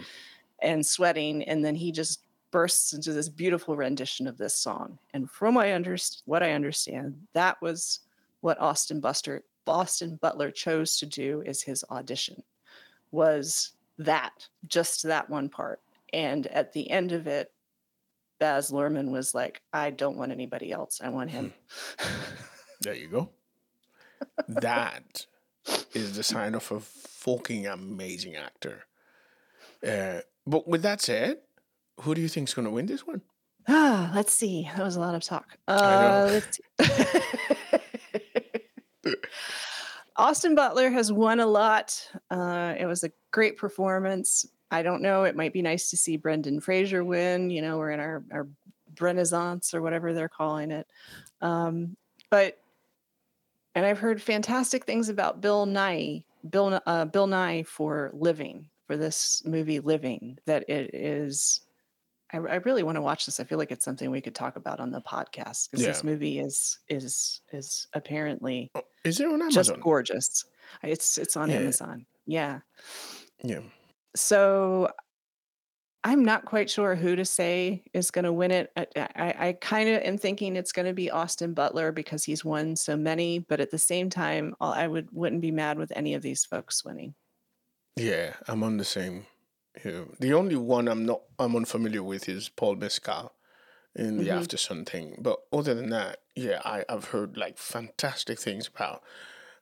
and 0.61 0.85
sweating 0.85 1.43
and 1.43 1.65
then 1.65 1.75
he 1.75 1.91
just 1.91 2.23
bursts 2.51 2.93
into 2.93 3.13
this 3.13 3.29
beautiful 3.29 3.75
rendition 3.75 4.27
of 4.27 4.37
this 4.37 4.55
song 4.55 4.97
and 5.13 5.29
from 5.29 5.55
what 5.55 5.65
i 5.65 5.71
understand 5.71 6.21
what 6.25 6.43
i 6.43 6.51
understand 6.51 7.15
that 7.33 7.59
was 7.61 8.01
what 8.41 8.59
austin 8.59 8.99
buster 8.99 9.43
boston 9.65 10.17
butler 10.21 10.51
chose 10.51 10.97
to 10.97 11.05
do 11.05 11.41
as 11.45 11.61
his 11.61 11.83
audition 11.89 12.41
was 13.11 13.71
that 13.97 14.47
just 14.67 15.03
that 15.03 15.29
one 15.29 15.49
part 15.49 15.81
and 16.13 16.47
at 16.47 16.73
the 16.73 16.89
end 16.91 17.11
of 17.11 17.25
it 17.25 17.51
baz 18.41 18.71
luhrmann 18.71 19.09
was 19.09 19.33
like 19.33 19.61
i 19.71 19.89
don't 19.89 20.17
want 20.17 20.31
anybody 20.31 20.71
else 20.71 20.99
i 21.01 21.07
want 21.09 21.29
him 21.29 21.53
there 22.81 22.95
you 22.95 23.07
go. 23.07 23.29
that 24.47 25.25
is 25.93 26.15
the 26.15 26.23
sign 26.23 26.55
of 26.55 26.71
a 26.71 26.79
fucking 26.79 27.67
amazing 27.67 28.35
actor. 28.35 28.85
Uh, 29.85 30.21
but 30.45 30.67
with 30.67 30.81
that 30.83 31.01
said, 31.01 31.37
who 32.01 32.15
do 32.15 32.21
you 32.21 32.27
think's 32.27 32.53
going 32.53 32.65
to 32.65 32.71
win 32.71 32.85
this 32.87 33.05
one? 33.05 33.21
Ah, 33.67 34.11
let's 34.15 34.33
see. 34.33 34.69
That 34.75 34.83
was 34.83 34.95
a 34.95 34.99
lot 34.99 35.13
of 35.15 35.23
talk. 35.23 35.57
Uh. 35.67 36.41
Austin 40.15 40.55
Butler 40.55 40.89
has 40.89 41.11
won 41.11 41.39
a 41.39 41.45
lot. 41.45 42.07
Uh, 42.29 42.73
it 42.77 42.85
was 42.85 43.03
a 43.03 43.11
great 43.31 43.57
performance. 43.57 44.47
I 44.71 44.81
don't 44.81 45.01
know. 45.01 45.23
It 45.25 45.35
might 45.35 45.53
be 45.53 45.61
nice 45.61 45.89
to 45.89 45.97
see 45.97 46.17
Brendan 46.17 46.59
Fraser 46.61 47.03
win. 47.03 47.49
You 47.49 47.61
know, 47.61 47.77
we're 47.77 47.91
in 47.91 47.99
our 47.99 48.23
our 48.31 48.47
renaissance 48.99 49.73
or 49.73 49.81
whatever 49.81 50.13
they're 50.13 50.29
calling 50.29 50.71
it. 50.71 50.87
Um, 51.41 51.95
but 52.29 52.57
and 53.75 53.85
I've 53.85 53.99
heard 53.99 54.21
fantastic 54.21 54.85
things 54.85 55.09
about 55.09 55.41
Bill 55.41 55.65
Nighy, 55.65 56.23
Bill 56.49 56.81
uh, 56.85 57.05
Bill 57.05 57.27
Nighy 57.27 57.65
for 57.65 58.09
Living 58.13 58.67
for 58.87 58.97
this 58.97 59.43
movie 59.45 59.79
Living. 59.79 60.37
That 60.45 60.69
it 60.69 60.93
is. 60.93 61.61
I, 62.33 62.37
I 62.37 62.55
really 62.55 62.83
want 62.83 62.95
to 62.95 63.01
watch 63.01 63.25
this. 63.25 63.41
I 63.41 63.43
feel 63.43 63.57
like 63.57 63.71
it's 63.73 63.83
something 63.83 64.09
we 64.09 64.21
could 64.21 64.35
talk 64.35 64.55
about 64.55 64.79
on 64.79 64.89
the 64.89 65.01
podcast 65.01 65.69
because 65.69 65.85
this 65.85 66.03
movie 66.03 66.39
is 66.39 66.79
is 66.87 67.41
is 67.51 67.87
apparently 67.93 68.71
Oh, 68.75 68.81
Is 69.03 69.19
it 69.19 69.27
on 69.27 69.33
Amazon? 69.41 69.51
just 69.51 69.79
gorgeous. 69.81 70.45
It's 70.81 71.17
it's 71.17 71.35
on 71.35 71.49
Yeah. 71.49 71.57
Amazon. 71.57 72.05
Yeah. 72.25 72.59
Yeah. 73.43 73.59
So 74.15 74.89
I'm 76.03 76.25
not 76.25 76.45
quite 76.45 76.67
sure 76.69 76.95
who 76.95 77.15
to 77.15 77.23
say 77.25 77.83
is 77.93 78.09
going 78.09 78.25
to 78.25 78.33
win 78.33 78.49
it. 78.49 78.71
I, 78.75 78.87
I, 78.97 79.47
I 79.49 79.53
kind 79.53 79.87
of 79.87 80.01
am 80.01 80.17
thinking 80.17 80.55
it's 80.55 80.71
going 80.71 80.87
to 80.87 80.93
be 80.93 81.11
Austin 81.11 81.53
Butler 81.53 81.91
because 81.91 82.23
he's 82.23 82.43
won 82.43 82.75
so 82.75 82.97
many, 82.97 83.37
but 83.39 83.59
at 83.59 83.69
the 83.69 83.77
same 83.77 84.09
time, 84.09 84.55
I 84.59 84.87
would 84.87 85.11
wouldn't 85.11 85.41
be 85.41 85.51
mad 85.51 85.77
with 85.77 85.91
any 85.95 86.15
of 86.15 86.23
these 86.23 86.43
folks 86.43 86.83
winning. 86.83 87.13
Yeah, 87.97 88.37
I'm 88.47 88.63
on 88.63 88.77
the 88.77 88.85
same. 88.85 89.25
Yeah. 89.83 90.05
The 90.19 90.33
only 90.33 90.55
one 90.55 90.87
I'm 90.87 91.05
not 91.05 91.23
I'm 91.39 91.55
unfamiliar 91.55 92.03
with 92.03 92.27
is 92.27 92.49
Paul 92.49 92.75
Mescal 92.75 93.33
in 93.95 94.17
the 94.17 94.29
Mhm. 94.29 94.29
Aftersun 94.29 94.87
thing. 94.87 95.17
But 95.21 95.39
other 95.53 95.73
than 95.73 95.89
that, 95.91 96.23
yeah, 96.35 96.61
I, 96.65 96.85
I've 96.89 97.07
heard 97.07 97.37
like 97.37 97.57
fantastic 97.57 98.39
things 98.39 98.67
about 98.67 99.03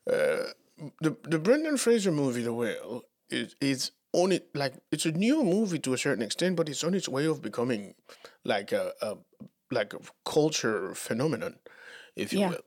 uh, 0.08 0.54
the 1.02 1.18
the 1.24 1.40
Brendan 1.40 1.78
Fraser 1.78 2.12
movie, 2.12 2.44
The 2.44 2.54
Whale, 2.54 3.04
is 3.30 3.56
is 3.62 3.92
on 4.14 4.32
it 4.32 4.50
like 4.56 4.74
it's 4.92 5.06
a 5.06 5.12
new 5.12 5.44
movie 5.44 5.80
to 5.80 5.94
a 5.94 5.98
certain 5.98 6.24
extent, 6.24 6.56
but 6.56 6.70
it's 6.70 6.84
on 6.84 6.94
its 6.94 7.08
way 7.08 7.26
of 7.26 7.42
becoming 7.42 7.94
like 8.44 8.72
a, 8.72 8.94
a 9.02 9.18
like 9.72 9.94
a 9.94 10.00
culture 10.26 10.94
phenomenon, 10.96 11.58
if 12.16 12.34
you 12.34 12.40
Yeah. 12.40 12.50
will. 12.50 12.64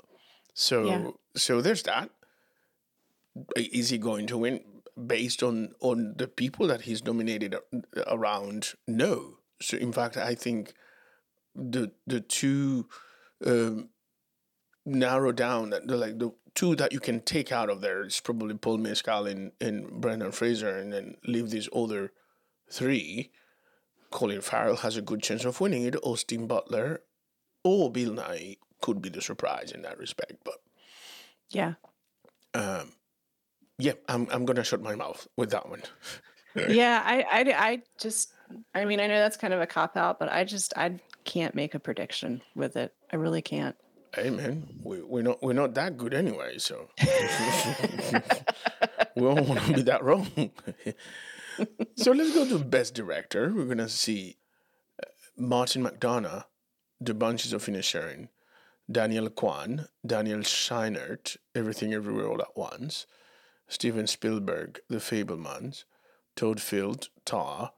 So 0.55 0.85
Yeah. 0.85 1.11
so 1.37 1.61
there's 1.61 1.83
that. 1.85 2.11
Is 3.57 3.89
he 3.91 3.99
going 3.99 4.27
to 4.27 4.39
win 4.39 4.61
based 5.07 5.43
on 5.43 5.73
on 5.81 6.15
the 6.19 6.29
people 6.29 6.67
that 6.69 6.83
he's 6.83 7.03
nominated 7.05 7.57
around? 8.07 8.75
No. 8.87 9.39
So 9.61 9.77
in 9.77 9.93
fact, 9.93 10.17
I 10.17 10.35
think 10.35 10.75
the 11.55 11.93
the 12.07 12.21
two 12.21 12.89
um, 13.45 13.89
narrow 14.85 15.33
down 15.33 15.71
that 15.71 15.87
the 15.89 15.97
like 15.97 16.19
the 16.19 16.33
two 16.55 16.75
that 16.77 16.93
you 16.93 17.01
can 17.01 17.21
take 17.21 17.51
out 17.53 17.71
of 17.71 17.81
there 17.81 18.03
is 18.03 18.21
probably 18.21 18.55
Paul 18.55 18.79
Mescal 18.79 19.27
and, 19.27 19.53
and 19.61 19.91
Brendan 19.91 20.33
Fraser, 20.33 20.77
and 20.77 20.93
then 20.93 21.17
leave 21.27 21.51
these 21.51 21.69
other 21.75 22.13
three. 22.71 23.31
Colin 24.11 24.41
Farrell 24.43 24.77
has 24.77 24.97
a 24.97 25.03
good 25.03 25.23
chance 25.23 25.45
of 25.45 25.61
winning 25.61 25.85
it. 25.85 25.97
Austin 26.03 26.47
Butler 26.47 27.01
or 27.65 27.91
Bill 27.91 28.11
Nighy 28.11 28.59
could 28.81 29.01
be 29.01 29.09
the 29.09 29.23
surprise 29.23 29.73
in 29.73 29.83
that 29.83 29.99
respect. 29.99 30.35
But 30.45 30.57
Yeah. 31.51 31.75
um, 32.55 32.93
yeah, 33.79 33.93
I'm 34.09 34.29
I'm 34.31 34.45
gonna 34.45 34.65
shut 34.65 34.83
my 34.83 34.95
mouth 34.95 35.27
with 35.37 35.51
that 35.51 35.69
one. 35.69 35.83
Yeah. 36.69 37.03
I, 37.03 37.23
I, 37.23 37.55
I 37.71 37.83
just, 37.99 38.35
I 38.75 38.85
mean, 38.85 39.01
I 39.01 39.07
know 39.07 39.19
that's 39.19 39.39
kind 39.39 39.55
of 39.55 39.63
a 39.63 39.67
cop 39.67 39.97
out, 39.97 40.19
but 40.19 40.31
I 40.31 40.45
just, 40.45 40.75
I 40.77 41.01
can't 41.25 41.55
make 41.55 41.75
a 41.75 41.79
prediction 41.79 42.43
with 42.55 42.77
it. 42.77 42.93
I 43.11 43.17
really 43.17 43.41
can't. 43.41 43.75
Hey 44.15 44.29
man, 44.29 44.69
we 44.83 45.01
we're 45.01 45.23
not 45.23 45.43
we're 45.43 45.55
not 45.55 45.73
that 45.73 45.97
good 45.97 46.13
anyway, 46.13 46.59
so 46.59 46.91
we 49.17 49.23
don't 49.23 49.49
want 49.49 49.63
to 49.63 49.73
be 49.73 49.81
that 49.83 50.05
wrong. 50.05 50.29
so 51.97 52.13
let's 52.13 52.35
go 52.35 52.47
to 52.47 52.59
best 52.59 52.93
director. 52.93 53.51
We're 53.55 53.65
gonna 53.65 53.89
see 53.89 54.37
uh, 55.03 55.07
Martin 55.39 55.83
McDonagh, 55.83 56.45
The 57.01 57.15
Banshees 57.15 57.55
of 57.55 57.65
Inisherin, 57.65 58.29
Daniel 58.91 59.31
Kwan, 59.31 59.89
Daniel 60.07 60.41
Scheinert, 60.41 61.39
Everything 61.55 61.95
Everywhere 61.95 62.29
All 62.29 62.43
at 62.43 62.55
Once, 62.55 63.07
Steven 63.67 64.07
Spielberg, 64.07 64.81
The 64.91 64.99
Fabelmans, 64.99 65.85
Todd 66.37 66.61
Field, 66.61 67.09
Tar, 67.25 67.73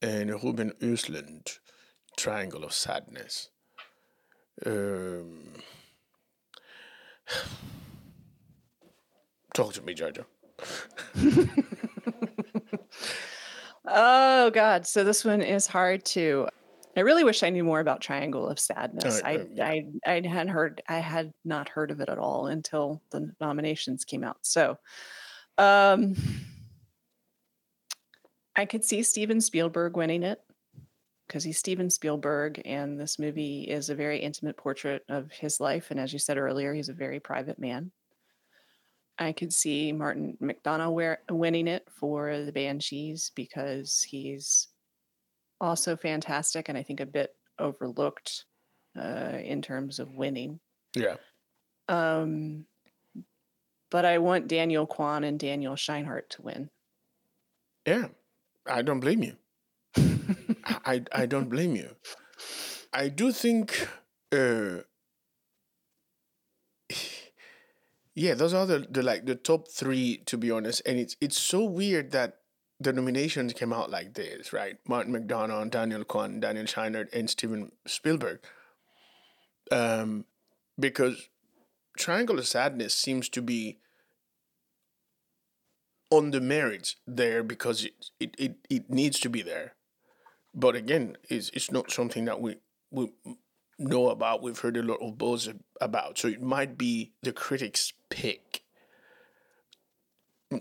and 0.00 0.30
Ruben 0.40 0.70
Östlund, 0.80 1.58
Triangle 2.16 2.62
of 2.62 2.72
Sadness. 2.72 3.48
Um, 4.64 5.54
talk 9.54 9.72
to 9.74 9.82
me, 9.82 9.94
Jojo. 9.94 10.24
Oh 13.92 14.50
God! 14.50 14.86
So 14.86 15.02
this 15.04 15.24
one 15.24 15.42
is 15.42 15.66
hard 15.66 16.04
to. 16.06 16.48
I 16.96 17.00
really 17.00 17.24
wish 17.24 17.42
I 17.42 17.50
knew 17.50 17.64
more 17.64 17.80
about 17.80 18.00
Triangle 18.00 18.48
of 18.48 18.58
Sadness. 18.58 19.20
Uh, 19.20 19.26
I, 19.26 19.36
uh, 19.36 19.44
yeah. 19.52 19.66
I 19.66 19.86
I 20.06 20.12
hadn't 20.14 20.48
heard. 20.48 20.82
I 20.88 20.98
had 20.98 21.32
not 21.44 21.68
heard 21.68 21.90
of 21.90 22.00
it 22.00 22.08
at 22.08 22.18
all 22.18 22.46
until 22.46 23.02
the 23.10 23.32
nominations 23.40 24.04
came 24.04 24.22
out. 24.22 24.38
So, 24.42 24.76
um, 25.58 26.14
I 28.54 28.64
could 28.64 28.84
see 28.84 29.02
Steven 29.02 29.40
Spielberg 29.40 29.96
winning 29.96 30.22
it 30.22 30.40
because 31.30 31.44
he's 31.44 31.58
Steven 31.58 31.88
Spielberg, 31.90 32.60
and 32.64 32.98
this 32.98 33.16
movie 33.16 33.62
is 33.62 33.88
a 33.88 33.94
very 33.94 34.18
intimate 34.18 34.56
portrait 34.56 35.04
of 35.08 35.30
his 35.30 35.60
life. 35.60 35.92
And 35.92 36.00
as 36.00 36.12
you 36.12 36.18
said 36.18 36.38
earlier, 36.38 36.74
he's 36.74 36.88
a 36.88 36.92
very 36.92 37.20
private 37.20 37.56
man. 37.56 37.92
I 39.16 39.30
could 39.30 39.52
see 39.52 39.92
Martin 39.92 40.36
McDonagh 40.42 40.92
wear, 40.92 41.20
winning 41.30 41.68
it 41.68 41.86
for 41.88 42.36
the 42.44 42.50
Banshees 42.50 43.30
because 43.36 44.02
he's 44.02 44.66
also 45.60 45.96
fantastic 45.96 46.68
and 46.68 46.76
I 46.76 46.82
think 46.82 46.98
a 46.98 47.06
bit 47.06 47.30
overlooked 47.60 48.46
uh, 48.98 49.38
in 49.40 49.62
terms 49.62 50.00
of 50.00 50.16
winning. 50.16 50.58
Yeah. 50.96 51.14
Um, 51.88 52.64
but 53.88 54.04
I 54.04 54.18
want 54.18 54.48
Daniel 54.48 54.86
Kwan 54.86 55.22
and 55.22 55.38
Daniel 55.38 55.76
Scheinert 55.76 56.30
to 56.30 56.42
win. 56.42 56.70
Yeah. 57.86 58.08
I 58.66 58.82
don't 58.82 59.00
blame 59.00 59.22
you. 59.22 59.36
I, 60.84 61.02
I 61.12 61.26
don't 61.26 61.48
blame 61.48 61.76
you. 61.76 61.96
I 62.92 63.08
do 63.08 63.32
think 63.32 63.88
uh 64.32 64.82
yeah, 68.14 68.34
those 68.34 68.52
are 68.54 68.66
the, 68.66 68.86
the 68.90 69.02
like 69.02 69.26
the 69.26 69.34
top 69.34 69.68
three 69.68 70.18
to 70.26 70.36
be 70.36 70.50
honest. 70.50 70.82
And 70.86 70.98
it's 70.98 71.16
it's 71.20 71.38
so 71.38 71.64
weird 71.64 72.10
that 72.12 72.38
the 72.80 72.92
nominations 72.92 73.52
came 73.52 73.72
out 73.72 73.90
like 73.90 74.14
this, 74.14 74.52
right? 74.52 74.78
Martin 74.88 75.12
McDonagh, 75.12 75.70
Daniel 75.70 76.04
Kwan, 76.04 76.40
Daniel 76.40 76.64
Scheinert, 76.64 77.12
and 77.12 77.30
Steven 77.30 77.72
Spielberg. 77.86 78.40
Um 79.70 80.24
because 80.78 81.28
Triangle 81.98 82.38
of 82.38 82.46
Sadness 82.46 82.94
seems 82.94 83.28
to 83.30 83.42
be 83.42 83.78
on 86.10 86.30
the 86.30 86.40
merits 86.40 86.96
there 87.06 87.42
because 87.42 87.84
it, 87.84 88.10
it, 88.18 88.34
it, 88.38 88.56
it 88.68 88.90
needs 88.90 89.20
to 89.20 89.28
be 89.28 89.42
there. 89.42 89.74
But 90.54 90.74
again, 90.76 91.16
it's, 91.28 91.50
it's 91.50 91.70
not 91.70 91.90
something 91.90 92.24
that 92.24 92.40
we, 92.40 92.56
we 92.90 93.12
know 93.78 94.08
about, 94.10 94.42
we've 94.42 94.58
heard 94.58 94.76
a 94.76 94.82
lot 94.82 94.98
of 95.00 95.16
buzz 95.16 95.48
about. 95.80 96.18
So 96.18 96.28
it 96.28 96.42
might 96.42 96.76
be 96.76 97.12
the 97.22 97.32
critics' 97.32 97.92
pick, 98.10 98.62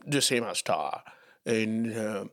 the 0.06 0.22
same 0.22 0.44
as 0.44 0.62
Tar. 0.62 1.04
And 1.46 1.98
uh, 1.98 2.26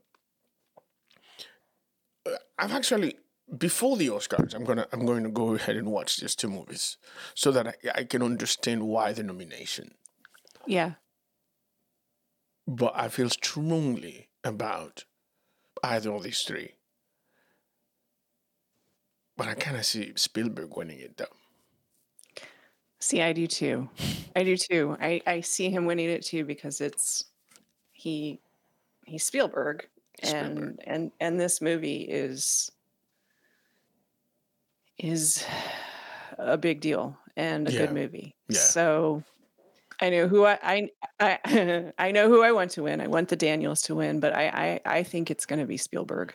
I've 2.58 2.72
actually, 2.72 3.16
before 3.56 3.96
the 3.96 4.08
Oscars, 4.08 4.54
I'm 4.54 4.64
gonna 4.64 4.86
I'm 4.92 5.06
going 5.06 5.22
to 5.24 5.30
go 5.30 5.54
ahead 5.54 5.76
and 5.76 5.90
watch 5.90 6.16
these 6.18 6.34
two 6.34 6.48
movies 6.48 6.98
so 7.34 7.50
that 7.52 7.66
I, 7.68 7.74
I 7.94 8.04
can 8.04 8.22
understand 8.22 8.82
why 8.82 9.12
the 9.12 9.22
nomination 9.22 9.94
Yeah. 10.66 10.94
but 12.66 12.92
I 12.96 13.08
feel 13.08 13.30
strongly 13.30 14.28
about 14.42 15.04
either 15.82 16.12
of 16.12 16.24
these 16.24 16.42
three. 16.42 16.75
But 19.36 19.48
I 19.48 19.54
kind 19.54 19.76
of 19.76 19.84
see 19.84 20.12
Spielberg 20.16 20.76
winning 20.76 21.00
it 21.00 21.16
though. 21.16 21.26
See, 23.00 23.20
I 23.22 23.32
do 23.32 23.46
too. 23.46 23.88
I 24.34 24.42
do 24.42 24.56
too. 24.56 24.96
I, 25.00 25.20
I 25.26 25.40
see 25.42 25.70
him 25.70 25.84
winning 25.86 26.08
it 26.08 26.22
too 26.24 26.44
because 26.44 26.80
it's 26.80 27.24
he 27.92 28.40
he's 29.04 29.24
Spielberg 29.24 29.88
and 30.22 30.80
and 30.84 31.12
and 31.20 31.38
this 31.38 31.60
movie 31.60 32.02
is 32.02 32.70
is 34.98 35.44
a 36.38 36.56
big 36.56 36.80
deal 36.80 37.16
and 37.36 37.68
a 37.68 37.72
Yeah. 37.72 37.80
good 37.80 37.92
movie. 37.92 38.34
Yeah. 38.48 38.58
So 38.58 39.22
I 40.00 40.10
know 40.10 40.28
who 40.28 40.46
I 40.46 40.58
I 40.62 40.90
I, 41.20 41.92
I 41.98 42.12
know 42.12 42.28
who 42.28 42.42
I 42.42 42.52
want 42.52 42.70
to 42.72 42.82
win. 42.82 43.00
I 43.00 43.06
want 43.08 43.28
the 43.28 43.36
Daniels 43.36 43.82
to 43.82 43.94
win, 43.94 44.20
but 44.20 44.34
I 44.34 44.80
I, 44.86 44.98
I 44.98 45.02
think 45.02 45.30
it's 45.30 45.46
going 45.46 45.60
to 45.60 45.66
be 45.66 45.76
Spielberg. 45.76 46.34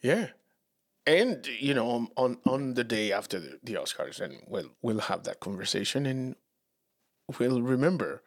Yeah. 0.00 0.28
And 1.06 1.46
you 1.46 1.74
know, 1.74 1.88
on 1.90 2.08
on, 2.16 2.38
on 2.46 2.74
the 2.74 2.84
day 2.84 3.12
after 3.12 3.40
the, 3.40 3.58
the 3.62 3.74
Oscars, 3.74 4.20
and 4.20 4.42
we'll 4.46 4.70
we'll 4.82 5.00
have 5.00 5.24
that 5.24 5.40
conversation, 5.40 6.06
and 6.06 6.36
we'll 7.38 7.62
remember, 7.62 8.22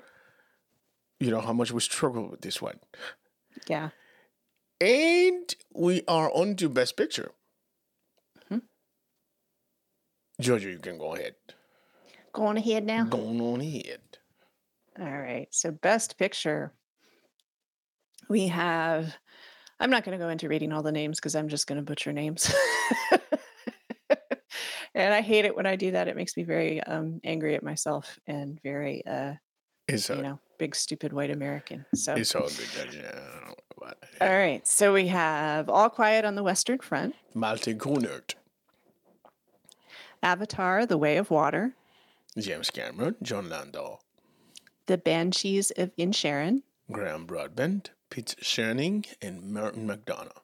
you 1.20 1.30
know, 1.30 1.40
how 1.42 1.54
much 1.54 1.72
we 1.72 1.80
struggled 1.82 2.32
with 2.32 2.42
this 2.42 2.62
one. 2.62 2.80
Yeah. 3.68 3.90
And 4.82 5.54
we 5.74 6.02
are 6.08 6.32
on 6.34 6.56
to 6.58 6.68
Best 6.68 6.98
Picture. 6.98 7.32
Mhm. 8.52 8.64
Georgia, 10.42 10.72
you 10.72 10.80
can 10.80 10.98
go 10.98 11.16
ahead. 11.16 11.36
Going 12.34 12.58
ahead 12.58 12.86
now. 12.86 13.06
Go 13.06 13.20
on 13.20 13.62
ahead. 13.62 14.02
All 15.00 15.06
right. 15.06 15.48
So, 15.52 15.72
best 15.72 16.18
picture. 16.18 16.74
We 18.30 18.48
have, 18.48 19.16
I'm 19.84 19.90
not 19.90 20.06
going 20.06 20.18
to 20.18 20.24
go 20.24 20.30
into 20.30 20.48
reading 20.48 20.72
all 20.72 20.82
the 20.82 20.94
names 20.94 21.20
because 21.20 21.36
I'm 21.36 21.50
just 21.50 21.68
going 21.68 21.76
to 21.76 21.82
butcher 21.82 22.14
names. 22.14 22.56
and 24.96 25.14
I 25.14 25.20
hate 25.20 25.44
it 25.44 25.54
when 25.58 25.66
I 25.66 25.76
do 25.76 25.92
that. 25.92 26.08
It 26.08 26.16
makes 26.16 26.38
me 26.38 26.44
very 26.44 26.82
um, 26.84 27.20
angry 27.26 27.54
at 27.56 27.64
myself 27.64 28.18
and 28.26 28.62
very, 28.64 29.06
uh, 29.06 29.34
It's 29.90 30.10
all, 30.10 30.16
you 30.16 30.24
know, 30.24 30.40
big, 30.58 30.74
stupid 30.74 31.12
white 31.12 31.32
American. 31.32 31.86
So, 31.96 32.14
it's 32.14 32.34
all 32.34 32.48
good, 32.48 32.70
Georgia. 32.74 33.10
I 33.10 33.42
don't 33.42 33.50
know 33.50 33.56
about 33.76 33.98
it. 34.04 34.22
all 34.22 34.30
right. 34.30 34.66
So, 34.66 34.94
we 34.94 35.08
have 35.08 35.68
All 35.68 35.90
Quiet 35.90 36.24
on 36.24 36.36
the 36.36 36.44
Western 36.44 36.80
Front, 36.80 37.16
Malte 37.34 37.74
Grunert, 37.74 38.36
Avatar, 40.24 40.86
The 40.86 40.98
Way 40.98 41.18
of 41.18 41.30
Water, 41.30 41.74
James 42.38 42.70
Cameron, 42.70 43.18
Jon 43.22 43.50
Landau, 43.50 44.00
The 44.86 44.98
Banshees 44.98 45.72
of 45.72 45.94
Inisherin, 45.98 46.62
Graham 46.90 47.26
Broadbent, 47.26 47.92
Pete 48.14 48.36
Schoening, 48.44 49.08
and 49.24 49.52
Martin 49.52 49.88
McDonagh. 49.88 50.38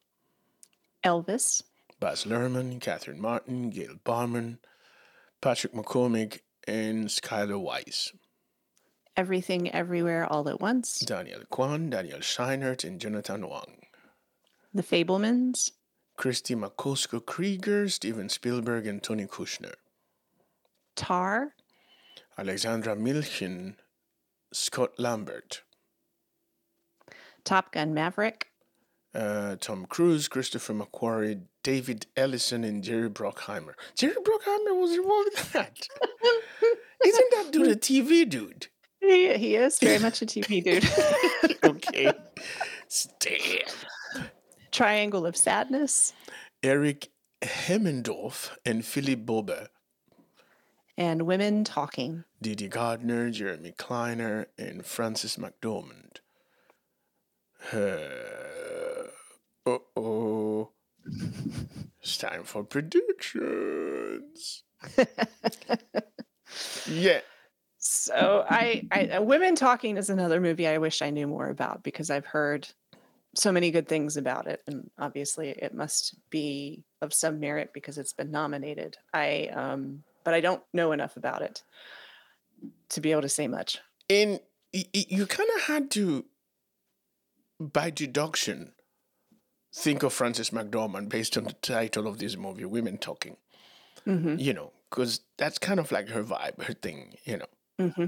Elvis, 1.04 1.62
Baz 2.00 2.24
Luhrmann, 2.24 2.82
Catherine 2.82 3.22
Martin, 3.22 3.70
Gail 3.70 3.94
Berman, 4.04 4.58
Patrick 5.40 5.74
McCormick, 5.74 6.40
and 6.68 7.12
Schuyler 7.12 7.60
Weiss. 7.60 8.12
Everything 9.16 9.70
Everywhere 9.70 10.26
All 10.26 10.50
at 10.50 10.60
Once, 10.60 11.02
Daniel 11.02 11.42
Kwan, 11.52 11.92
Daniel 11.92 12.22
Scheinert, 12.22 12.84
and 12.84 13.00
Jonathan 13.00 13.48
Wang. 13.48 13.86
The 14.74 14.82
Fabelmans, 14.82 15.70
Kristie 16.18 16.58
Macosko 16.58 17.24
Krieger, 17.24 17.88
Steven 17.88 18.30
Spielberg, 18.30 18.88
and 18.88 19.04
Tony 19.04 19.28
Kushner. 19.28 19.76
Tar, 20.96 21.54
Alexandra 22.36 22.96
Milchan, 22.96 23.76
Scott 24.52 24.98
Lambert, 24.98 25.62
Top 27.44 27.72
Gun 27.72 27.94
Maverick, 27.94 28.48
uh, 29.16 29.56
Tom 29.60 29.86
Cruise, 29.88 30.28
Christopher 30.28 30.74
McQuarrie, 30.74 31.42
David 31.64 32.06
Ellison, 32.16 32.64
and 32.64 32.84
Jerry 32.84 33.10
Bruckheimer. 33.10 33.74
Jerry 33.96 34.16
Bruckheimer 34.16 34.80
was 34.80 34.92
involved 34.92 35.30
in 35.38 35.44
that. 35.54 35.88
Isn't 37.06 37.32
that 37.32 37.50
dude 37.52 37.68
a 37.68 37.76
TV 37.76 38.28
dude? 38.30 38.68
He, 39.02 39.34
he 39.38 39.56
is 39.56 39.80
very 39.80 39.98
much 40.00 40.22
a 40.22 40.26
TV 40.26 40.64
dude. 41.44 41.64
okay. 41.64 42.12
Stay. 42.88 43.64
Triangle 44.72 45.26
of 45.26 45.36
Sadness 45.36 46.14
Erik 46.62 47.10
Hemmendorff 47.42 48.52
and 48.66 48.86
Philip 48.86 49.26
Bober. 49.26 49.70
and 50.98 51.24
Women 51.24 51.64
Talking. 51.64 52.26
Dede 52.42 52.70
Gardner, 52.70 53.30
Jeremy 53.32 53.74
Kleiner, 53.78 54.48
and 54.58 54.86
Frances 54.86 55.38
McDormand. 55.38 56.18
Uh 57.74 59.08
oh. 59.96 60.70
It's 62.02 62.18
time 62.18 62.44
for 62.44 62.64
predictions. 62.64 64.64
yeah. 66.88 67.20
So 67.78 68.46
I, 68.50 68.88
I 68.92 69.08
uh, 69.08 69.22
Women 69.22 69.56
Talking 69.56 69.98
is 69.98 70.10
another 70.10 70.42
movie 70.42 70.68
I 70.68 70.78
wish 70.78 71.02
I 71.02 71.10
knew 71.10 71.28
more 71.28 71.50
about 71.50 71.84
because 71.84 72.10
I've 72.10 72.26
heard 72.26 72.68
so 73.36 73.52
many 73.52 73.72
good 73.72 73.88
things 73.88 74.18
about 74.18 74.48
it, 74.48 74.62
and 74.68 74.90
obviously 74.98 75.50
it 75.50 75.74
must 75.74 76.16
be 76.30 76.84
of 77.02 77.14
some 77.14 77.40
merit 77.40 77.72
because 77.74 77.98
it's 77.98 78.14
been 78.14 78.32
nominated. 78.32 78.98
I 79.14 79.50
um, 79.54 80.04
but 80.24 80.34
I 80.34 80.42
don't 80.42 80.64
know 80.74 80.92
enough 80.92 81.18
about 81.18 81.42
it 81.42 81.64
to 82.90 83.02
be 83.02 83.12
able 83.12 83.22
to 83.22 83.30
say 83.30 83.48
much. 83.48 83.80
And 84.10 84.40
you 84.72 85.26
kind 85.26 85.50
of 85.56 85.62
had 85.64 85.92
to, 85.92 86.26
by 87.60 87.90
deduction, 87.90 88.74
think 89.74 90.04
of 90.04 90.14
Frances 90.14 90.50
McDormand 90.52 91.10
based 91.10 91.38
on 91.38 91.44
the 91.46 91.54
title 91.54 92.08
of 92.08 92.20
this 92.20 92.38
movie, 92.38 92.66
Women 92.66 92.98
Talking. 92.98 93.38
hmm 94.06 94.36
You 94.38 94.54
know, 94.54 94.72
because 94.90 95.22
that's 95.38 95.58
kind 95.60 95.80
of 95.80 95.92
like 95.92 96.10
her 96.10 96.24
vibe, 96.24 96.62
her 96.64 96.74
thing, 96.74 97.16
you 97.26 97.38
know. 97.38 97.90
hmm 97.94 98.06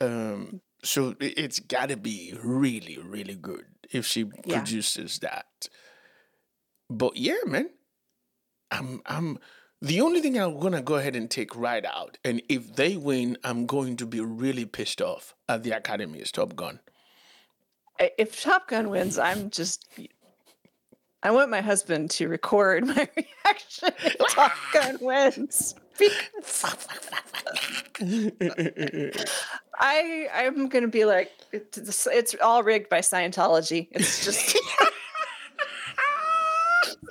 Um, 0.00 0.60
so 0.82 1.14
it's 1.20 1.58
got 1.60 1.88
to 1.88 1.96
be 1.96 2.34
really, 2.42 2.98
really 2.98 3.34
good 3.34 3.66
if 3.90 4.06
she 4.06 4.30
Yeah. 4.44 4.58
produces 4.58 5.18
that. 5.20 5.68
But 6.88 7.16
yeah, 7.16 7.38
man, 7.46 7.70
I'm, 8.70 9.00
I'm. 9.06 9.38
The 9.82 10.00
only 10.00 10.20
thing 10.22 10.38
I'm 10.38 10.58
gonna 10.58 10.80
go 10.82 10.94
ahead 10.94 11.14
and 11.16 11.30
take 11.30 11.54
right 11.54 11.84
out, 11.84 12.18
and 12.24 12.40
if 12.48 12.74
they 12.76 12.96
win, 12.96 13.36
I'm 13.44 13.66
going 13.66 13.96
to 13.98 14.06
be 14.06 14.20
really 14.20 14.64
pissed 14.64 15.02
off 15.02 15.34
at 15.48 15.64
the 15.64 15.72
Academy 15.72 16.20
is 16.20 16.32
Top 16.32 16.56
Gun. 16.56 16.80
If 17.98 18.42
Top 18.42 18.68
Gun 18.68 18.90
wins, 18.90 19.18
I'm 19.18 19.50
just. 19.50 19.86
I 21.22 21.30
want 21.30 21.50
my 21.50 21.60
husband 21.60 22.10
to 22.12 22.28
record 22.28 22.86
my 22.86 23.08
reaction 23.16 23.90
Top 24.30 24.52
Gun 24.72 24.98
wins. 25.00 25.74
I 29.78 30.28
I'm 30.34 30.68
gonna 30.68 30.88
be 30.88 31.04
like 31.04 31.30
it's, 31.52 32.06
it's 32.06 32.34
all 32.42 32.62
rigged 32.62 32.88
by 32.88 33.00
Scientology. 33.00 33.88
It's 33.92 34.24
just 34.24 34.56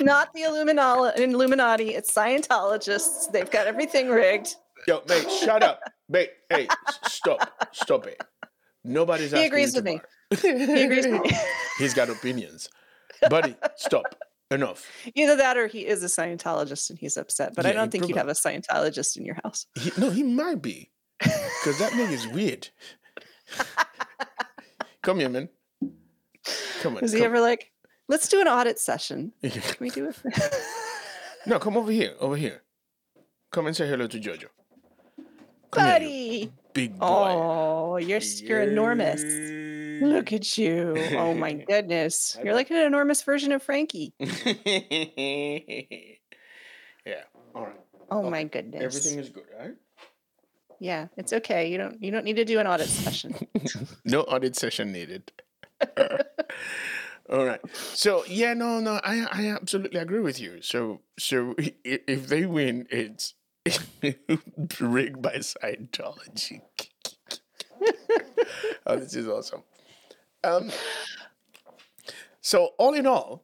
not 0.02 0.34
the 0.34 0.44
Illuminati. 0.44 1.24
Illuminati. 1.24 1.96
It's 1.96 2.14
Scientologists. 2.14 3.32
They've 3.32 3.50
got 3.50 3.68
everything 3.68 4.10
rigged. 4.10 4.56
Yo, 4.88 5.02
mate, 5.10 5.30
shut 5.32 5.64
up, 5.64 5.82
mate. 6.10 6.30
Hey, 6.50 6.68
stop, 7.08 7.52
stop 7.72 8.06
it. 8.06 8.22
Nobody's 8.84 9.32
He 9.32 9.46
agrees 9.46 9.74
with 9.74 9.84
me. 9.84 9.98
bar. 9.98 10.06
He 10.30 10.84
agrees 10.84 11.08
with 11.08 11.22
me. 11.24 11.32
He's 11.78 11.94
got 11.94 12.10
opinions, 12.10 12.70
buddy. 13.30 13.56
Stop. 13.76 14.16
Enough. 14.52 14.86
Either 15.16 15.36
that 15.38 15.58
or 15.58 15.66
he 15.66 15.88
is 15.88 16.04
a 16.04 16.08
Scientologist 16.08 16.92
and 16.92 17.00
he's 17.00 17.18
upset. 17.18 17.56
But 17.56 17.66
I 17.66 17.72
don't 17.74 17.88
he 17.92 17.98
think 18.00 18.08
you'd 18.08 18.18
have 18.18 18.28
a 18.28 18.34
Scientologist 18.34 19.18
in 19.18 19.26
your 19.26 19.38
house. 19.44 19.66
He, 19.80 19.92
no, 19.98 20.12
he 20.12 20.22
might 20.22 20.62
be, 20.62 20.92
because 21.20 21.80
that 21.80 21.94
nigga's 21.94 22.28
weird. 22.28 22.70
Come 25.02 25.20
here, 25.20 25.30
man. 25.30 25.50
Come 26.82 26.98
on. 26.98 27.04
Is 27.04 27.12
he 27.12 27.24
ever 27.24 27.40
like, 27.40 27.72
let's 28.08 28.28
do 28.28 28.40
an 28.40 28.48
audit 28.48 28.78
session? 28.78 29.34
Can 29.42 29.78
we 29.80 29.90
do 29.90 30.10
it? 30.10 30.18
no, 31.48 31.58
come 31.58 31.76
over 31.76 31.92
here. 31.92 32.14
Over 32.20 32.36
here. 32.38 32.62
Come 33.52 33.66
and 33.66 33.76
say 33.76 33.88
hello 33.88 34.06
to 34.06 34.20
Jojo. 34.20 34.46
Come 35.72 35.84
here, 35.86 35.94
Buddy. 35.94 36.52
big 36.74 37.00
boy. 37.00 37.06
Oh, 37.08 37.98
you're 37.98 38.20
you're 38.20 38.62
enormous. 38.62 39.24
Look 40.02 40.34
at 40.34 40.58
you. 40.58 40.94
Oh 41.14 41.34
my 41.34 41.54
goodness. 41.70 42.38
You're 42.44 42.54
like 42.54 42.70
an 42.72 42.78
enormous 42.78 43.22
version 43.24 43.52
of 43.52 43.62
Frankie. 43.64 44.14
yeah. 44.20 44.26
All 47.54 47.64
right. 47.66 47.80
Oh 48.12 48.20
Okay, 48.20 48.30
my 48.30 48.44
goodness. 48.44 48.84
Everything 48.84 49.20
is 49.20 49.30
good, 49.30 49.46
right? 49.60 49.76
Yeah, 50.80 51.08
it's 51.18 51.34
okay. 51.34 51.72
You 51.72 51.78
don't 51.78 52.02
you 52.04 52.12
don't 52.12 52.26
need 52.26 52.36
to 52.36 52.46
do 52.46 52.60
an 52.60 52.68
audit 52.68 52.88
session. 52.88 53.36
no 54.06 54.22
audit 54.22 54.56
session 54.56 54.92
needed. 54.92 55.32
All 57.30 57.46
right. 57.46 57.62
So 57.74 58.24
yeah, 58.28 58.54
no, 58.54 58.80
no, 58.80 59.00
I 59.04 59.26
I 59.32 59.48
absolutely 59.50 60.00
agree 60.00 60.20
with 60.20 60.40
you. 60.40 60.62
So 60.62 61.02
so 61.18 61.56
if 61.58 62.28
they 62.28 62.46
win, 62.46 62.88
it's 62.92 63.34
rigged 64.80 65.22
by 65.22 65.38
Scientology. 65.38 66.62
oh, 68.86 68.98
this 68.98 69.16
is 69.16 69.28
awesome. 69.28 69.64
Um. 70.46 70.72
So 72.42 72.72
all 72.78 72.94
in 72.94 73.08
all, 73.08 73.44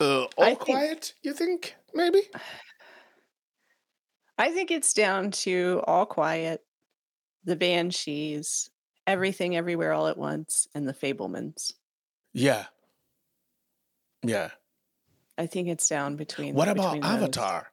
uh, 0.00 0.24
all 0.24 0.30
think- 0.44 0.58
quiet. 0.60 1.14
You 1.22 1.32
think 1.32 1.74
maybe? 1.94 2.20
I 4.36 4.50
think 4.50 4.70
it's 4.70 4.92
down 4.92 5.30
to 5.30 5.80
All 5.86 6.06
Quiet, 6.06 6.64
The 7.44 7.54
Banshees, 7.56 8.68
Everything 9.06 9.56
Everywhere 9.56 9.92
All 9.92 10.08
at 10.08 10.18
Once, 10.18 10.66
and 10.74 10.88
The 10.88 10.92
Fabelmans. 10.92 11.72
Yeah. 12.32 12.64
Yeah. 14.24 14.50
I 15.38 15.46
think 15.46 15.68
it's 15.68 15.88
down 15.88 16.16
between. 16.16 16.54
What 16.54 16.68
about 16.68 16.94
between 16.94 17.02
those. 17.02 17.22
Avatar? 17.22 17.72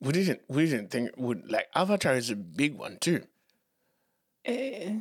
We 0.00 0.12
didn't 0.12 0.40
we 0.48 0.66
didn't 0.66 0.90
think 0.90 1.10
would 1.16 1.50
like 1.50 1.68
Avatar 1.74 2.14
is 2.14 2.30
a 2.30 2.36
big 2.36 2.74
one 2.74 2.98
too. 2.98 3.22
Eh, 4.44 4.94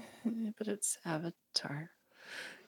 but 0.58 0.68
it's 0.68 0.98
Avatar. 1.06 1.92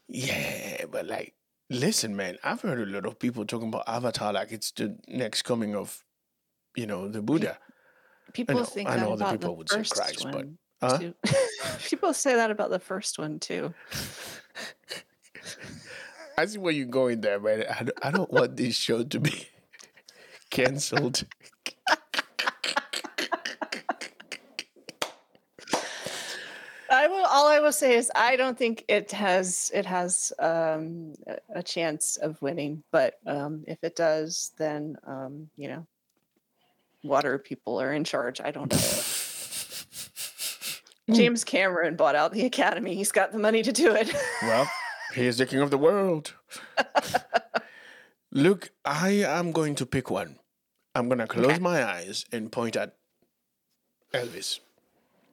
Yeah, 0.08 0.86
but 0.92 1.06
like 1.06 1.36
listen, 1.70 2.16
man, 2.16 2.38
I've 2.44 2.62
heard 2.62 2.88
a 2.88 2.92
lot 2.92 3.06
of 3.06 3.20
people 3.20 3.46
talking 3.46 3.70
about 3.70 3.84
Avatar 3.88 4.34
like 4.34 4.52
it's 4.52 4.72
the 4.72 4.98
next 5.08 5.44
coming 5.44 5.76
of, 5.76 6.04
you 6.76 6.86
know, 6.86 7.08
the 7.08 7.22
Buddha. 7.22 7.58
People 8.34 8.60
know- 8.60 8.66
think 8.66 8.90
I 8.90 8.96
that 8.98 9.02
know 9.02 9.14
about 9.14 9.32
people 9.34 9.50
the 9.50 9.54
would 9.58 9.70
say 9.70 9.78
first 9.78 9.94
Christ, 9.96 10.24
but- 10.24 10.36
one 10.36 10.58
Huh? 10.82 10.98
People 11.86 12.12
say 12.12 12.34
that 12.34 12.50
about 12.50 12.72
the 12.72 12.80
first 12.80 13.20
one 13.20 13.38
too. 13.40 13.72
I 16.38 16.46
see 16.48 16.58
where 16.58 16.74
you're 16.74 16.88
going 16.88 17.22
there, 17.22 17.40
man. 17.40 17.66
I 17.70 17.84
don't, 17.84 18.00
I 18.02 18.10
don't 18.10 18.32
want 18.32 18.58
this 18.58 18.76
show 18.78 19.04
to 19.04 19.20
be 19.20 19.48
cancelled. 20.50 21.24
I 26.90 27.08
will. 27.08 27.21
All 27.32 27.48
I 27.48 27.60
will 27.60 27.72
say 27.72 27.96
is 27.96 28.12
I 28.14 28.36
don't 28.36 28.58
think 28.58 28.84
it 28.90 29.12
has 29.14 29.72
it 29.74 29.86
has 29.86 30.34
um, 30.40 31.14
a- 31.56 31.64
chance 31.64 32.18
of 32.18 32.42
winning. 32.42 32.84
But 32.92 33.16
um, 33.26 33.64
if 33.68 33.78
it 33.84 33.96
does, 33.96 34.52
then 34.58 34.98
um, 35.08 35.50
you 35.56 35.70
know, 35.70 35.88
water 37.04 37.38
people 37.40 37.80
are 37.82 37.94
in 37.94 38.04
charge. 38.04 38.42
I 38.42 38.52
don't 38.52 38.72
know. 38.72 38.78
James 41.16 41.44
Cameron 41.44 41.96
bought 41.96 42.16
out 42.16 42.32
the 42.32 42.46
Academy. 42.46 42.96
He's 42.96 43.12
got 43.12 43.32
the 43.32 43.40
money 43.40 43.64
to 43.64 43.72
do 43.72 43.94
it. 43.94 44.14
Well, 44.44 44.70
he 45.16 45.26
is 45.26 45.38
the 45.38 45.46
king 45.46 45.60
of 45.60 45.72
the 45.72 45.78
world. 45.78 46.34
Look, 48.32 48.72
I 48.86 49.10
am 49.26 49.52
going 49.52 49.76
to 49.76 49.86
pick 49.86 50.10
one. 50.10 50.38
I'm 50.96 51.10
going 51.10 51.20
to 51.20 51.28
close 51.28 51.46
Okay. 51.48 51.60
my 51.60 51.84
eyes 51.84 52.26
and 52.32 52.52
point 52.52 52.76
at 52.78 52.96
Elvis. 54.14 54.60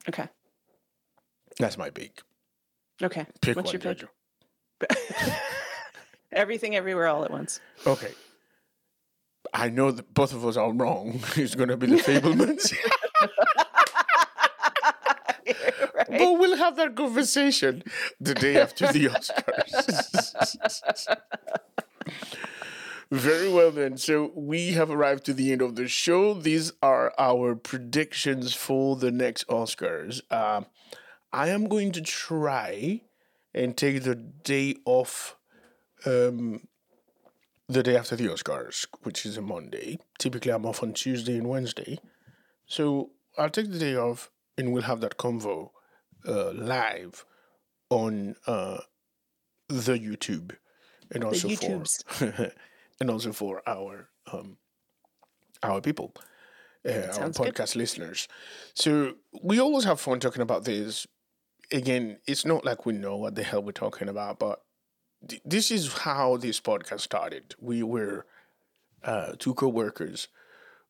okay. 0.07 0.27
That's 1.59 1.77
my 1.77 1.89
pick. 1.89 2.21
Okay. 3.01 3.25
Pick 3.41 3.55
What's 3.55 3.73
one, 3.73 3.81
your 3.81 3.95
pick? 4.79 4.89
Everything, 6.31 6.75
everywhere, 6.75 7.07
all 7.07 7.25
at 7.25 7.31
once. 7.31 7.59
Okay. 7.85 8.11
I 9.53 9.69
know 9.69 9.91
that 9.91 10.13
both 10.13 10.33
of 10.33 10.45
us 10.45 10.57
are 10.57 10.71
wrong. 10.71 11.19
It's 11.35 11.55
going 11.55 11.69
to 11.69 11.77
be 11.77 11.87
the 11.87 11.95
Fabelmans. 11.95 12.73
right. 15.95 16.07
But 16.09 16.39
we'll 16.39 16.57
have 16.57 16.75
that 16.77 16.95
conversation 16.95 17.83
the 18.19 18.33
day 18.33 18.59
after 18.59 18.91
the 18.91 19.05
Oscars. 19.07 20.55
Very 23.11 23.51
well, 23.51 23.71
then. 23.71 23.97
So 23.97 24.31
we 24.35 24.73
have 24.73 24.89
arrived 24.91 25.25
to 25.25 25.33
the 25.33 25.51
end 25.51 25.61
of 25.61 25.75
the 25.75 25.87
show. 25.87 26.33
These 26.35 26.73
are 26.81 27.13
our 27.17 27.55
predictions 27.55 28.53
for 28.53 28.95
the 28.95 29.11
next 29.11 29.47
Oscars. 29.47 30.21
Um, 30.31 30.67
I 31.31 31.49
am 31.49 31.67
going 31.67 31.91
to 31.93 32.01
try 32.01 33.01
and 33.53 33.75
take 33.75 34.03
the 34.03 34.15
day 34.15 34.75
off 34.85 35.35
um, 36.05 36.67
the 37.67 37.83
day 37.83 37.95
after 37.95 38.15
the 38.15 38.25
Oscars, 38.25 38.87
which 39.03 39.25
is 39.25 39.37
a 39.37 39.41
Monday. 39.41 39.99
Typically, 40.17 40.51
I'm 40.51 40.65
off 40.65 40.81
on 40.81 40.93
Tuesday 40.93 41.37
and 41.37 41.47
Wednesday. 41.47 41.99
So 42.65 43.11
I'll 43.37 43.49
take 43.49 43.71
the 43.71 43.79
day 43.79 43.95
off 43.95 44.31
and 44.57 44.73
we'll 44.73 44.83
have 44.83 45.01
that 45.01 45.17
convo 45.17 45.69
uh, 46.27 46.51
live 46.51 47.25
on 47.89 48.35
uh, 48.47 48.79
the 49.67 49.93
YouTube 49.93 50.55
and 51.11 51.23
also 51.23 51.49
for 51.49 51.83
and 52.99 53.09
also 53.09 53.31
for 53.31 53.61
our 53.67 54.09
um, 54.31 54.57
our 55.63 55.81
people, 55.81 56.13
uh, 56.87 56.91
our 56.91 57.13
sounds 57.13 57.37
good. 57.37 57.53
podcast 57.55 57.75
listeners. 57.75 58.27
So 58.73 59.15
we 59.43 59.59
always 59.59 59.85
have 59.85 59.99
fun 59.99 60.19
talking 60.19 60.41
about 60.41 60.65
this. 60.65 61.07
Again, 61.71 62.17
it's 62.25 62.45
not 62.45 62.65
like 62.65 62.85
we 62.85 62.93
know 62.93 63.15
what 63.15 63.35
the 63.35 63.43
hell 63.43 63.61
we're 63.61 63.71
talking 63.71 64.09
about, 64.09 64.39
but 64.39 64.63
th- 65.27 65.41
this 65.45 65.71
is 65.71 65.93
how 65.93 66.37
this 66.37 66.59
podcast 66.59 67.01
started. 67.01 67.55
We 67.59 67.83
were 67.83 68.25
uh, 69.03 69.33
two 69.39 69.53
co-workers 69.55 70.29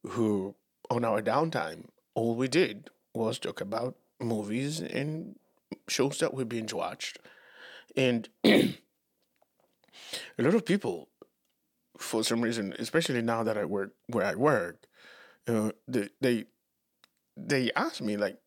who, 0.07 0.55
on 0.89 1.05
our 1.05 1.21
downtime, 1.21 1.85
all 2.15 2.35
we 2.35 2.47
did 2.47 2.89
was 3.13 3.39
talk 3.39 3.61
about 3.61 3.95
movies 4.19 4.81
and 4.81 5.37
shows 5.87 6.19
that 6.19 6.33
we 6.33 6.43
binge 6.45 6.73
watched, 6.73 7.19
and 7.95 8.29
a 8.45 8.75
lot 10.39 10.53
of 10.55 10.65
people, 10.65 11.09
for 11.97 12.23
some 12.23 12.41
reason, 12.41 12.73
especially 12.79 13.21
now 13.21 13.43
that 13.43 13.57
I 13.57 13.65
work 13.65 13.91
where 14.07 14.25
I 14.25 14.35
work, 14.35 14.85
uh, 15.47 15.71
they 15.87 16.09
they 16.21 16.45
they 17.37 17.71
ask 17.75 18.01
me 18.01 18.17
like, 18.17 18.37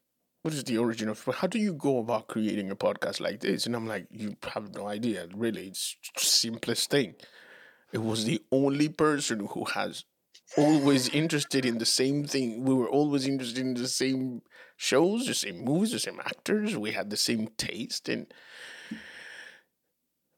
"What 0.43 0.55
is 0.55 0.65
the 0.65 0.79
origin 0.79 1.09
of? 1.09 1.25
How 1.25 1.47
do 1.47 1.59
you 1.59 1.73
go 1.73 1.99
about 1.99 2.29
creating 2.29 2.71
a 2.71 2.77
podcast 2.77 3.21
like 3.21 3.41
this?" 3.41 3.67
And 3.67 3.75
I'm 3.75 3.87
like, 3.87 4.07
"You 4.11 4.37
have 4.55 4.75
no 4.75 4.87
idea. 4.87 5.27
Really, 5.35 5.69
it's 5.69 5.97
simplest 6.17 6.91
thing." 6.91 7.15
It 7.93 8.03
was 8.03 8.25
the 8.25 8.43
only 8.51 8.89
person 8.89 9.47
who 9.51 9.65
has 9.65 10.05
always 10.57 11.09
interested 11.11 11.65
in 11.65 11.79
the 11.79 11.87
same 11.87 12.25
thing. 12.25 12.65
We 12.65 12.75
were 12.75 12.89
always 12.89 13.27
interested 13.27 13.61
in 13.61 13.75
the 13.75 13.89
same 13.89 14.43
shows, 14.77 15.27
the 15.27 15.35
same 15.35 15.65
movies, 15.65 15.93
the 15.93 15.99
same 15.99 16.21
actors. 16.21 16.77
We 16.77 16.93
had 16.93 17.11
the 17.11 17.17
same 17.17 17.49
taste. 17.57 18.09
And 18.09 18.33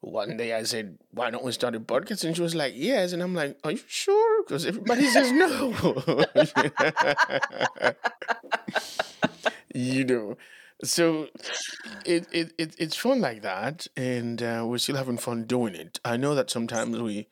one 0.01 0.37
day 0.37 0.53
I 0.53 0.65
said, 0.65 0.99
Why 1.13 1.31
don't 1.31 1.45
we 1.45 1.53
start 1.53 1.75
a 1.75 1.81
podcast? 1.81 2.25
And 2.25 2.37
she 2.37 2.43
was 2.43 2.55
like, 2.55 2.75
Yes. 2.77 3.13
And 3.13 3.23
I'm 3.23 3.35
like, 3.35 3.59
Are 3.65 3.73
you 3.73 3.81
sure? 3.87 4.45
Because 4.45 4.67
everybody 4.67 5.07
says 5.07 5.33
no. 5.33 5.73
you 9.75 10.05
know. 10.05 10.37
So 10.83 11.29
it, 12.05 12.27
it, 12.33 12.53
it 12.59 12.75
it's 12.79 12.97
fun 12.97 13.21
like 13.21 13.43
that, 13.43 13.87
and 13.97 14.43
uh, 14.43 14.65
we're 14.67 14.79
still 14.79 14.97
having 14.97 15.19
fun 15.19 15.45
doing 15.45 15.75
it. 15.75 16.01
I 16.05 16.17
know 16.17 16.35
that 16.35 16.51
sometimes 16.51 16.99
we 16.99 17.29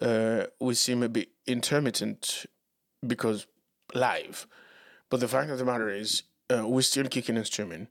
uh, 0.00 0.46
we 0.60 0.74
seem 0.74 1.02
a 1.02 1.08
bit 1.08 1.28
intermittent 1.46 2.46
because 3.06 3.46
live, 3.94 4.46
but 5.08 5.20
the 5.20 5.28
fact 5.28 5.50
of 5.50 5.58
the 5.58 5.64
matter 5.64 5.88
is 5.88 6.22
uh, 6.52 6.66
we're 6.66 6.82
still 6.82 7.04
kicking 7.04 7.36
and 7.36 7.46
streaming, 7.46 7.88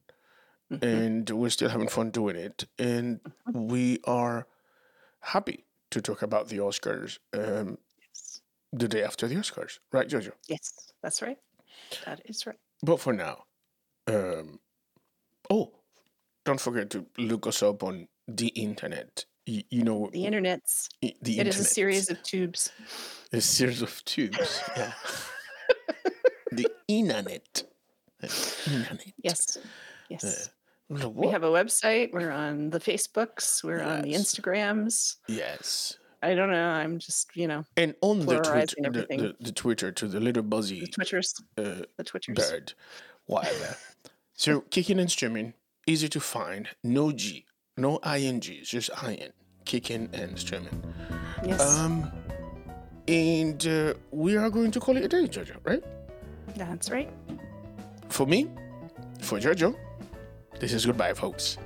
and 0.82 1.30
we're 1.30 1.50
still 1.50 1.70
having 1.70 1.88
fun 1.88 2.10
doing 2.10 2.36
it, 2.36 2.66
and 2.78 3.20
we 3.52 4.00
are 4.06 4.48
happy 5.22 5.66
to 5.92 6.02
talk 6.02 6.22
about 6.22 6.50
the 6.50 6.58
Oscars 6.58 7.20
um, 7.34 7.78
yes. 8.00 8.42
the 8.72 8.88
day 8.88 9.04
after 9.04 9.28
the 9.28 9.36
Oscars, 9.36 9.80
right, 9.92 10.08
Jojo? 10.08 10.32
Yes, 10.48 10.92
that's 11.02 11.22
right. 11.22 11.38
That 12.06 12.22
is 12.26 12.46
right. 12.46 12.58
But 12.84 13.00
for 13.00 13.14
now, 13.14 13.46
um, 14.10 14.60
oh, 15.50 15.72
don't 16.46 16.60
forget 16.60 16.90
to 16.92 17.06
look 17.18 17.48
us 17.48 17.62
up 17.64 17.84
on 17.84 18.08
the 18.28 18.48
internet. 18.50 19.26
You, 19.46 19.64
you 19.70 19.84
know, 19.84 20.10
The 20.12 20.26
internet's. 20.26 20.90
i- 21.04 21.14
the 21.22 21.34
internet. 21.40 21.56
is 21.56 21.60
a 21.60 21.64
series 21.64 22.10
of 22.10 22.22
tubes. 22.24 22.72
a 23.34 23.42
series 23.42 23.82
of 23.82 24.04
tubes. 24.06 24.62
Yeah. 24.78 24.94
the 26.52 26.68
internet. 26.88 27.64
Yes. 28.22 29.58
Yes. 30.10 30.50
The 30.90 31.10
We 31.10 31.28
have 31.28 31.44
a 31.44 31.48
website. 31.50 32.12
We're 32.12 32.32
on 32.32 32.70
the 32.72 32.80
Facebooks. 32.80 33.64
We're 33.64 33.82
on 33.82 34.02
the 34.02 34.14
Instagrams. 34.14 35.16
yes. 35.28 35.98
I 36.22 36.36
don't 36.36 36.50
know. 36.50 36.68
I'm 36.68 37.00
just, 37.00 37.34
you 37.34 37.48
know, 37.48 37.64
And 37.78 37.96
on 38.02 38.20
the 38.20 38.40
Twitter, 38.42 38.66
the, 38.92 39.06
the, 39.10 39.36
the 39.40 39.52
Twitter 39.54 39.90
to 39.94 40.06
the 40.06 40.20
little 40.20 40.44
buzzy 40.44 40.82
the 40.82 40.88
Twitters. 40.88 41.34
uh, 41.58 41.84
The 41.96 42.04
Twitters. 42.04 42.36
bird, 42.36 42.74
whatever. 43.30 43.76
so 44.34 44.62
kicking 44.72 45.00
and 45.00 45.10
streaming, 45.12 45.54
easy 45.88 46.10
to 46.10 46.20
find. 46.20 46.68
No 46.84 47.12
G, 47.12 47.46
no 47.78 48.00
ing, 48.04 48.42
just 48.42 48.90
in. 49.04 49.32
Kicking 49.66 50.10
and 50.14 50.38
streaming. 50.38 50.84
Yes. 51.46 51.62
Um, 51.78 52.12
and 53.08 53.66
uh, 53.68 53.94
we 54.12 54.36
are 54.36 54.50
going 54.50 54.72
to 54.72 54.80
call 54.80 54.98
it 54.98 55.04
a 55.04 55.08
day, 55.08 55.28
Jojo, 55.28 55.58
right? 55.64 55.84
that's 56.56 56.90
right. 56.90 57.10
For 58.10 58.26
me, 58.26 58.48
for 59.22 59.40
Jojo, 59.40 59.76
this 60.60 60.74
is 60.74 60.86
goodbye, 60.86 61.14
folks. 61.14 61.58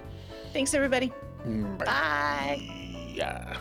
Thanks, 0.51 0.73
everybody. 0.73 1.11
Mm, 1.47 1.79
Bye. 1.79 2.59
Yeah. 3.13 3.57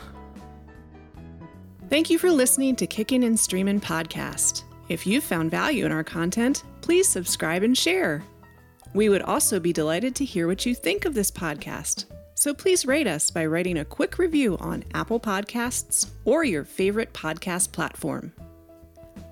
Thank 1.88 2.10
you 2.10 2.18
for 2.18 2.30
listening 2.30 2.74
to 2.76 2.86
Kicking 2.86 3.22
and 3.22 3.38
Streaming 3.38 3.80
podcast. 3.80 4.64
If 4.88 5.06
you've 5.06 5.24
found 5.24 5.50
value 5.50 5.86
in 5.86 5.92
our 5.92 6.04
content, 6.04 6.64
please 6.80 7.08
subscribe 7.08 7.62
and 7.62 7.76
share. 7.76 8.22
We 8.94 9.08
would 9.08 9.22
also 9.22 9.58
be 9.58 9.72
delighted 9.72 10.14
to 10.16 10.24
hear 10.24 10.46
what 10.46 10.66
you 10.66 10.74
think 10.74 11.04
of 11.04 11.14
this 11.14 11.30
podcast. 11.30 12.06
So 12.34 12.52
please 12.52 12.84
rate 12.84 13.06
us 13.06 13.30
by 13.30 13.46
writing 13.46 13.78
a 13.78 13.84
quick 13.84 14.18
review 14.18 14.58
on 14.58 14.84
Apple 14.94 15.20
Podcasts 15.20 16.10
or 16.24 16.44
your 16.44 16.64
favorite 16.64 17.12
podcast 17.12 17.72
platform. 17.72 18.32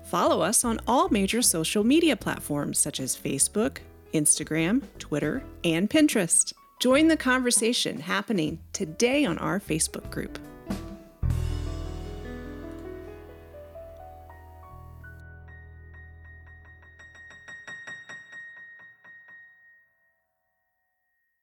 Follow 0.05 0.41
us 0.41 0.65
on 0.65 0.79
all 0.87 1.09
major 1.09 1.41
social 1.41 1.83
media 1.83 2.15
platforms 2.15 2.79
such 2.79 2.99
as 2.99 3.17
Facebook, 3.17 3.77
Instagram, 4.13 4.81
Twitter, 4.99 5.43
and 5.63 5.89
Pinterest. 5.89 6.53
Join 6.79 7.07
the 7.07 7.17
conversation 7.17 7.99
happening 7.99 8.59
today 8.73 9.25
on 9.25 9.37
our 9.37 9.59
Facebook 9.59 10.09
group. 10.09 10.39